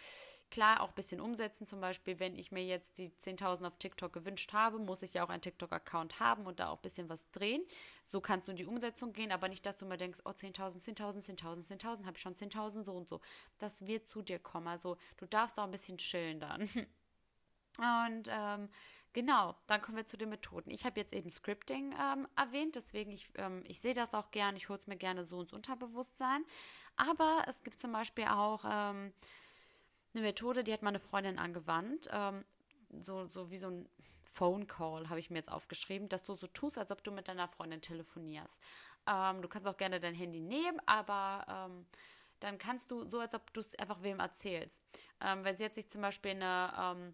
klar 0.51 0.81
auch 0.81 0.89
ein 0.89 0.95
bisschen 0.95 1.19
umsetzen. 1.19 1.65
Zum 1.65 1.81
Beispiel, 1.81 2.19
wenn 2.19 2.35
ich 2.35 2.51
mir 2.51 2.63
jetzt 2.63 2.99
die 2.99 3.09
10.000 3.09 3.65
auf 3.65 3.77
TikTok 3.77 4.13
gewünscht 4.13 4.53
habe, 4.53 4.77
muss 4.77 5.01
ich 5.01 5.15
ja 5.15 5.23
auch 5.25 5.29
einen 5.29 5.41
TikTok-Account 5.41 6.19
haben 6.19 6.45
und 6.45 6.59
da 6.59 6.69
auch 6.69 6.77
ein 6.77 6.83
bisschen 6.83 7.09
was 7.09 7.31
drehen. 7.31 7.63
So 8.03 8.21
kannst 8.21 8.47
du 8.47 8.51
in 8.51 8.57
die 8.57 8.65
Umsetzung 8.65 9.11
gehen, 9.11 9.31
aber 9.31 9.47
nicht, 9.47 9.65
dass 9.65 9.77
du 9.77 9.87
mal 9.87 9.97
denkst, 9.97 10.19
oh, 10.25 10.29
10.000, 10.29 10.77
10.000, 10.97 11.39
10.000, 11.39 11.81
10.000, 11.81 12.05
habe 12.05 12.15
ich 12.15 12.21
schon 12.21 12.35
10.000, 12.35 12.83
so 12.83 12.93
und 12.93 13.09
so. 13.09 13.21
Das 13.57 13.87
wird 13.87 14.05
zu 14.05 14.21
dir 14.21 14.37
kommen. 14.37 14.67
Also 14.67 14.97
du 15.17 15.25
darfst 15.25 15.59
auch 15.59 15.63
ein 15.63 15.71
bisschen 15.71 15.97
chillen 15.97 16.39
dann. 16.39 16.69
Und 17.77 18.27
ähm, 18.29 18.69
Genau, 19.13 19.55
dann 19.67 19.81
kommen 19.81 19.97
wir 19.97 20.05
zu 20.05 20.17
den 20.17 20.29
Methoden. 20.29 20.71
Ich 20.71 20.85
habe 20.85 20.99
jetzt 20.99 21.11
eben 21.13 21.29
Scripting 21.29 21.93
ähm, 21.99 22.27
erwähnt, 22.37 22.75
deswegen 22.75 23.11
ich, 23.11 23.29
ähm, 23.35 23.61
ich 23.67 23.81
sehe 23.81 23.93
das 23.93 24.13
auch 24.13 24.31
gerne, 24.31 24.57
ich 24.57 24.69
hole 24.69 24.79
es 24.79 24.87
mir 24.87 24.95
gerne 24.95 25.25
so 25.25 25.41
ins 25.41 25.51
Unterbewusstsein. 25.51 26.45
Aber 26.95 27.43
es 27.47 27.63
gibt 27.63 27.79
zum 27.79 27.91
Beispiel 27.91 28.25
auch 28.25 28.63
ähm, 28.63 29.11
eine 30.13 30.23
Methode, 30.23 30.63
die 30.63 30.71
hat 30.71 30.81
meine 30.81 30.99
Freundin 30.99 31.39
angewandt, 31.39 32.07
ähm, 32.11 32.45
so, 32.99 33.25
so 33.25 33.51
wie 33.51 33.57
so 33.57 33.67
ein 33.67 33.89
Phone 34.23 34.65
Call 34.65 35.09
habe 35.09 35.19
ich 35.19 35.29
mir 35.29 35.37
jetzt 35.37 35.51
aufgeschrieben, 35.51 36.07
dass 36.07 36.23
du 36.23 36.35
so 36.35 36.47
tust, 36.47 36.77
als 36.77 36.91
ob 36.91 37.03
du 37.03 37.11
mit 37.11 37.27
deiner 37.27 37.49
Freundin 37.49 37.81
telefonierst. 37.81 38.61
Ähm, 39.07 39.41
du 39.41 39.49
kannst 39.49 39.67
auch 39.67 39.75
gerne 39.75 39.99
dein 39.99 40.13
Handy 40.13 40.39
nehmen, 40.39 40.79
aber 40.85 41.45
ähm, 41.49 41.85
dann 42.39 42.57
kannst 42.57 42.91
du 42.91 43.03
so, 43.09 43.19
als 43.19 43.35
ob 43.35 43.51
du 43.51 43.59
es 43.59 43.75
einfach 43.75 44.01
wem 44.03 44.19
erzählst. 44.19 44.81
weil 45.19 45.55
sie 45.57 45.65
hat 45.65 45.75
sich 45.75 45.89
zum 45.89 46.01
Beispiel 46.01 46.31
eine 46.31 47.13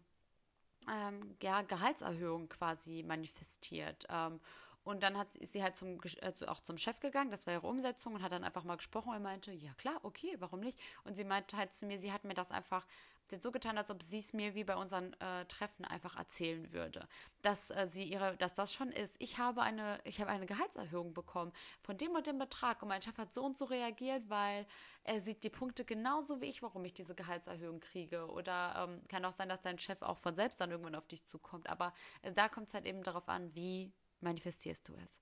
ähm, 0.91 1.35
ja, 1.41 1.61
Gehaltserhöhung 1.61 2.49
quasi 2.49 3.03
manifestiert. 3.03 4.05
Ähm, 4.09 4.39
und 4.83 5.03
dann 5.03 5.17
hat, 5.17 5.35
ist 5.35 5.51
sie 5.51 5.61
halt 5.61 5.75
zum, 5.75 5.99
also 6.21 6.47
auch 6.47 6.61
zum 6.61 6.77
Chef 6.77 7.01
gegangen, 7.01 7.29
das 7.29 7.45
war 7.45 7.53
ihre 7.53 7.67
Umsetzung 7.67 8.15
und 8.15 8.23
hat 8.23 8.31
dann 8.31 8.45
einfach 8.45 8.63
mal 8.63 8.77
gesprochen 8.77 9.13
und 9.13 9.21
meinte, 9.21 9.51
ja 9.51 9.73
klar, 9.73 9.99
okay, 10.03 10.37
warum 10.39 10.61
nicht? 10.61 10.79
Und 11.03 11.17
sie 11.17 11.25
meinte 11.25 11.57
halt 11.57 11.73
zu 11.73 11.85
mir, 11.85 11.97
sie 11.97 12.13
hat 12.13 12.23
mir 12.23 12.33
das 12.33 12.51
einfach 12.51 12.85
sie 13.27 13.35
hat 13.35 13.43
so 13.43 13.51
getan, 13.51 13.77
als 13.77 13.91
ob 13.91 14.01
sie 14.01 14.19
es 14.19 14.33
mir 14.33 14.55
wie 14.55 14.63
bei 14.63 14.75
unseren 14.75 15.13
äh, 15.19 15.45
Treffen 15.45 15.85
einfach 15.85 16.15
erzählen 16.17 16.71
würde, 16.71 17.07
dass 17.41 17.71
äh, 17.71 17.87
sie 17.87 18.03
ihre, 18.03 18.37
dass 18.37 18.53
das 18.53 18.73
schon 18.73 18.91
ist. 18.91 19.15
Ich 19.19 19.37
habe 19.37 19.61
eine, 19.61 19.99
ich 20.03 20.21
habe 20.21 20.31
eine 20.31 20.45
Gehaltserhöhung 20.45 21.13
bekommen 21.13 21.51
von 21.81 21.97
dem 21.97 22.11
und 22.11 22.27
dem 22.27 22.37
Betrag 22.37 22.81
und 22.81 22.89
mein 22.89 23.01
Chef 23.01 23.17
hat 23.17 23.33
so 23.33 23.43
und 23.43 23.57
so 23.57 23.65
reagiert, 23.65 24.29
weil 24.29 24.65
er 25.03 25.19
sieht 25.19 25.43
die 25.43 25.49
Punkte 25.49 25.85
genauso 25.85 26.41
wie 26.41 26.45
ich, 26.45 26.61
warum 26.61 26.83
ich 26.85 26.93
diese 26.93 27.15
Gehaltserhöhung 27.15 27.79
kriege. 27.79 28.27
Oder 28.27 28.87
ähm, 28.89 29.01
kann 29.07 29.25
auch 29.25 29.33
sein, 29.33 29.49
dass 29.49 29.61
dein 29.61 29.79
Chef 29.79 30.01
auch 30.01 30.17
von 30.17 30.35
selbst 30.35 30.59
dann 30.61 30.71
irgendwann 30.71 30.95
auf 30.95 31.07
dich 31.07 31.25
zukommt. 31.25 31.69
Aber 31.69 31.93
äh, 32.21 32.31
da 32.31 32.49
kommt 32.49 32.67
es 32.67 32.73
halt 32.73 32.85
eben 32.85 33.03
darauf 33.03 33.27
an, 33.29 33.53
wie 33.55 33.93
manifestierst 34.21 34.87
du 34.87 34.93
es. 35.03 35.21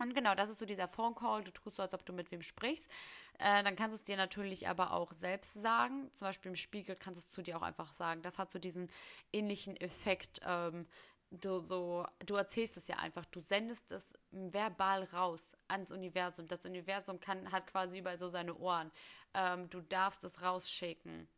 Und 0.00 0.14
genau, 0.14 0.34
das 0.34 0.48
ist 0.48 0.58
so 0.58 0.66
dieser 0.66 0.88
Phone 0.88 1.14
Call. 1.14 1.44
Du 1.44 1.52
tust 1.52 1.76
so, 1.76 1.82
als 1.82 1.92
ob 1.92 2.04
du 2.06 2.12
mit 2.12 2.30
wem 2.30 2.42
sprichst. 2.42 2.90
Äh, 3.38 3.62
dann 3.62 3.76
kannst 3.76 3.94
du 3.94 3.96
es 3.96 4.02
dir 4.02 4.16
natürlich 4.16 4.66
aber 4.66 4.92
auch 4.92 5.12
selbst 5.12 5.52
sagen. 5.54 6.10
Zum 6.12 6.26
Beispiel 6.26 6.50
im 6.50 6.56
Spiegel 6.56 6.96
kannst 6.96 7.18
du 7.18 7.20
es 7.20 7.30
zu 7.30 7.42
dir 7.42 7.58
auch 7.58 7.62
einfach 7.62 7.92
sagen. 7.92 8.22
Das 8.22 8.38
hat 8.38 8.50
so 8.50 8.58
diesen 8.58 8.90
ähnlichen 9.32 9.76
Effekt. 9.76 10.40
Ähm, 10.44 10.86
du 11.30 11.60
so, 11.60 12.06
du 12.24 12.34
erzählst 12.34 12.78
es 12.78 12.88
ja 12.88 12.96
einfach. 12.96 13.26
Du 13.26 13.40
sendest 13.40 13.92
es 13.92 14.14
verbal 14.30 15.04
raus 15.04 15.54
ans 15.68 15.92
Universum. 15.92 16.48
Das 16.48 16.64
Universum 16.64 17.20
kann, 17.20 17.52
hat 17.52 17.66
quasi 17.66 17.98
überall 17.98 18.18
so 18.18 18.28
seine 18.28 18.54
Ohren. 18.56 18.90
Ähm, 19.34 19.68
du 19.68 19.82
darfst 19.82 20.24
es 20.24 20.40
rausschicken. 20.40 21.28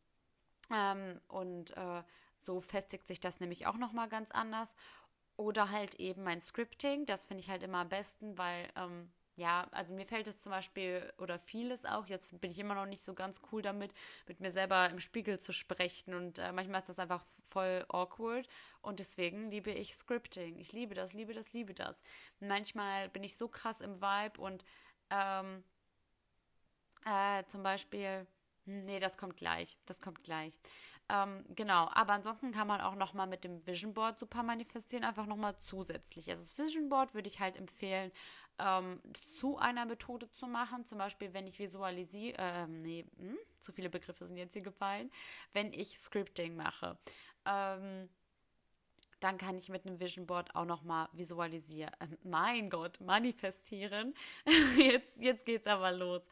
Ähm, 0.71 1.21
und 1.27 1.77
äh, 1.77 2.03
so 2.39 2.61
festigt 2.61 3.07
sich 3.07 3.21
das 3.21 3.41
nämlich 3.41 3.67
auch 3.67 3.77
nochmal 3.77 4.09
ganz 4.09 4.31
anders. 4.31 4.75
Oder 5.37 5.71
halt 5.71 5.97
eben 5.97 6.23
mein 6.23 6.41
Scripting, 6.41 7.07
das 7.07 7.27
finde 7.27 7.43
ich 7.43 7.51
halt 7.51 7.63
immer 7.63 7.79
am 7.79 7.89
besten, 7.89 8.37
weil, 8.39 8.69
ähm, 8.77 9.11
ja, 9.37 9.67
also 9.71 9.93
mir 9.95 10.05
fällt 10.05 10.29
es 10.29 10.39
zum 10.39 10.53
Beispiel 10.53 11.11
oder 11.19 11.39
vieles 11.39 11.87
auch, 11.87 12.07
jetzt 12.07 12.39
bin 12.41 12.51
ich 12.51 12.59
immer 12.59 12.75
noch 12.75 12.87
nicht 12.87 13.03
so 13.03 13.15
ganz 13.15 13.41
cool 13.51 13.63
damit, 13.63 13.93
mit 14.29 14.41
mir 14.41 14.51
selber 14.51 14.91
im 14.91 15.01
Spiegel 15.01 15.41
zu 15.41 15.53
sprechen 15.53 16.15
und 16.15 16.39
äh, 16.39 16.53
manchmal 16.53 16.81
ist 16.81 16.89
das 16.91 16.99
einfach 16.99 17.25
voll 17.49 17.85
awkward 17.89 18.47
und 18.83 18.99
deswegen 18.99 19.51
liebe 19.51 19.71
ich 19.71 19.95
Scripting. 19.95 20.59
Ich 20.59 20.73
liebe 20.73 20.95
das, 20.95 21.15
liebe 21.15 21.33
das, 21.33 21.53
liebe 21.55 21.73
das. 21.75 22.03
manchmal 22.41 23.09
bin 23.09 23.25
ich 23.25 23.37
so 23.37 23.49
krass 23.49 23.81
im 23.81 24.03
Vibe 24.03 24.41
und 24.41 24.65
ähm, 25.11 25.65
äh, 27.05 27.45
zum 27.47 27.63
Beispiel, 27.63 28.27
hm, 28.67 28.85
nee, 28.85 28.99
das 29.01 29.17
kommt 29.17 29.37
gleich, 29.37 29.77
das 29.87 30.01
kommt 30.01 30.23
gleich. 30.23 30.59
Ähm, 31.13 31.45
genau, 31.55 31.91
aber 31.93 32.15
ansonsten 32.15 32.53
kann 32.53 32.67
man 32.67 32.81
auch 32.81 32.95
nochmal 32.95 33.27
mit 33.27 33.45
dem 33.45 33.67
Vision 33.67 33.93
Board 33.93 34.19
super 34.19 34.43
manifestieren, 34.43 35.05
einfach 35.05 35.27
nochmal 35.27 35.59
zusätzlich. 35.59 36.31
Also 36.31 36.41
das 36.43 36.57
Vision 36.57 36.89
Board 36.89 37.13
würde 37.13 37.29
ich 37.29 37.39
halt 37.39 37.57
empfehlen, 37.57 38.11
ähm, 38.59 38.99
zu 39.13 39.59
einer 39.59 39.85
Methode 39.85 40.31
zu 40.31 40.47
machen. 40.47 40.87
Zum 40.87 40.97
Beispiel, 40.97 41.35
wenn 41.35 41.47
ich 41.47 41.59
visualisiere, 41.59 42.39
äh, 42.39 42.67
nee, 42.67 43.05
hm, 43.19 43.37
zu 43.59 43.73
viele 43.73 43.91
Begriffe 43.91 44.25
sind 44.25 44.39
jetzt 44.39 44.55
hier 44.55 44.63
gefallen, 44.63 45.11
wenn 45.53 45.75
ich 45.75 45.99
Scripting 45.99 46.57
mache. 46.57 46.97
Ähm, 47.45 48.09
dann 49.23 49.39
kann 49.39 49.57
ich 49.57 49.69
mit 49.69 49.87
einem 49.87 50.01
Vision 50.01 50.27
Board 50.27 50.55
auch 50.55 50.65
nochmal 50.65 51.09
visualisieren. 51.13 51.93
Äh, 52.01 52.09
mein 52.25 52.71
Gott, 52.71 53.01
manifestieren. 53.01 54.15
jetzt, 54.77 55.23
jetzt 55.23 55.47
geht's 55.47 55.67
aber 55.67 55.93
los. 55.93 56.23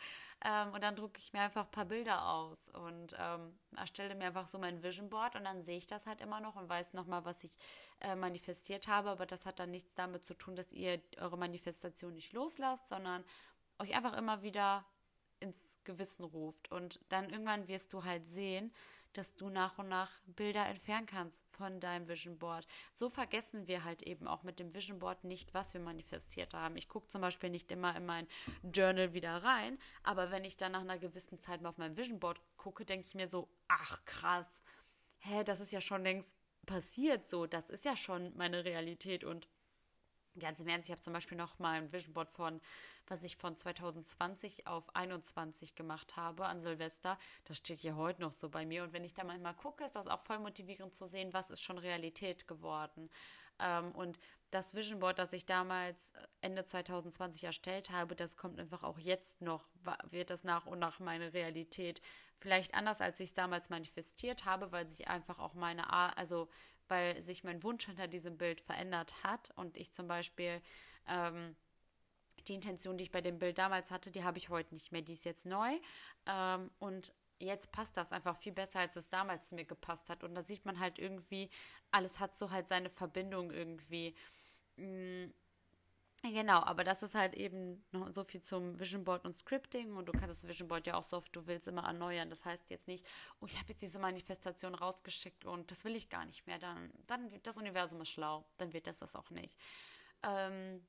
Ähm, 0.44 0.72
und 0.72 0.82
dann 0.82 0.96
drucke 0.96 1.18
ich 1.18 1.32
mir 1.32 1.40
einfach 1.40 1.66
ein 1.66 1.70
paar 1.70 1.84
Bilder 1.84 2.26
aus 2.26 2.70
und 2.70 3.14
ähm, 3.18 3.58
erstelle 3.76 4.14
mir 4.14 4.26
einfach 4.26 4.48
so 4.48 4.58
mein 4.58 4.82
Vision 4.82 5.10
Board 5.10 5.36
und 5.36 5.44
dann 5.44 5.60
sehe 5.60 5.76
ich 5.76 5.86
das 5.86 6.06
halt 6.06 6.20
immer 6.22 6.40
noch 6.40 6.56
und 6.56 6.68
weiß 6.68 6.94
nochmal, 6.94 7.24
was 7.26 7.44
ich 7.44 7.52
äh, 8.00 8.14
manifestiert 8.14 8.88
habe. 8.88 9.10
Aber 9.10 9.26
das 9.26 9.44
hat 9.44 9.58
dann 9.60 9.70
nichts 9.70 9.94
damit 9.94 10.24
zu 10.24 10.34
tun, 10.34 10.56
dass 10.56 10.72
ihr 10.72 11.00
eure 11.18 11.36
Manifestation 11.36 12.14
nicht 12.14 12.32
loslasst, 12.32 12.88
sondern 12.88 13.22
euch 13.78 13.94
einfach 13.94 14.16
immer 14.16 14.42
wieder 14.42 14.84
ins 15.40 15.78
Gewissen 15.84 16.24
ruft. 16.24 16.70
Und 16.72 17.00
dann 17.10 17.28
irgendwann 17.28 17.68
wirst 17.68 17.92
du 17.92 18.04
halt 18.04 18.26
sehen, 18.26 18.72
dass 19.12 19.34
du 19.34 19.48
nach 19.48 19.78
und 19.78 19.88
nach 19.88 20.10
Bilder 20.26 20.66
entfernen 20.66 21.06
kannst 21.06 21.44
von 21.48 21.80
deinem 21.80 22.08
Vision 22.08 22.38
Board. 22.38 22.66
So 22.94 23.08
vergessen 23.08 23.66
wir 23.66 23.84
halt 23.84 24.02
eben 24.02 24.28
auch 24.28 24.42
mit 24.42 24.58
dem 24.58 24.74
Vision 24.74 24.98
Board 24.98 25.24
nicht, 25.24 25.54
was 25.54 25.74
wir 25.74 25.80
manifestiert 25.80 26.54
haben. 26.54 26.76
Ich 26.76 26.88
gucke 26.88 27.08
zum 27.08 27.20
Beispiel 27.20 27.50
nicht 27.50 27.70
immer 27.72 27.96
in 27.96 28.06
mein 28.06 28.26
Journal 28.62 29.12
wieder 29.12 29.42
rein, 29.42 29.78
aber 30.02 30.30
wenn 30.30 30.44
ich 30.44 30.56
dann 30.56 30.72
nach 30.72 30.80
einer 30.80 30.98
gewissen 30.98 31.38
Zeit 31.38 31.60
mal 31.60 31.70
auf 31.70 31.78
mein 31.78 31.96
Vision 31.96 32.20
Board 32.20 32.40
gucke, 32.56 32.84
denke 32.84 33.06
ich 33.06 33.14
mir 33.14 33.28
so, 33.28 33.48
ach 33.68 34.04
krass, 34.04 34.62
hä, 35.18 35.44
das 35.44 35.60
ist 35.60 35.72
ja 35.72 35.80
schon 35.80 36.02
längst 36.02 36.36
passiert 36.66 37.26
so, 37.26 37.46
das 37.46 37.70
ist 37.70 37.84
ja 37.84 37.96
schon 37.96 38.36
meine 38.36 38.64
Realität 38.64 39.24
und 39.24 39.48
Ganz 40.38 40.60
im 40.60 40.68
Ernst, 40.68 40.88
ich 40.88 40.92
habe 40.92 41.02
zum 41.02 41.12
Beispiel 41.12 41.36
noch 41.36 41.58
mal 41.58 41.72
ein 41.80 41.92
Vision 41.92 42.14
Board 42.14 42.30
von, 42.30 42.60
was 43.08 43.24
ich 43.24 43.36
von 43.36 43.56
2020 43.56 44.68
auf 44.68 44.94
21 44.94 45.74
gemacht 45.74 46.16
habe 46.16 46.46
an 46.46 46.60
Silvester. 46.60 47.18
Das 47.44 47.56
steht 47.56 47.78
hier 47.78 47.96
heute 47.96 48.20
noch 48.20 48.32
so 48.32 48.48
bei 48.48 48.64
mir. 48.64 48.84
Und 48.84 48.92
wenn 48.92 49.02
ich 49.02 49.12
da 49.12 49.24
manchmal 49.24 49.54
gucke, 49.54 49.84
ist 49.84 49.96
das 49.96 50.06
auch 50.06 50.20
voll 50.20 50.38
motivierend 50.38 50.94
zu 50.94 51.06
sehen, 51.06 51.32
was 51.32 51.50
ist 51.50 51.62
schon 51.62 51.78
Realität 51.78 52.46
geworden. 52.46 53.10
Ähm, 53.58 53.90
und 53.92 54.20
das 54.52 54.74
Vision 54.74 55.00
Board, 55.00 55.18
das 55.18 55.32
ich 55.32 55.46
damals 55.46 56.12
Ende 56.40 56.64
2020 56.64 57.44
erstellt 57.44 57.90
habe, 57.90 58.14
das 58.14 58.36
kommt 58.36 58.60
einfach 58.60 58.84
auch 58.84 58.98
jetzt 58.98 59.42
noch, 59.42 59.68
wird 60.10 60.30
das 60.30 60.44
nach 60.44 60.66
und 60.66 60.78
nach 60.78 61.00
meine 61.00 61.32
Realität. 61.32 62.00
Vielleicht 62.36 62.74
anders, 62.74 63.00
als 63.00 63.18
ich 63.18 63.28
es 63.28 63.34
damals 63.34 63.68
manifestiert 63.68 64.44
habe, 64.44 64.70
weil 64.70 64.88
sich 64.88 65.08
einfach 65.08 65.40
auch 65.40 65.54
meine, 65.54 65.92
also 65.92 66.48
weil 66.90 67.20
sich 67.22 67.44
mein 67.44 67.62
Wunsch 67.62 67.86
hinter 67.86 68.08
diesem 68.08 68.36
Bild 68.36 68.60
verändert 68.60 69.12
hat. 69.22 69.50
Und 69.56 69.76
ich 69.76 69.92
zum 69.92 70.08
Beispiel 70.08 70.60
ähm, 71.06 71.56
die 72.48 72.54
Intention, 72.54 72.98
die 72.98 73.04
ich 73.04 73.10
bei 73.10 73.20
dem 73.20 73.38
Bild 73.38 73.58
damals 73.58 73.90
hatte, 73.90 74.10
die 74.10 74.24
habe 74.24 74.38
ich 74.38 74.48
heute 74.48 74.74
nicht 74.74 74.92
mehr, 74.92 75.02
die 75.02 75.12
ist 75.12 75.24
jetzt 75.24 75.46
neu. 75.46 75.78
Ähm, 76.26 76.70
und 76.78 77.12
jetzt 77.38 77.72
passt 77.72 77.96
das 77.96 78.12
einfach 78.12 78.36
viel 78.36 78.52
besser, 78.52 78.80
als 78.80 78.96
es 78.96 79.08
damals 79.08 79.48
zu 79.48 79.54
mir 79.54 79.64
gepasst 79.64 80.10
hat. 80.10 80.24
Und 80.24 80.34
da 80.34 80.42
sieht 80.42 80.66
man 80.66 80.78
halt 80.78 80.98
irgendwie, 80.98 81.50
alles 81.90 82.20
hat 82.20 82.34
so 82.34 82.50
halt 82.50 82.68
seine 82.68 82.90
Verbindung 82.90 83.50
irgendwie. 83.50 84.14
Mh, 84.76 85.26
mm, 85.26 85.34
Genau, 86.22 86.62
aber 86.62 86.84
das 86.84 87.02
ist 87.02 87.14
halt 87.14 87.34
eben 87.34 87.82
noch 87.92 88.12
so 88.12 88.24
viel 88.24 88.42
zum 88.42 88.78
Vision 88.78 89.04
Board 89.04 89.24
und 89.24 89.34
Scripting 89.34 89.96
und 89.96 90.06
du 90.06 90.12
kannst 90.12 90.42
das 90.42 90.46
Vision 90.48 90.68
Board 90.68 90.86
ja 90.86 90.94
auch 90.94 91.04
so 91.04 91.16
oft 91.16 91.34
du 91.34 91.46
willst 91.46 91.66
immer 91.66 91.84
erneuern. 91.84 92.28
Das 92.28 92.44
heißt 92.44 92.70
jetzt 92.70 92.88
nicht, 92.88 93.06
oh, 93.40 93.46
ich 93.46 93.56
habe 93.56 93.70
jetzt 93.70 93.80
diese 93.80 93.98
Manifestation 93.98 94.74
rausgeschickt 94.74 95.46
und 95.46 95.70
das 95.70 95.84
will 95.86 95.96
ich 95.96 96.10
gar 96.10 96.26
nicht 96.26 96.46
mehr. 96.46 96.58
Dann, 96.58 96.92
dann 97.06 97.32
wird 97.32 97.46
das 97.46 97.56
Universum 97.56 98.02
ist 98.02 98.10
schlau, 98.10 98.44
dann 98.58 98.74
wird 98.74 98.86
das 98.86 98.98
das 98.98 99.16
auch 99.16 99.30
nicht. 99.30 99.56
Ähm, 100.22 100.86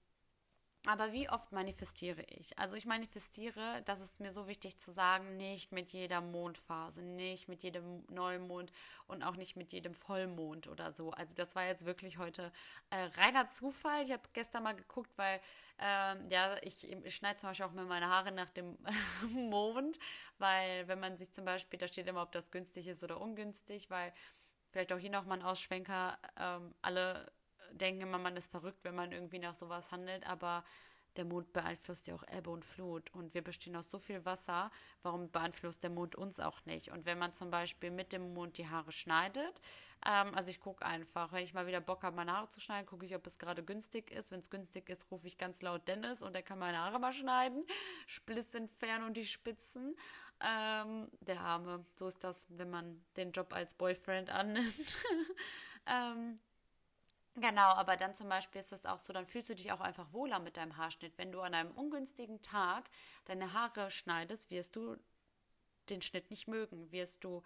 aber 0.87 1.13
wie 1.13 1.29
oft 1.29 1.51
manifestiere 1.51 2.23
ich? 2.23 2.57
Also 2.57 2.75
ich 2.75 2.85
manifestiere, 2.87 3.83
das 3.85 4.01
ist 4.01 4.19
mir 4.19 4.31
so 4.31 4.47
wichtig 4.47 4.77
zu 4.79 4.91
sagen, 4.91 5.37
nicht 5.37 5.71
mit 5.71 5.93
jeder 5.93 6.21
Mondphase, 6.21 7.03
nicht 7.03 7.47
mit 7.47 7.61
jedem 7.61 8.03
Neumond 8.09 8.71
und 9.05 9.21
auch 9.21 9.35
nicht 9.35 9.55
mit 9.55 9.73
jedem 9.73 9.93
Vollmond 9.93 10.67
oder 10.67 10.91
so. 10.91 11.11
Also 11.11 11.35
das 11.35 11.55
war 11.55 11.65
jetzt 11.65 11.85
wirklich 11.85 12.17
heute 12.17 12.51
äh, 12.89 13.03
reiner 13.21 13.47
Zufall. 13.47 14.03
Ich 14.03 14.11
habe 14.11 14.23
gestern 14.33 14.63
mal 14.63 14.75
geguckt, 14.75 15.11
weil 15.17 15.39
äh, 15.77 16.15
ja, 16.29 16.57
ich, 16.63 16.91
ich 16.91 17.15
schneide 17.15 17.37
zum 17.37 17.51
Beispiel 17.51 17.67
auch 17.67 17.73
mir 17.73 17.83
meine 17.85 18.09
Haare 18.09 18.31
nach 18.31 18.49
dem 18.49 18.75
Mond, 19.33 19.99
weil 20.39 20.87
wenn 20.87 20.99
man 20.99 21.15
sich 21.15 21.31
zum 21.31 21.45
Beispiel, 21.45 21.77
da 21.77 21.85
steht 21.85 22.07
immer, 22.07 22.23
ob 22.23 22.31
das 22.31 22.49
günstig 22.49 22.87
ist 22.87 23.03
oder 23.03 23.21
ungünstig, 23.21 23.91
weil 23.91 24.11
vielleicht 24.71 24.93
auch 24.93 24.97
hier 24.97 25.11
nochmal 25.11 25.39
ein 25.39 25.45
Ausschwenker, 25.45 26.17
ähm, 26.39 26.73
alle 26.81 27.31
denken 27.73 28.01
immer, 28.01 28.17
man 28.17 28.37
ist 28.37 28.51
verrückt, 28.51 28.83
wenn 28.83 28.95
man 28.95 29.11
irgendwie 29.11 29.39
nach 29.39 29.55
sowas 29.55 29.91
handelt, 29.91 30.27
aber 30.27 30.63
der 31.17 31.25
Mond 31.25 31.51
beeinflusst 31.51 32.07
ja 32.07 32.15
auch 32.15 32.23
Ebbe 32.31 32.49
und 32.49 32.63
Flut 32.63 33.13
und 33.13 33.33
wir 33.33 33.43
bestehen 33.43 33.75
aus 33.75 33.91
so 33.91 33.99
viel 33.99 34.23
Wasser, 34.25 34.69
warum 35.03 35.29
beeinflusst 35.29 35.83
der 35.83 35.89
Mond 35.89 36.15
uns 36.15 36.39
auch 36.39 36.65
nicht? 36.65 36.91
Und 36.91 37.05
wenn 37.05 37.17
man 37.17 37.33
zum 37.33 37.51
Beispiel 37.51 37.91
mit 37.91 38.13
dem 38.13 38.33
Mond 38.33 38.57
die 38.57 38.69
Haare 38.69 38.91
schneidet, 38.91 39.61
ähm, 40.05 40.33
also 40.33 40.49
ich 40.49 40.59
gucke 40.59 40.85
einfach, 40.85 41.31
wenn 41.31 41.43
ich 41.43 41.53
mal 41.53 41.67
wieder 41.67 41.81
Bock 41.81 42.03
habe, 42.03 42.15
meine 42.15 42.31
Haare 42.31 42.49
zu 42.49 42.59
schneiden, 42.59 42.85
gucke 42.85 43.05
ich, 43.05 43.15
ob 43.15 43.27
es 43.27 43.37
gerade 43.37 43.63
günstig 43.63 44.09
ist. 44.11 44.31
Wenn 44.31 44.39
es 44.39 44.49
günstig 44.49 44.89
ist, 44.89 45.11
rufe 45.11 45.27
ich 45.27 45.37
ganz 45.37 45.61
laut 45.61 45.87
Dennis 45.87 46.23
und 46.23 46.33
der 46.33 46.43
kann 46.43 46.59
meine 46.59 46.79
Haare 46.79 46.99
mal 46.99 47.13
schneiden, 47.13 47.65
Spliss 48.07 48.53
entfernen 48.53 49.05
und 49.05 49.17
die 49.17 49.25
Spitzen. 49.25 49.95
Ähm, 50.43 51.07
der 51.19 51.41
Arme, 51.41 51.85
so 51.95 52.07
ist 52.07 52.23
das, 52.23 52.47
wenn 52.49 52.69
man 52.69 53.03
den 53.15 53.31
Job 53.31 53.53
als 53.53 53.75
Boyfriend 53.75 54.31
annimmt. 54.31 55.03
ähm, 55.85 56.39
Genau, 57.35 57.69
aber 57.69 57.95
dann 57.95 58.13
zum 58.13 58.27
Beispiel 58.27 58.59
ist 58.59 58.73
es 58.73 58.85
auch 58.85 58.99
so, 58.99 59.13
dann 59.13 59.25
fühlst 59.25 59.49
du 59.49 59.55
dich 59.55 59.71
auch 59.71 59.79
einfach 59.79 60.11
wohler 60.11 60.39
mit 60.39 60.57
deinem 60.57 60.75
Haarschnitt. 60.75 61.17
Wenn 61.17 61.31
du 61.31 61.39
an 61.39 61.53
einem 61.53 61.71
ungünstigen 61.71 62.41
Tag 62.41 62.89
deine 63.25 63.53
Haare 63.53 63.89
schneidest, 63.89 64.51
wirst 64.51 64.75
du 64.75 64.97
den 65.89 66.01
Schnitt 66.01 66.29
nicht 66.29 66.47
mögen, 66.47 66.91
wirst 66.91 67.23
du, 67.23 67.41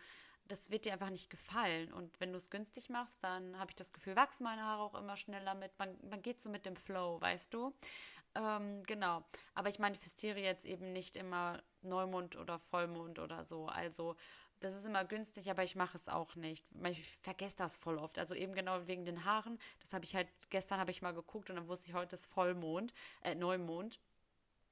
das 0.48 0.72
wird 0.72 0.86
dir 0.86 0.94
einfach 0.94 1.12
nicht 1.12 1.30
gefallen. 1.30 1.94
Und 1.94 2.20
wenn 2.20 2.32
du 2.32 2.38
es 2.38 2.50
günstig 2.50 2.90
machst, 2.90 3.24
dann 3.24 3.60
habe 3.60 3.72
ich 3.72 3.76
das 3.76 3.94
Gefühl, 3.94 4.16
wachsen 4.16 4.44
meine 4.46 4.64
Haare 4.64 4.82
auch 4.82 4.96
immer 4.96 5.18
schneller 5.18 5.54
mit. 5.54 5.78
Man, 5.78 5.96
man 6.10 6.22
geht 6.22 6.42
so 6.42 6.50
mit 6.50 6.66
dem 6.66 6.76
Flow, 6.76 7.22
weißt 7.22 7.54
du? 7.54 7.76
Ähm, 8.34 8.82
genau. 8.84 9.24
Aber 9.54 9.70
ich 9.70 9.78
manifestiere 9.78 10.40
jetzt 10.40 10.66
eben 10.66 10.94
nicht 10.94 11.16
immer 11.16 11.62
Neumond 11.86 12.36
oder 12.36 12.60
Vollmond 12.60 13.20
oder 13.20 13.44
so. 13.44 13.68
Also 13.68 14.16
das 14.60 14.76
ist 14.76 14.86
immer 14.86 15.06
günstig, 15.06 15.50
aber 15.52 15.64
ich 15.64 15.76
mache 15.76 15.98
es 15.98 16.08
auch 16.10 16.36
nicht. 16.36 16.70
Ich 16.90 17.18
vergesse 17.18 17.58
das 17.58 17.78
voll 17.78 17.98
oft. 17.98 18.18
Also 18.18 18.36
eben 18.36 18.54
genau 18.54 18.88
wegen 18.88 19.06
den 19.06 19.26
Haaren. 19.26 19.60
Das 19.82 19.94
habe 19.94 20.06
ich 20.06 20.16
halt, 20.16 20.28
gestern 20.50 20.80
habe 20.80 20.92
ich 20.92 21.02
mal 21.02 21.14
geguckt 21.14 21.50
und 21.50 21.58
dann 21.58 21.68
wusste 21.68 21.90
ich, 21.90 21.96
heute 21.96 22.16
ist 22.16 22.28
Vollmond, 22.28 22.94
äh, 23.24 23.36
Neumond. 23.36 24.00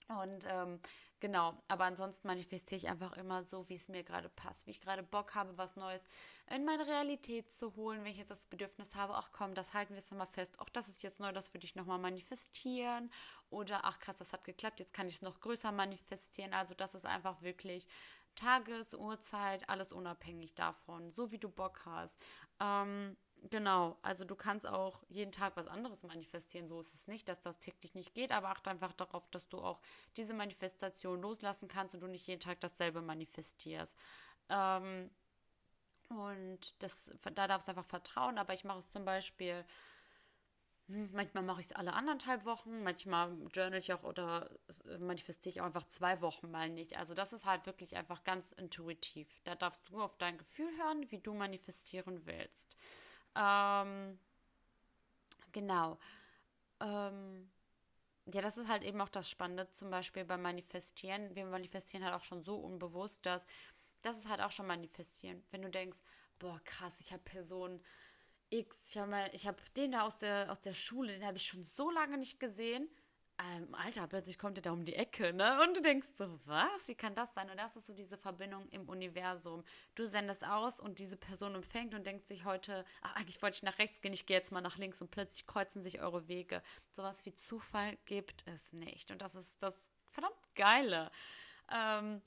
Und 0.08 0.46
ähm, 0.50 0.80
genau, 1.24 1.58
aber 1.70 1.86
ansonsten 1.86 2.28
manifestiere 2.28 2.80
ich 2.80 2.90
einfach 2.90 3.14
immer 3.14 3.46
so, 3.46 3.70
wie 3.70 3.76
es 3.76 3.88
mir 3.88 4.04
gerade 4.04 4.28
passt, 4.28 4.68
wie 4.68 4.72
ich 4.72 4.82
gerade 4.82 5.04
Bock 5.04 5.36
habe, 5.36 5.58
was 5.58 5.78
Neues 5.78 6.04
in 6.54 6.66
meine 6.66 6.86
Realität 6.86 7.50
zu 7.50 7.78
holen, 7.78 8.04
wenn 8.04 8.12
ich 8.12 8.18
jetzt 8.18 8.30
das 8.30 8.46
Bedürfnis 8.46 8.96
habe, 8.96 9.16
ach 9.16 9.30
komm, 9.32 9.56
das 9.56 9.74
halten 9.74 9.94
wir 9.94 10.00
jetzt 10.00 10.12
nochmal 10.12 10.28
fest, 10.28 10.58
ach, 10.60 10.68
das 10.68 10.90
ist 10.90 11.02
jetzt 11.02 11.22
neu, 11.22 11.32
das 11.32 11.54
würde 11.54 11.64
ich 11.64 11.76
nochmal 11.76 11.98
manifestieren. 11.98 13.10
Oder 13.50 13.86
ach 13.86 14.00
krass, 14.00 14.18
das 14.18 14.34
hat 14.34 14.44
geklappt, 14.44 14.82
jetzt 14.82 14.94
kann 14.94 15.08
ich 15.08 15.16
es 15.16 15.22
noch 15.22 15.40
größer 15.40 15.72
manifestieren. 15.72 16.54
Also 16.54 16.74
das 16.74 16.94
ist 16.94 17.06
einfach 17.06 17.42
wirklich 17.42 17.88
Tages, 18.36 18.94
Uhrzeit, 18.94 19.70
alles 19.70 19.94
unabhängig 19.94 20.56
davon, 20.56 21.10
so 21.14 21.32
wie 21.32 21.38
du 21.38 21.48
Bock 21.48 21.86
hast. 21.86 22.22
Ähm, 22.60 23.16
Genau, 23.50 23.98
also 24.04 24.24
du 24.24 24.36
kannst 24.36 24.66
auch 24.66 25.04
jeden 25.10 25.32
Tag 25.34 25.58
was 25.58 25.68
anderes 25.68 26.04
manifestieren. 26.04 26.68
So 26.70 26.80
ist 26.80 26.94
es 26.94 27.08
nicht, 27.08 27.28
dass 27.28 27.42
das 27.42 27.60
täglich 27.60 27.94
nicht 27.94 28.14
geht, 28.14 28.32
aber 28.32 28.50
achte 28.50 28.70
einfach 28.70 28.94
darauf, 28.94 29.28
dass 29.30 29.50
du 29.50 29.60
auch 29.60 29.82
diese 30.16 30.34
Manifestation 30.34 31.22
loslassen 31.22 31.68
kannst 31.68 31.94
und 31.94 32.02
du 32.02 32.08
nicht 32.08 32.26
jeden 32.28 32.40
Tag 32.40 32.62
dasselbe 32.62 33.02
manifestierst. 33.02 33.98
Ähm, 34.50 35.10
und 36.10 36.82
das, 36.84 37.14
da 37.34 37.48
darfst 37.48 37.68
du 37.68 37.72
einfach 37.72 37.86
vertrauen, 37.86 38.38
aber 38.38 38.54
ich 38.54 38.64
mache 38.64 38.80
es 38.80 38.92
zum 38.92 39.04
Beispiel, 39.06 39.66
hm, 40.88 41.10
manchmal 41.14 41.44
mache 41.44 41.62
ich 41.62 41.68
es 41.68 41.72
alle 41.72 41.94
anderthalb 41.94 42.46
Wochen, 42.46 42.84
manchmal 42.84 43.32
journal 43.54 43.80
ich 43.80 43.94
auch 43.94 44.04
oder 44.04 44.50
manifestiere 45.00 45.50
ich 45.52 45.62
auch 45.62 45.66
einfach 45.66 45.88
zwei 45.88 46.22
Wochen 46.22 46.52
mal 46.52 46.70
nicht. 46.70 46.98
Also 46.98 47.14
das 47.14 47.32
ist 47.34 47.46
halt 47.46 47.66
wirklich 47.66 47.96
einfach 47.96 48.24
ganz 48.24 48.52
intuitiv. 48.52 49.30
Da 49.46 49.56
darfst 49.56 49.88
du 49.90 50.02
auf 50.02 50.18
dein 50.18 50.38
Gefühl 50.38 50.70
hören, 50.78 51.10
wie 51.12 51.20
du 51.20 51.34
manifestieren 51.34 52.26
willst. 52.26 52.76
Ähm, 53.36 54.20
genau. 55.52 55.98
Ähm, 56.80 57.50
ja, 58.32 58.42
das 58.42 58.58
ist 58.58 58.68
halt 58.68 58.84
eben 58.84 59.02
auch 59.02 59.10
das 59.10 59.30
Spannende, 59.30 59.70
zum 59.72 59.90
Beispiel 59.90 60.24
beim 60.26 60.42
Manifestieren. 60.42 61.36
Wir 61.36 61.46
manifestieren 61.46 62.06
halt 62.06 62.16
auch 62.16 62.24
schon 62.24 62.44
so 62.44 62.58
unbewusst, 62.58 63.26
dass 63.26 63.48
das 64.02 64.18
ist 64.18 64.30
halt 64.30 64.42
auch 64.42 64.52
schon 64.52 64.68
manifestieren. 64.68 65.44
Wenn 65.52 65.62
du 65.62 65.70
denkst, 65.70 66.00
boah, 66.40 66.60
krass, 66.66 67.00
ich 67.00 67.12
habe 67.12 67.24
Person 67.24 67.82
X, 68.50 68.92
ich 68.92 68.98
habe 68.98 69.16
hab 69.18 69.74
den 69.74 69.94
da 69.94 70.02
aus 70.04 70.20
der, 70.20 70.52
aus 70.52 70.60
der 70.60 70.74
Schule, 70.74 71.14
den 71.14 71.26
habe 71.26 71.38
ich 71.38 71.46
schon 71.46 71.64
so 71.64 71.90
lange 71.90 72.18
nicht 72.18 72.40
gesehen 72.40 72.88
ähm, 73.40 73.74
Alter, 73.74 74.08
plötzlich 74.08 74.38
kommt 74.38 74.58
er 74.60 74.62
da 74.62 74.72
um 74.72 74.86
die 74.86 74.96
Ecke, 74.96 75.34
ne? 75.34 75.60
Und 75.64 75.76
du 75.76 75.82
denkst 75.82 76.10
so, 76.16 76.40
was? 76.46 76.88
Wie 76.88 76.96
kann 76.96 77.16
das 77.16 77.34
sein? 77.34 77.50
Und 77.50 77.58
das 77.58 77.76
ist 77.76 77.88
so 77.88 77.94
diese 77.94 78.18
Verbindung 78.18 78.68
im 78.70 78.88
Universum. 78.88 79.64
Du 79.96 80.08
sendest 80.08 80.46
aus 80.46 80.80
und 80.80 81.00
diese 81.00 81.18
Person 81.18 81.56
empfängt 81.56 81.96
und 81.96 82.06
denkt 82.06 82.28
sich 82.28 82.46
heute, 82.46 82.86
ach, 83.02 83.16
eigentlich 83.16 83.42
wollte 83.42 83.56
ich 83.56 83.64
nach 83.64 83.80
rechts 83.80 84.02
gehen, 84.02 84.14
ich 84.14 84.28
gehe 84.28 84.38
jetzt 84.38 84.52
mal 84.52 84.62
nach 84.62 84.78
links 84.78 85.02
und 85.02 85.10
plötzlich 85.10 85.48
kreuzen 85.48 85.82
sich 85.82 86.02
eure 86.02 86.28
Wege. 86.28 86.62
Sowas 86.92 87.26
wie 87.26 87.34
Zufall 87.34 87.98
gibt 88.06 88.46
es 88.48 88.72
nicht. 88.72 89.10
Und 89.10 89.22
das 89.22 89.34
ist 89.34 89.64
das 89.64 89.94
verdammt 90.12 90.38
Geile. 90.56 91.12
Ähm, 91.72 92.22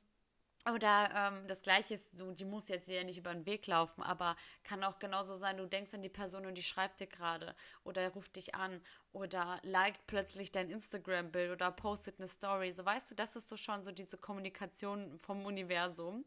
oder 0.72 1.10
ähm, 1.14 1.46
das 1.46 1.62
Gleiche 1.62 1.94
ist, 1.94 2.18
du, 2.18 2.32
die 2.32 2.44
muss 2.44 2.68
jetzt 2.68 2.88
ja 2.88 3.04
nicht 3.04 3.18
über 3.18 3.32
den 3.32 3.46
Weg 3.46 3.66
laufen, 3.66 4.02
aber 4.02 4.34
kann 4.64 4.82
auch 4.82 4.98
genauso 4.98 5.36
sein, 5.36 5.56
du 5.56 5.66
denkst 5.66 5.94
an 5.94 6.02
die 6.02 6.08
Person 6.08 6.44
und 6.44 6.54
die 6.54 6.62
schreibt 6.62 7.00
dir 7.00 7.06
gerade 7.06 7.54
oder 7.84 8.08
ruft 8.10 8.34
dich 8.36 8.54
an 8.54 8.80
oder 9.12 9.60
liked 9.62 10.06
plötzlich 10.06 10.50
dein 10.50 10.70
Instagram-Bild 10.70 11.52
oder 11.52 11.70
postet 11.70 12.18
eine 12.18 12.26
Story. 12.28 12.72
So 12.72 12.84
weißt 12.84 13.10
du, 13.10 13.14
das 13.14 13.36
ist 13.36 13.48
so 13.48 13.56
schon 13.56 13.82
so 13.82 13.92
diese 13.92 14.18
Kommunikation 14.18 15.18
vom 15.18 15.44
Universum. 15.46 16.24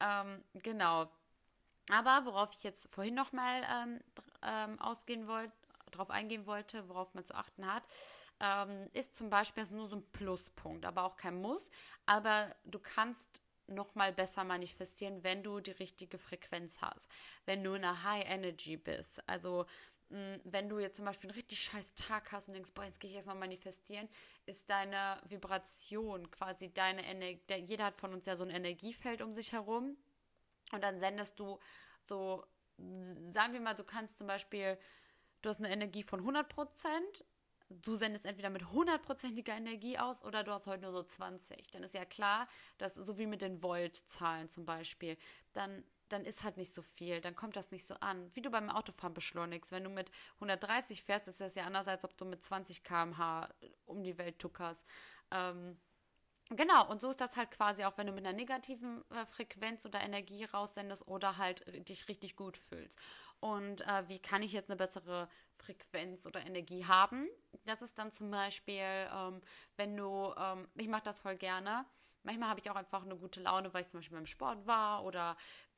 Ähm, 0.00 0.42
genau. 0.54 1.08
Aber 1.92 2.24
worauf 2.24 2.50
ich 2.52 2.64
jetzt 2.64 2.92
vorhin 2.92 3.14
nochmal 3.14 3.62
ähm, 3.70 4.00
ähm, 4.42 4.80
ausgehen 4.80 5.28
wollte, 5.28 5.52
darauf 5.92 6.10
eingehen 6.10 6.46
wollte, 6.46 6.88
worauf 6.88 7.14
man 7.14 7.24
zu 7.24 7.34
achten 7.36 7.72
hat, 7.72 7.84
ähm, 8.40 8.88
ist 8.92 9.14
zum 9.14 9.30
Beispiel 9.30 9.64
nur 9.70 9.86
so 9.86 9.96
ein 9.96 10.12
Pluspunkt, 10.12 10.84
aber 10.84 11.04
auch 11.04 11.16
kein 11.16 11.40
Muss. 11.40 11.70
Aber 12.04 12.54
du 12.64 12.78
kannst 12.78 13.40
noch 13.68 13.94
mal 13.94 14.12
besser 14.12 14.44
manifestieren, 14.44 15.24
wenn 15.24 15.42
du 15.42 15.60
die 15.60 15.72
richtige 15.72 16.18
Frequenz 16.18 16.80
hast, 16.80 17.10
wenn 17.44 17.62
du 17.62 17.74
in 17.74 17.84
einer 17.84 18.04
High 18.04 18.24
Energy 18.28 18.76
bist. 18.76 19.26
Also 19.28 19.66
mm, 20.10 20.36
wenn 20.44 20.68
du 20.68 20.78
jetzt 20.78 20.96
zum 20.96 21.06
Beispiel 21.06 21.30
einen 21.30 21.36
richtig 21.36 21.60
scheiß 21.60 21.94
Tag 21.94 22.32
hast 22.32 22.48
und 22.48 22.54
denkst, 22.54 22.72
boah, 22.74 22.84
jetzt 22.84 23.00
gehe 23.00 23.10
ich 23.10 23.16
erstmal 23.16 23.36
manifestieren, 23.36 24.08
ist 24.46 24.70
deine 24.70 25.20
Vibration 25.28 26.30
quasi 26.30 26.72
deine 26.72 27.04
Energie, 27.04 27.54
jeder 27.66 27.86
hat 27.86 27.96
von 27.96 28.12
uns 28.12 28.26
ja 28.26 28.36
so 28.36 28.44
ein 28.44 28.50
Energiefeld 28.50 29.22
um 29.22 29.32
sich 29.32 29.52
herum 29.52 29.96
und 30.72 30.82
dann 30.82 30.98
sendest 30.98 31.38
du 31.40 31.58
so, 32.02 32.44
sagen 33.22 33.52
wir 33.52 33.60
mal, 33.60 33.74
du 33.74 33.84
kannst 33.84 34.18
zum 34.18 34.26
Beispiel, 34.26 34.78
du 35.42 35.48
hast 35.48 35.58
eine 35.58 35.70
Energie 35.70 36.02
von 36.02 36.20
100 36.20 36.48
Prozent 36.48 37.24
du 37.68 37.96
sendest 37.96 38.26
entweder 38.26 38.50
mit 38.50 38.70
hundertprozentiger 38.70 39.54
Energie 39.54 39.98
aus 39.98 40.22
oder 40.24 40.44
du 40.44 40.52
hast 40.52 40.66
heute 40.66 40.82
nur 40.82 40.92
so 40.92 41.02
20. 41.02 41.70
Dann 41.70 41.82
ist 41.82 41.94
ja 41.94 42.04
klar, 42.04 42.48
dass 42.78 42.94
so 42.94 43.18
wie 43.18 43.26
mit 43.26 43.42
den 43.42 43.62
Voltzahlen 43.62 44.48
zum 44.48 44.64
Beispiel, 44.64 45.16
dann, 45.52 45.84
dann 46.08 46.24
ist 46.24 46.44
halt 46.44 46.56
nicht 46.56 46.72
so 46.72 46.82
viel, 46.82 47.20
dann 47.20 47.34
kommt 47.34 47.56
das 47.56 47.70
nicht 47.72 47.84
so 47.84 47.94
an. 47.94 48.30
Wie 48.34 48.42
du 48.42 48.50
beim 48.50 48.70
Autofahren 48.70 49.14
beschleunigst. 49.14 49.72
Wenn 49.72 49.84
du 49.84 49.90
mit 49.90 50.10
130 50.36 51.02
fährst, 51.02 51.28
ist 51.28 51.40
das 51.40 51.54
ja 51.54 51.64
anders, 51.64 51.88
als 51.88 52.04
ob 52.04 52.16
du 52.16 52.24
mit 52.24 52.42
20 52.44 52.84
km/h 52.84 53.48
um 53.86 54.02
die 54.04 54.18
Welt 54.18 54.38
tuckerst. 54.38 54.86
Ähm, 55.30 55.76
Genau, 56.50 56.88
und 56.88 57.00
so 57.00 57.10
ist 57.10 57.20
das 57.20 57.36
halt 57.36 57.50
quasi 57.50 57.84
auch, 57.84 57.98
wenn 57.98 58.06
du 58.06 58.12
mit 58.12 58.24
einer 58.24 58.36
negativen 58.36 59.02
äh, 59.10 59.26
Frequenz 59.26 59.84
oder 59.84 60.00
Energie 60.00 60.44
raussendest 60.44 61.08
oder 61.08 61.38
halt 61.38 61.64
dich 61.88 62.06
richtig 62.08 62.36
gut 62.36 62.56
fühlst. 62.56 62.96
Und 63.40 63.82
äh, 63.82 64.08
wie 64.08 64.18
kann 64.18 64.42
ich 64.42 64.52
jetzt 64.52 64.70
eine 64.70 64.76
bessere 64.76 65.28
Frequenz 65.56 66.26
oder 66.26 66.44
Energie 66.44 66.84
haben? 66.84 67.28
Das 67.64 67.82
ist 67.82 67.98
dann 67.98 68.12
zum 68.12 68.30
Beispiel, 68.30 68.82
ähm, 68.82 69.40
wenn 69.76 69.96
du, 69.96 70.32
ähm, 70.38 70.68
ich 70.74 70.88
mache 70.88 71.04
das 71.04 71.20
voll 71.20 71.36
gerne. 71.36 71.84
Manchmal 72.22 72.48
habe 72.48 72.60
ich 72.60 72.70
auch 72.70 72.76
einfach 72.76 73.04
eine 73.04 73.16
gute 73.16 73.40
Laune, 73.40 73.72
weil 73.72 73.82
ich 73.82 73.88
zum 73.88 74.00
Beispiel 74.00 74.16
beim 74.16 74.26
Sport 74.26 74.66
war 74.66 75.04
oder 75.04 75.36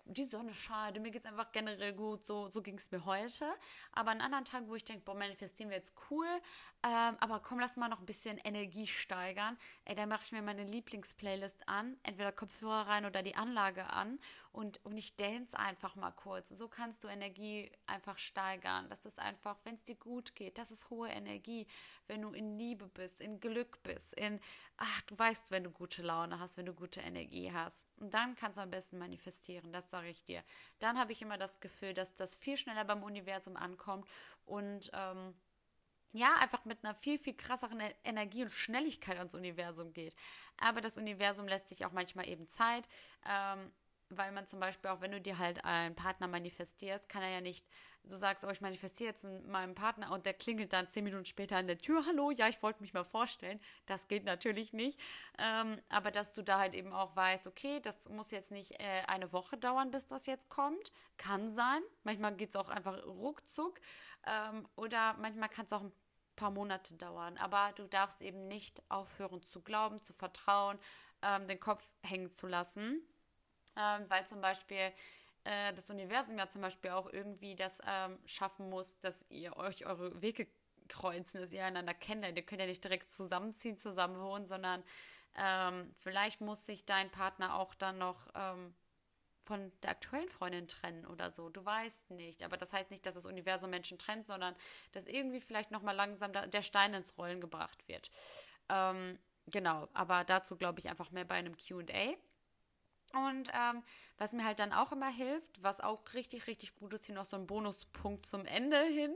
die 0.09 0.25
Sonne 0.25 0.55
scheint, 0.55 1.01
mir 1.01 1.11
geht 1.11 1.21
es 1.23 1.27
einfach 1.27 1.53
generell 1.53 1.93
gut, 1.93 2.25
so, 2.25 2.49
so 2.49 2.63
ging 2.63 2.79
es 2.79 2.91
mir 2.91 3.05
heute. 3.05 3.45
Aber 3.93 4.11
an 4.11 4.21
anderen 4.21 4.45
Tagen, 4.45 4.69
wo 4.69 4.75
ich 4.75 4.85
denke, 4.85 5.03
boah, 5.05 5.15
manifestieren 5.15 5.71
wir 5.71 5.77
jetzt 5.77 5.93
cool, 6.11 6.27
ähm, 6.83 7.17
aber 7.21 7.41
komm, 7.41 7.61
lass 7.61 7.77
mal 7.77 7.89
noch 7.89 8.01
ein 8.01 8.07
bisschen 8.07 8.39
Energie 8.39 8.87
steigern. 8.87 9.59
Ey, 9.85 9.95
dann 9.95 10.09
mache 10.09 10.23
ich 10.25 10.33
mir 10.33 10.43
meine 10.43 10.65
Lieblingsplaylist 10.65 11.69
an, 11.69 11.99
entweder 12.03 12.33
Kopfhörer 12.33 12.87
rein 12.87 13.05
oder 13.05 13.23
die 13.23 13.37
Anlage 13.37 13.85
an 13.91 14.19
und, 14.59 14.85
und 14.85 14.99
ich 14.99 15.15
dance 15.15 15.57
einfach 15.57 15.95
mal 15.95 16.11
kurz. 16.11 16.49
So 16.49 16.67
kannst 16.67 17.05
du 17.05 17.09
Energie 17.09 17.71
einfach 17.87 18.19
steigern. 18.19 18.89
Das 18.89 19.07
ist 19.07 19.21
einfach, 19.21 19.57
wenn 19.63 19.77
es 19.77 19.85
dir 19.85 19.95
gut 19.95 20.35
geht, 20.35 20.59
das 20.59 20.73
ist 20.73 20.91
hohe 20.91 21.09
Energie. 21.09 21.69
Wenn 22.09 22.23
du 22.23 22.33
in 22.33 22.59
Liebe 22.59 22.89
bist, 22.89 23.21
in 23.21 23.39
Glück 23.39 23.81
bist, 23.85 24.15
in, 24.15 24.41
ach, 24.77 25.03
du 25.03 25.17
weißt, 25.17 25.53
wenn 25.53 25.63
du 25.63 25.71
gute 25.71 26.03
Laune 26.03 26.41
hast, 26.41 26.57
wenn 26.57 26.67
du 26.67 26.75
gute 26.75 27.01
Energie 27.01 27.53
hast. 27.53 27.87
Und 27.99 28.13
dann 28.13 28.35
kannst 28.35 28.59
du 28.59 28.63
am 28.63 28.71
besten 28.71 28.99
manifestieren, 28.99 29.73
das 29.73 29.91
sage 29.91 30.09
ich 30.09 30.25
dir. 30.25 30.43
Dann 30.81 30.99
habe 30.99 31.13
ich 31.13 31.23
immer 31.23 31.39
das 31.39 31.61
Gefühl, 31.61 31.95
dass 31.95 32.17
das 32.17 32.35
viel 32.35 32.57
schneller 32.57 32.85
beim 32.85 33.05
Universum 33.05 33.57
ankommt 33.57 34.09
und 34.45 34.91
ähm, 34.93 35.37
ja, 36.13 36.35
einfach 36.41 36.65
mit 36.65 36.83
einer 36.83 36.97
viel, 36.97 37.19
viel 37.19 37.35
krasseren 37.35 37.79
e-, 37.79 37.95
Energie 38.03 38.43
und 38.43 38.51
Schnelligkeit 38.51 39.19
ans 39.19 39.37
Universum 39.37 39.93
geht. 39.93 40.17
Aber 40.57 40.81
das 40.81 40.99
Universum 40.99 41.47
lässt 41.47 41.69
sich 41.69 41.87
auch 41.87 41.93
manchmal 41.93 42.29
eben 42.29 42.49
Zeit. 42.49 42.89
Ähm, 43.25 43.71
weil 44.11 44.33
man 44.33 44.47
zum 44.47 44.61
Beispiel 44.61 44.91
auch, 44.91 45.01
wenn 45.01 45.13
du 45.13 45.21
dir 45.21 45.39
halt 45.39 45.65
einen 45.65 45.95
Partner 45.95 46.27
manifestierst, 46.27 47.09
kann 47.09 47.23
er 47.23 47.31
ja 47.31 47.41
nicht, 47.41 47.67
du 48.05 48.17
sagst, 48.17 48.45
oh, 48.45 48.51
ich 48.51 48.61
manifestiere 48.61 49.11
jetzt 49.11 49.27
meinen 49.47 49.75
Partner 49.75 50.13
und 50.13 50.25
der 50.27 50.35
klingelt 50.35 50.73
dann 50.73 50.89
zehn 50.89 51.05
Minuten 51.05 51.25
später 51.25 51.57
an 51.57 51.67
der 51.67 51.79
Tür, 51.79 52.05
hallo, 52.07 52.31
ja, 52.31 52.49
ich 52.49 52.63
wollte 52.63 52.83
mich 52.83 52.95
mal 52.95 53.05
vorstellen. 53.05 53.61
Das 53.87 54.09
geht 54.09 54.25
natürlich 54.25 54.73
nicht. 54.73 54.99
Ähm, 55.39 55.81
aber 55.89 56.11
dass 56.11 56.33
du 56.33 56.43
da 56.43 56.59
halt 56.59 56.75
eben 56.75 56.93
auch 56.93 57.15
weißt, 57.17 57.47
okay, 57.47 57.81
das 57.81 58.09
muss 58.09 58.31
jetzt 58.31 58.51
nicht 58.51 58.81
äh, 58.81 59.03
eine 59.07 59.33
Woche 59.33 59.59
dauern, 59.59 59.91
bis 59.91 60.07
das 60.07 60.27
jetzt 60.27 60.49
kommt. 60.49 60.93
Kann 61.17 61.51
sein. 61.51 61.83
Manchmal 62.05 62.35
geht 62.37 62.51
es 62.51 62.57
auch 62.57 62.69
einfach 62.69 63.05
ruckzuck. 63.05 63.79
Ähm, 64.27 64.67
oder 64.77 65.15
manchmal 65.19 65.49
kann 65.49 65.67
es 65.67 65.73
auch 65.73 65.83
ein 65.83 65.93
paar 66.37 66.51
Monate 66.51 66.95
dauern. 66.95 67.37
Aber 67.37 67.73
du 67.75 67.87
darfst 67.87 68.23
eben 68.23 68.49
nicht 68.49 68.83
aufhören 68.89 69.43
zu 69.43 69.61
glauben, 69.61 70.01
zu 70.01 70.13
vertrauen, 70.13 70.79
ähm, 71.23 71.47
den 71.47 71.61
Kopf 71.61 71.85
hängen 72.03 72.31
zu 72.31 72.47
lassen 72.47 73.03
ähm, 73.79 74.05
weil 74.09 74.27
zum 74.27 74.41
Beispiel 74.41 74.93
äh, 75.45 75.73
das 75.73 75.89
Universum 75.91 76.39
ja 76.39 76.49
zum 76.49 76.63
Beispiel 76.63 76.91
auch 76.91 77.11
irgendwie 77.13 77.55
das 77.55 77.81
ähm, 77.87 78.19
schaffen 78.27 78.69
muss, 78.69 78.99
dass 78.99 79.25
ihr 79.31 79.57
euch 79.57 79.87
eure 79.87 80.21
Wege 80.21 80.49
kreuzen, 80.89 81.41
dass 81.41 81.53
ihr 81.53 81.65
einander 81.65 81.95
kennt. 81.95 82.25
Ihr 82.25 82.43
könnt 82.43 82.61
ja 82.61 82.67
nicht 82.67 82.83
direkt 82.83 83.11
zusammenziehen, 83.11 83.77
zusammen 83.79 84.21
wohnen, 84.21 84.47
sondern 84.47 84.83
ähm, 85.37 85.91
vielleicht 86.01 86.41
muss 86.41 86.67
sich 86.67 86.85
dein 86.85 87.11
Partner 87.11 87.55
auch 87.55 87.75
dann 87.75 87.99
noch 87.99 88.29
ähm, 88.35 88.75
von 89.43 89.73
der 89.83 89.91
aktuellen 89.91 90.29
Freundin 90.29 90.69
trennen 90.69 91.07
oder 91.07 91.31
so. 91.31 91.49
Du 91.49 91.65
weißt 91.65 92.11
nicht. 92.11 92.43
Aber 92.43 92.57
das 92.57 92.73
heißt 92.73 92.91
nicht, 92.91 93.07
dass 93.07 93.15
das 93.15 93.27
Universum 93.27 93.71
Menschen 93.71 93.99
trennt, 93.99 94.27
sondern 94.27 94.55
dass 94.93 95.07
irgendwie 95.07 95.41
vielleicht 95.41 95.71
nochmal 95.71 95.95
langsam 95.95 96.33
der 96.33 96.63
Stein 96.63 96.93
ins 96.95 97.17
Rollen 97.17 97.41
gebracht 97.41 97.87
wird. 97.89 98.11
Ähm, 98.69 99.19
genau, 99.47 99.89
aber 99.95 100.25
dazu 100.25 100.57
glaube 100.57 100.81
ich 100.81 100.89
einfach 100.89 101.11
mehr 101.11 101.25
bei 101.25 101.37
einem 101.37 101.57
QA. 101.57 102.17
Und 103.13 103.49
ähm, 103.55 103.83
was 104.19 104.33
mir 104.33 104.45
halt 104.45 104.61
dann 104.61 104.73
auch 104.73 104.93
immer 104.93 105.11
hilft, 105.11 105.63
was 105.63 105.81
auch 105.81 106.03
richtig, 106.15 106.47
richtig 106.47 106.75
gut 106.75 106.93
ist, 106.95 107.07
hier 107.07 107.15
noch 107.15 107.25
so 107.25 107.37
ein 107.37 107.47
Bonuspunkt 107.47 108.27
zum 108.27 108.45
Ende 108.45 108.83
hin, 108.83 109.15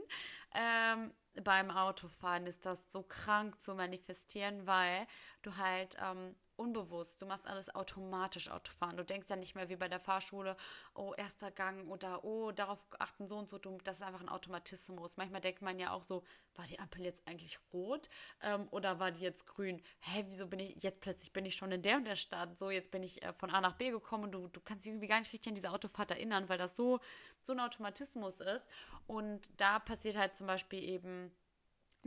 ähm, 0.55 1.13
beim 1.43 1.71
Autofahren 1.71 2.45
ist 2.45 2.65
das 2.65 2.85
so 2.89 3.03
krank 3.03 3.59
zu 3.61 3.73
manifestieren, 3.73 4.67
weil 4.67 5.07
du 5.41 5.57
halt 5.57 5.97
ähm, 6.01 6.35
unbewusst. 6.63 7.21
Du 7.21 7.25
machst 7.25 7.45
alles 7.45 7.73
automatisch 7.75 8.49
Autofahren. 8.49 8.97
Du 8.97 9.03
denkst 9.03 9.29
ja 9.29 9.35
nicht 9.35 9.55
mehr 9.55 9.69
wie 9.69 9.75
bei 9.75 9.87
der 9.87 9.99
Fahrschule, 9.99 10.55
oh, 10.95 11.13
erster 11.15 11.51
Gang 11.51 11.87
oder 11.89 12.23
oh, 12.23 12.51
darauf 12.51 12.85
achten 12.99 13.27
so 13.27 13.37
und 13.37 13.49
so. 13.49 13.57
Das 13.57 13.97
ist 13.97 14.03
einfach 14.03 14.21
ein 14.21 14.29
Automatismus. 14.29 15.17
Manchmal 15.17 15.41
denkt 15.41 15.61
man 15.61 15.79
ja 15.79 15.91
auch 15.91 16.03
so, 16.03 16.23
war 16.55 16.65
die 16.65 16.79
Ampel 16.79 17.03
jetzt 17.03 17.27
eigentlich 17.27 17.59
rot 17.73 18.09
ähm, 18.41 18.67
oder 18.71 18.99
war 18.99 19.11
die 19.11 19.21
jetzt 19.21 19.45
grün? 19.45 19.81
Hä, 19.99 20.23
wieso 20.27 20.47
bin 20.47 20.59
ich 20.59 20.81
jetzt 20.81 21.01
plötzlich 21.01 21.33
bin 21.33 21.45
ich 21.45 21.55
schon 21.55 21.71
in 21.71 21.81
der 21.81 21.97
und 21.97 22.05
der 22.05 22.15
Stadt? 22.15 22.57
So, 22.57 22.69
jetzt 22.69 22.91
bin 22.91 23.03
ich 23.03 23.21
äh, 23.23 23.33
von 23.33 23.49
A 23.49 23.61
nach 23.61 23.75
B 23.75 23.91
gekommen 23.91 24.25
und 24.25 24.31
du, 24.31 24.47
du 24.47 24.61
kannst 24.61 24.85
dich 24.85 24.91
irgendwie 24.91 25.07
gar 25.07 25.19
nicht 25.19 25.33
richtig 25.33 25.49
an 25.49 25.55
diese 25.55 25.71
Autofahrt 25.71 26.11
erinnern, 26.11 26.49
weil 26.49 26.57
das 26.57 26.75
so, 26.75 26.99
so 27.41 27.53
ein 27.53 27.59
Automatismus 27.59 28.39
ist. 28.39 28.67
Und 29.07 29.49
da 29.57 29.79
passiert 29.79 30.15
halt 30.15 30.35
zum 30.35 30.47
Beispiel 30.47 30.81
eben 30.83 31.31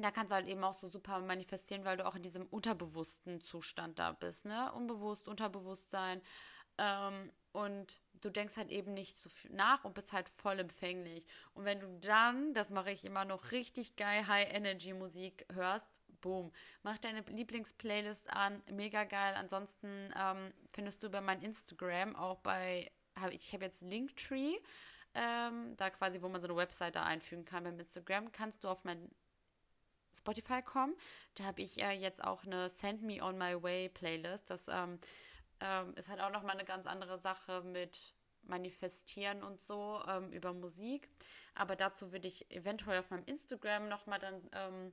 da 0.03 0.11
kannst 0.11 0.31
du 0.31 0.35
halt 0.35 0.47
eben 0.47 0.63
auch 0.65 0.75
so 0.75 0.89
super 0.89 1.21
manifestieren, 1.21 1.85
weil 1.85 1.97
du 1.97 2.07
auch 2.07 2.17
in 2.17 2.23
diesem 2.23 2.47
unterbewussten 2.47 3.41
Zustand 3.41 3.99
da 3.99 4.13
bist, 4.13 4.45
ne? 4.45 4.73
Unbewusst, 4.73 5.29
Unterbewusstsein. 5.29 6.21
Ähm, 6.79 7.33
und 7.53 8.01
du 8.21 8.31
denkst 8.31 8.57
halt 8.57 8.71
eben 8.71 8.93
nicht 8.93 9.17
so 9.17 9.29
viel 9.29 9.53
nach 9.53 9.85
und 9.85 9.95
bist 9.95 10.13
halt 10.13 10.29
voll 10.29 10.59
empfänglich. 10.59 11.27
Und 11.55 11.65
wenn 11.65 11.81
du 11.81 11.89
dann, 12.01 12.53
das 12.55 12.71
mache 12.71 12.91
ich 12.91 13.05
immer 13.05 13.25
noch 13.25 13.53
richtig 13.53 13.97
geil, 13.97 14.27
High-Energy-Musik 14.27 15.47
hörst, 15.55 15.89
boom, 16.21 16.53
mach 16.83 16.99
deine 16.99 17.21
Lieblingsplaylist 17.21 18.31
an, 18.31 18.63
mega 18.71 19.05
geil. 19.05 19.35
Ansonsten 19.37 20.13
ähm, 20.17 20.53
findest 20.73 21.03
du 21.03 21.11
bei 21.11 21.21
meinem 21.21 21.43
Instagram 21.43 22.17
auch 22.17 22.39
bei, 22.39 22.91
hab, 23.19 23.33
ich 23.33 23.53
habe 23.55 23.65
jetzt 23.65 23.83
Linktree, 23.83 24.57
ähm, 25.15 25.75
da 25.77 25.89
quasi, 25.91 26.21
wo 26.21 26.29
man 26.29 26.41
so 26.41 26.49
eine 26.49 26.57
Webseite 26.57 27.03
einfügen 27.03 27.45
kann 27.45 27.65
beim 27.65 27.79
Instagram, 27.79 28.33
kannst 28.33 28.65
du 28.65 28.69
auf 28.69 28.85
mein 28.85 29.11
Spotify 30.19 30.63
kommen. 30.63 30.95
Da 31.35 31.45
habe 31.45 31.63
ich 31.63 31.83
äh, 31.83 31.93
jetzt 31.93 32.23
auch 32.23 32.45
eine 32.45 32.69
Send 32.69 33.03
Me 33.03 33.23
On 33.23 33.37
My 33.37 33.63
Way 33.63 33.89
Playlist. 33.91 34.51
Das 34.51 34.69
ähm, 34.69 34.99
ähm, 35.61 35.95
ist 35.95 36.09
halt 36.09 36.21
auch 36.21 36.31
nochmal 36.31 36.57
eine 36.57 36.65
ganz 36.65 36.87
andere 36.87 37.19
Sache 37.19 37.63
mit 37.63 38.15
Manifestieren 38.43 39.43
und 39.43 39.61
so 39.61 40.03
ähm, 40.07 40.33
über 40.33 40.53
Musik. 40.53 41.09
Aber 41.55 41.77
dazu 41.77 42.13
würde 42.13 42.29
ich 42.29 42.51
eventuell 42.51 42.99
auf 42.99 43.11
meinem 43.11 43.25
Instagram 43.25 43.89
nochmal 43.89 44.19
dann 44.19 44.49
ähm, 44.53 44.93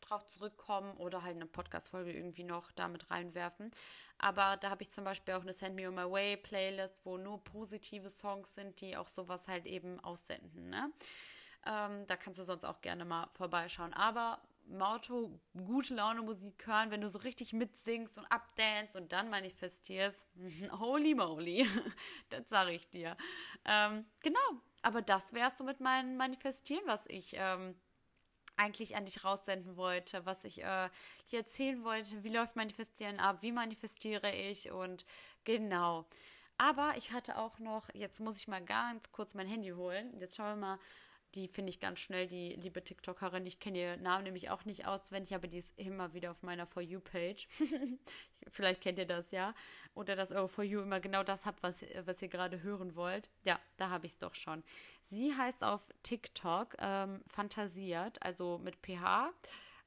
drauf 0.00 0.26
zurückkommen 0.26 0.96
oder 0.96 1.22
halt 1.22 1.36
eine 1.36 1.46
Podcast-Folge 1.46 2.12
irgendwie 2.12 2.44
noch 2.44 2.72
damit 2.72 3.10
reinwerfen. 3.10 3.70
Aber 4.18 4.56
da 4.56 4.70
habe 4.70 4.82
ich 4.82 4.90
zum 4.90 5.04
Beispiel 5.04 5.34
auch 5.34 5.42
eine 5.42 5.52
Send 5.52 5.76
Me 5.76 5.88
On 5.88 5.94
My 5.94 6.10
Way 6.10 6.36
Playlist, 6.38 7.04
wo 7.04 7.16
nur 7.16 7.42
positive 7.42 8.08
Songs 8.10 8.54
sind, 8.54 8.80
die 8.80 8.96
auch 8.96 9.08
sowas 9.08 9.48
halt 9.48 9.66
eben 9.66 10.00
aussenden. 10.00 10.70
Ne? 10.70 10.90
Ähm, 11.66 12.06
da 12.06 12.16
kannst 12.16 12.38
du 12.38 12.44
sonst 12.44 12.64
auch 12.64 12.80
gerne 12.80 13.04
mal 13.04 13.28
vorbeischauen. 13.34 13.94
Aber 13.94 14.40
im 14.68 14.82
Auto 14.82 15.38
gute 15.52 15.94
Laune 15.94 16.22
Musik 16.22 16.66
hören, 16.66 16.90
wenn 16.90 17.00
du 17.00 17.08
so 17.08 17.18
richtig 17.18 17.52
mitsingst 17.52 18.18
und 18.18 18.26
abdance 18.26 18.98
und 18.98 19.12
dann 19.12 19.30
manifestierst. 19.30 20.26
Holy 20.78 21.14
moly, 21.14 21.68
das 22.30 22.48
sage 22.48 22.72
ich 22.72 22.88
dir. 22.90 23.16
Ähm, 23.64 24.04
genau, 24.22 24.38
aber 24.82 25.02
das 25.02 25.32
wär's 25.32 25.58
so 25.58 25.64
mit 25.64 25.80
meinem 25.80 26.16
Manifestieren, 26.16 26.82
was 26.86 27.06
ich 27.06 27.34
ähm, 27.36 27.74
eigentlich 28.56 28.96
an 28.96 29.04
dich 29.04 29.24
raussenden 29.24 29.76
wollte, 29.76 30.24
was 30.26 30.44
ich 30.44 30.62
äh, 30.62 30.88
dir 31.30 31.40
erzählen 31.40 31.82
wollte. 31.84 32.22
Wie 32.24 32.30
läuft 32.30 32.56
Manifestieren 32.56 33.20
ab? 33.20 33.38
Wie 33.42 33.52
manifestiere 33.52 34.32
ich? 34.32 34.70
Und 34.70 35.04
genau. 35.44 36.06
Aber 36.56 36.94
ich 36.96 37.12
hatte 37.12 37.36
auch 37.36 37.58
noch, 37.58 37.88
jetzt 37.94 38.20
muss 38.20 38.38
ich 38.38 38.46
mal 38.46 38.64
ganz 38.64 39.10
kurz 39.10 39.34
mein 39.34 39.48
Handy 39.48 39.70
holen. 39.70 40.16
Jetzt 40.18 40.36
schauen 40.36 40.60
wir 40.60 40.66
mal, 40.68 40.78
die 41.34 41.48
finde 41.48 41.70
ich 41.70 41.80
ganz 41.80 41.98
schnell, 41.98 42.26
die 42.26 42.54
liebe 42.54 42.82
TikTokerin. 42.82 43.46
Ich 43.46 43.58
kenne 43.58 43.78
ihr 43.78 43.96
Namen 43.96 44.24
nämlich 44.24 44.50
auch 44.50 44.64
nicht 44.64 44.86
auswendig, 44.86 45.34
aber 45.34 45.48
die 45.48 45.58
ist 45.58 45.76
immer 45.78 46.14
wieder 46.14 46.30
auf 46.30 46.42
meiner 46.42 46.66
For 46.66 46.82
You-Page. 46.82 47.48
Vielleicht 48.48 48.80
kennt 48.80 48.98
ihr 48.98 49.06
das 49.06 49.30
ja. 49.30 49.54
Oder 49.94 50.16
dass 50.16 50.32
eure 50.32 50.48
For 50.48 50.64
You 50.64 50.80
immer 50.80 51.00
genau 51.00 51.22
das 51.22 51.46
habt, 51.46 51.62
was, 51.62 51.84
was 52.04 52.22
ihr 52.22 52.28
gerade 52.28 52.62
hören 52.62 52.94
wollt. 52.94 53.30
Ja, 53.44 53.58
da 53.76 53.90
habe 53.90 54.06
ich 54.06 54.12
es 54.12 54.18
doch 54.18 54.34
schon. 54.34 54.62
Sie 55.02 55.34
heißt 55.34 55.64
auf 55.64 55.88
TikTok 56.02 56.76
ähm, 56.78 57.20
Fantasiert, 57.26 58.22
also 58.22 58.58
mit 58.58 58.76
PH. 58.76 59.32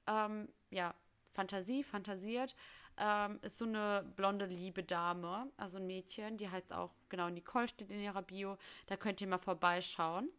Ähm, 0.08 0.50
ja, 0.70 0.94
Fantasie, 1.34 1.84
fantasiert. 1.84 2.56
Ähm, 2.98 3.40
ist 3.44 3.60
so 3.60 3.66
eine 3.66 4.04
blonde, 4.16 4.46
liebe 4.46 4.84
Dame, 4.84 5.52
also 5.56 5.78
ein 5.78 5.86
Mädchen, 5.86 6.38
die 6.38 6.50
heißt 6.50 6.74
auch, 6.74 6.96
genau, 7.10 7.30
Nicole 7.30 7.68
steht 7.68 7.92
in 7.92 8.00
ihrer 8.00 8.24
Bio. 8.24 8.58
Da 8.88 8.98
könnt 8.98 9.22
ihr 9.22 9.28
mal 9.28 9.38
vorbeischauen. 9.38 10.30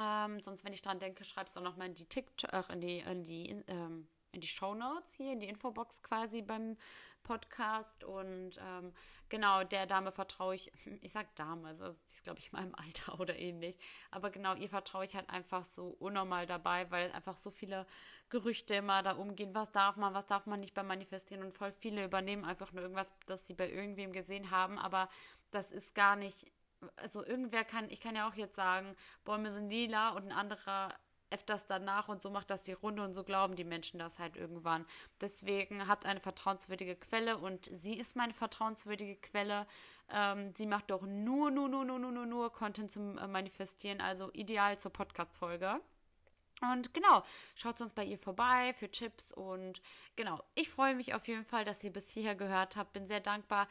Ähm, 0.00 0.40
sonst, 0.40 0.64
wenn 0.64 0.72
ich 0.72 0.82
dran 0.82 0.98
denke, 0.98 1.24
schreib 1.24 1.46
es 1.46 1.54
doch 1.54 1.62
nochmal 1.62 1.88
in 1.88 1.94
die 1.94 2.06
TikTok, 2.06 2.70
in 2.70 2.80
die, 2.80 2.98
in 2.98 3.24
die, 3.24 3.64
ähm, 3.68 4.08
in 4.32 4.40
die 4.40 4.46
Show 4.48 4.74
Notes 4.74 5.14
hier, 5.14 5.32
in 5.32 5.40
die 5.40 5.48
Infobox 5.48 6.02
quasi 6.02 6.42
beim 6.42 6.76
Podcast. 7.22 8.04
Und 8.04 8.58
ähm, 8.58 8.92
genau, 9.28 9.64
der 9.64 9.86
Dame 9.86 10.12
vertraue 10.12 10.54
ich, 10.54 10.70
ich 11.02 11.12
sag 11.12 11.34
Dame, 11.34 11.68
also 11.68 11.84
die 11.84 12.06
ist, 12.06 12.24
glaube 12.24 12.38
ich, 12.38 12.52
in 12.52 12.58
meinem 12.58 12.74
Alter 12.76 13.18
oder 13.18 13.38
ähnlich. 13.38 13.76
Aber 14.10 14.30
genau, 14.30 14.54
ihr 14.54 14.68
vertraue 14.68 15.04
ich 15.04 15.16
halt 15.16 15.28
einfach 15.30 15.64
so 15.64 15.96
unnormal 15.98 16.46
dabei, 16.46 16.90
weil 16.90 17.10
einfach 17.12 17.38
so 17.38 17.50
viele 17.50 17.86
Gerüchte 18.28 18.74
immer 18.74 19.02
da 19.02 19.12
umgehen, 19.12 19.54
was 19.54 19.72
darf 19.72 19.96
man, 19.96 20.14
was 20.14 20.26
darf 20.26 20.46
man 20.46 20.60
nicht 20.60 20.74
beim 20.74 20.86
Manifestieren. 20.86 21.42
Und 21.42 21.52
voll 21.52 21.72
viele 21.72 22.04
übernehmen 22.04 22.44
einfach 22.44 22.72
nur 22.72 22.82
irgendwas, 22.82 23.12
das 23.26 23.46
sie 23.46 23.54
bei 23.54 23.70
irgendwem 23.70 24.12
gesehen 24.12 24.50
haben, 24.50 24.78
aber 24.78 25.08
das 25.50 25.72
ist 25.72 25.94
gar 25.94 26.16
nicht 26.16 26.46
also 26.96 27.24
irgendwer 27.24 27.64
kann, 27.64 27.90
ich 27.90 28.00
kann 28.00 28.16
ja 28.16 28.28
auch 28.28 28.34
jetzt 28.34 28.56
sagen, 28.56 28.94
Bäume 29.24 29.50
sind 29.50 29.68
lila 29.70 30.10
und 30.10 30.24
ein 30.24 30.32
anderer 30.32 30.94
öfters 31.30 31.66
danach 31.66 32.08
und 32.08 32.22
so 32.22 32.30
macht 32.30 32.50
das 32.50 32.64
die 32.64 32.72
Runde 32.72 33.02
und 33.02 33.14
so 33.14 33.24
glauben 33.24 33.56
die 33.56 33.64
Menschen 33.64 33.98
das 33.98 34.18
halt 34.18 34.36
irgendwann. 34.36 34.86
Deswegen 35.20 35.88
habt 35.88 36.06
eine 36.06 36.20
vertrauenswürdige 36.20 36.96
Quelle 36.96 37.38
und 37.38 37.68
sie 37.72 37.98
ist 37.98 38.16
meine 38.16 38.32
vertrauenswürdige 38.32 39.16
Quelle. 39.16 39.66
Ähm, 40.08 40.54
sie 40.56 40.66
macht 40.66 40.90
doch 40.90 41.02
nur, 41.02 41.50
nur, 41.50 41.68
nur, 41.68 41.84
nur, 41.84 41.98
nur, 41.98 42.12
nur, 42.12 42.26
nur 42.26 42.52
Content 42.52 42.90
zum 42.90 43.18
äh, 43.18 43.26
Manifestieren, 43.26 44.00
also 44.00 44.30
ideal 44.32 44.78
zur 44.78 44.92
Podcast-Folge. 44.92 45.80
Und 46.72 46.94
genau, 46.94 47.22
schaut 47.54 47.80
uns 47.82 47.92
bei 47.92 48.04
ihr 48.04 48.18
vorbei 48.18 48.72
für 48.72 48.90
Tipps 48.90 49.30
und 49.30 49.82
genau, 50.14 50.42
ich 50.54 50.70
freue 50.70 50.94
mich 50.94 51.12
auf 51.12 51.28
jeden 51.28 51.44
Fall, 51.44 51.66
dass 51.66 51.84
ihr 51.84 51.92
bis 51.92 52.10
hierher 52.10 52.34
gehört 52.34 52.76
habt. 52.76 52.94
Bin 52.94 53.06
sehr 53.06 53.20
dankbar 53.20 53.68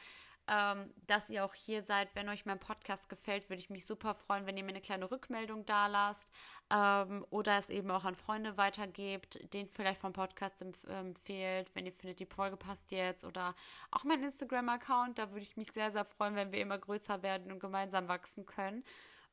ähm, 0.47 0.93
dass 1.07 1.29
ihr 1.29 1.43
auch 1.43 1.53
hier 1.53 1.81
seid. 1.81 2.13
Wenn 2.13 2.29
euch 2.29 2.45
mein 2.45 2.59
Podcast 2.59 3.09
gefällt, 3.09 3.49
würde 3.49 3.59
ich 3.59 3.69
mich 3.69 3.85
super 3.85 4.13
freuen, 4.13 4.45
wenn 4.45 4.57
ihr 4.57 4.63
mir 4.63 4.69
eine 4.69 4.81
kleine 4.81 5.09
Rückmeldung 5.09 5.65
da 5.65 5.87
lasst 5.87 6.29
ähm, 6.69 7.25
oder 7.29 7.57
es 7.57 7.69
eben 7.69 7.89
auch 7.91 8.05
an 8.05 8.15
Freunde 8.15 8.57
weitergebt, 8.57 9.53
den 9.53 9.67
vielleicht 9.67 10.01
vom 10.01 10.13
Podcast 10.13 10.61
empf 10.61 10.83
empfehlt, 10.85 11.71
wenn 11.73 11.85
ihr 11.85 11.93
findet, 11.93 12.19
die 12.19 12.25
Folge 12.25 12.57
passt 12.57 12.91
jetzt 12.91 13.25
oder 13.25 13.55
auch 13.91 14.03
mein 14.03 14.23
Instagram-Account. 14.23 15.17
Da 15.17 15.31
würde 15.31 15.41
ich 15.41 15.57
mich 15.57 15.71
sehr, 15.71 15.91
sehr 15.91 16.05
freuen, 16.05 16.35
wenn 16.35 16.51
wir 16.51 16.61
immer 16.61 16.77
größer 16.77 17.23
werden 17.23 17.51
und 17.51 17.59
gemeinsam 17.59 18.07
wachsen 18.07 18.45
können. 18.45 18.83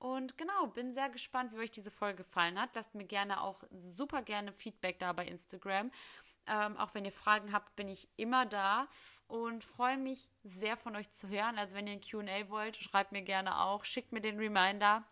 Und 0.02 0.36
genau, 0.36 0.66
bin 0.66 0.92
sehr 0.92 1.10
gespannt, 1.10 1.52
wie 1.52 1.60
euch 1.60 1.70
diese 1.70 1.92
Folge 1.92 2.24
gefallen 2.24 2.60
hat. 2.60 2.74
Lasst 2.74 2.92
mir 2.96 3.04
gerne 3.04 3.40
auch 3.40 3.62
super 3.70 4.22
gerne 4.22 4.52
Feedback 4.52 4.98
da 4.98 5.12
bei 5.12 5.24
Instagram. 5.24 5.92
Ähm, 6.46 6.76
auch 6.76 6.94
wenn 6.94 7.04
ihr 7.04 7.12
Fragen 7.12 7.52
habt, 7.52 7.76
bin 7.76 7.88
ich 7.88 8.08
immer 8.16 8.46
da 8.46 8.88
und 9.28 9.62
freue 9.62 9.96
mich 9.96 10.28
sehr 10.42 10.76
von 10.76 10.96
euch 10.96 11.10
zu 11.10 11.28
hören. 11.28 11.58
Also 11.58 11.76
wenn 11.76 11.86
ihr 11.86 11.94
ein 11.94 12.00
QA 12.00 12.48
wollt, 12.48 12.76
schreibt 12.76 13.12
mir 13.12 13.22
gerne 13.22 13.60
auch, 13.60 13.84
schickt 13.84 14.12
mir 14.12 14.20
den 14.20 14.38
Reminder. 14.38 15.04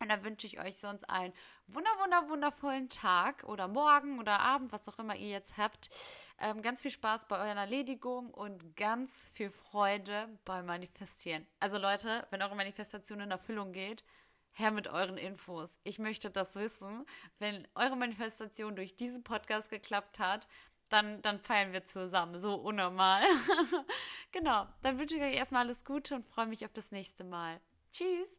Und 0.00 0.10
dann 0.10 0.22
wünsche 0.24 0.46
ich 0.46 0.60
euch 0.60 0.76
sonst 0.76 1.08
einen 1.10 1.32
wunder, 1.66 1.90
wunder, 1.98 2.28
wundervollen 2.28 2.88
Tag 2.88 3.42
oder 3.44 3.66
Morgen 3.66 4.20
oder 4.20 4.40
Abend, 4.40 4.70
was 4.70 4.88
auch 4.88 4.98
immer 4.98 5.16
ihr 5.16 5.30
jetzt 5.30 5.56
habt. 5.56 5.90
Ähm, 6.38 6.62
ganz 6.62 6.82
viel 6.82 6.92
Spaß 6.92 7.26
bei 7.26 7.36
eurer 7.36 7.58
Erledigung 7.58 8.30
und 8.30 8.76
ganz 8.76 9.24
viel 9.24 9.50
Freude 9.50 10.28
beim 10.44 10.66
Manifestieren. 10.66 11.46
Also 11.58 11.78
Leute, 11.78 12.26
wenn 12.30 12.42
eure 12.42 12.54
Manifestation 12.54 13.20
in 13.20 13.30
Erfüllung 13.32 13.72
geht, 13.72 14.04
her 14.52 14.70
mit 14.70 14.88
euren 14.88 15.16
Infos. 15.16 15.78
Ich 15.84 15.98
möchte 15.98 16.30
das 16.30 16.56
wissen. 16.56 17.06
Wenn 17.38 17.66
eure 17.74 17.96
Manifestation 17.96 18.76
durch 18.76 18.96
diesen 18.96 19.22
Podcast 19.22 19.70
geklappt 19.70 20.18
hat, 20.18 20.46
dann, 20.88 21.22
dann 21.22 21.38
feiern 21.38 21.72
wir 21.72 21.84
zusammen. 21.84 22.38
So 22.38 22.54
unnormal. 22.54 23.22
genau. 24.32 24.66
Dann 24.82 24.98
wünsche 24.98 25.16
ich 25.16 25.22
euch 25.22 25.34
erstmal 25.34 25.64
alles 25.64 25.84
Gute 25.84 26.14
und 26.14 26.26
freue 26.26 26.46
mich 26.46 26.64
auf 26.64 26.72
das 26.72 26.90
nächste 26.90 27.24
Mal. 27.24 27.60
Tschüss. 27.92 28.38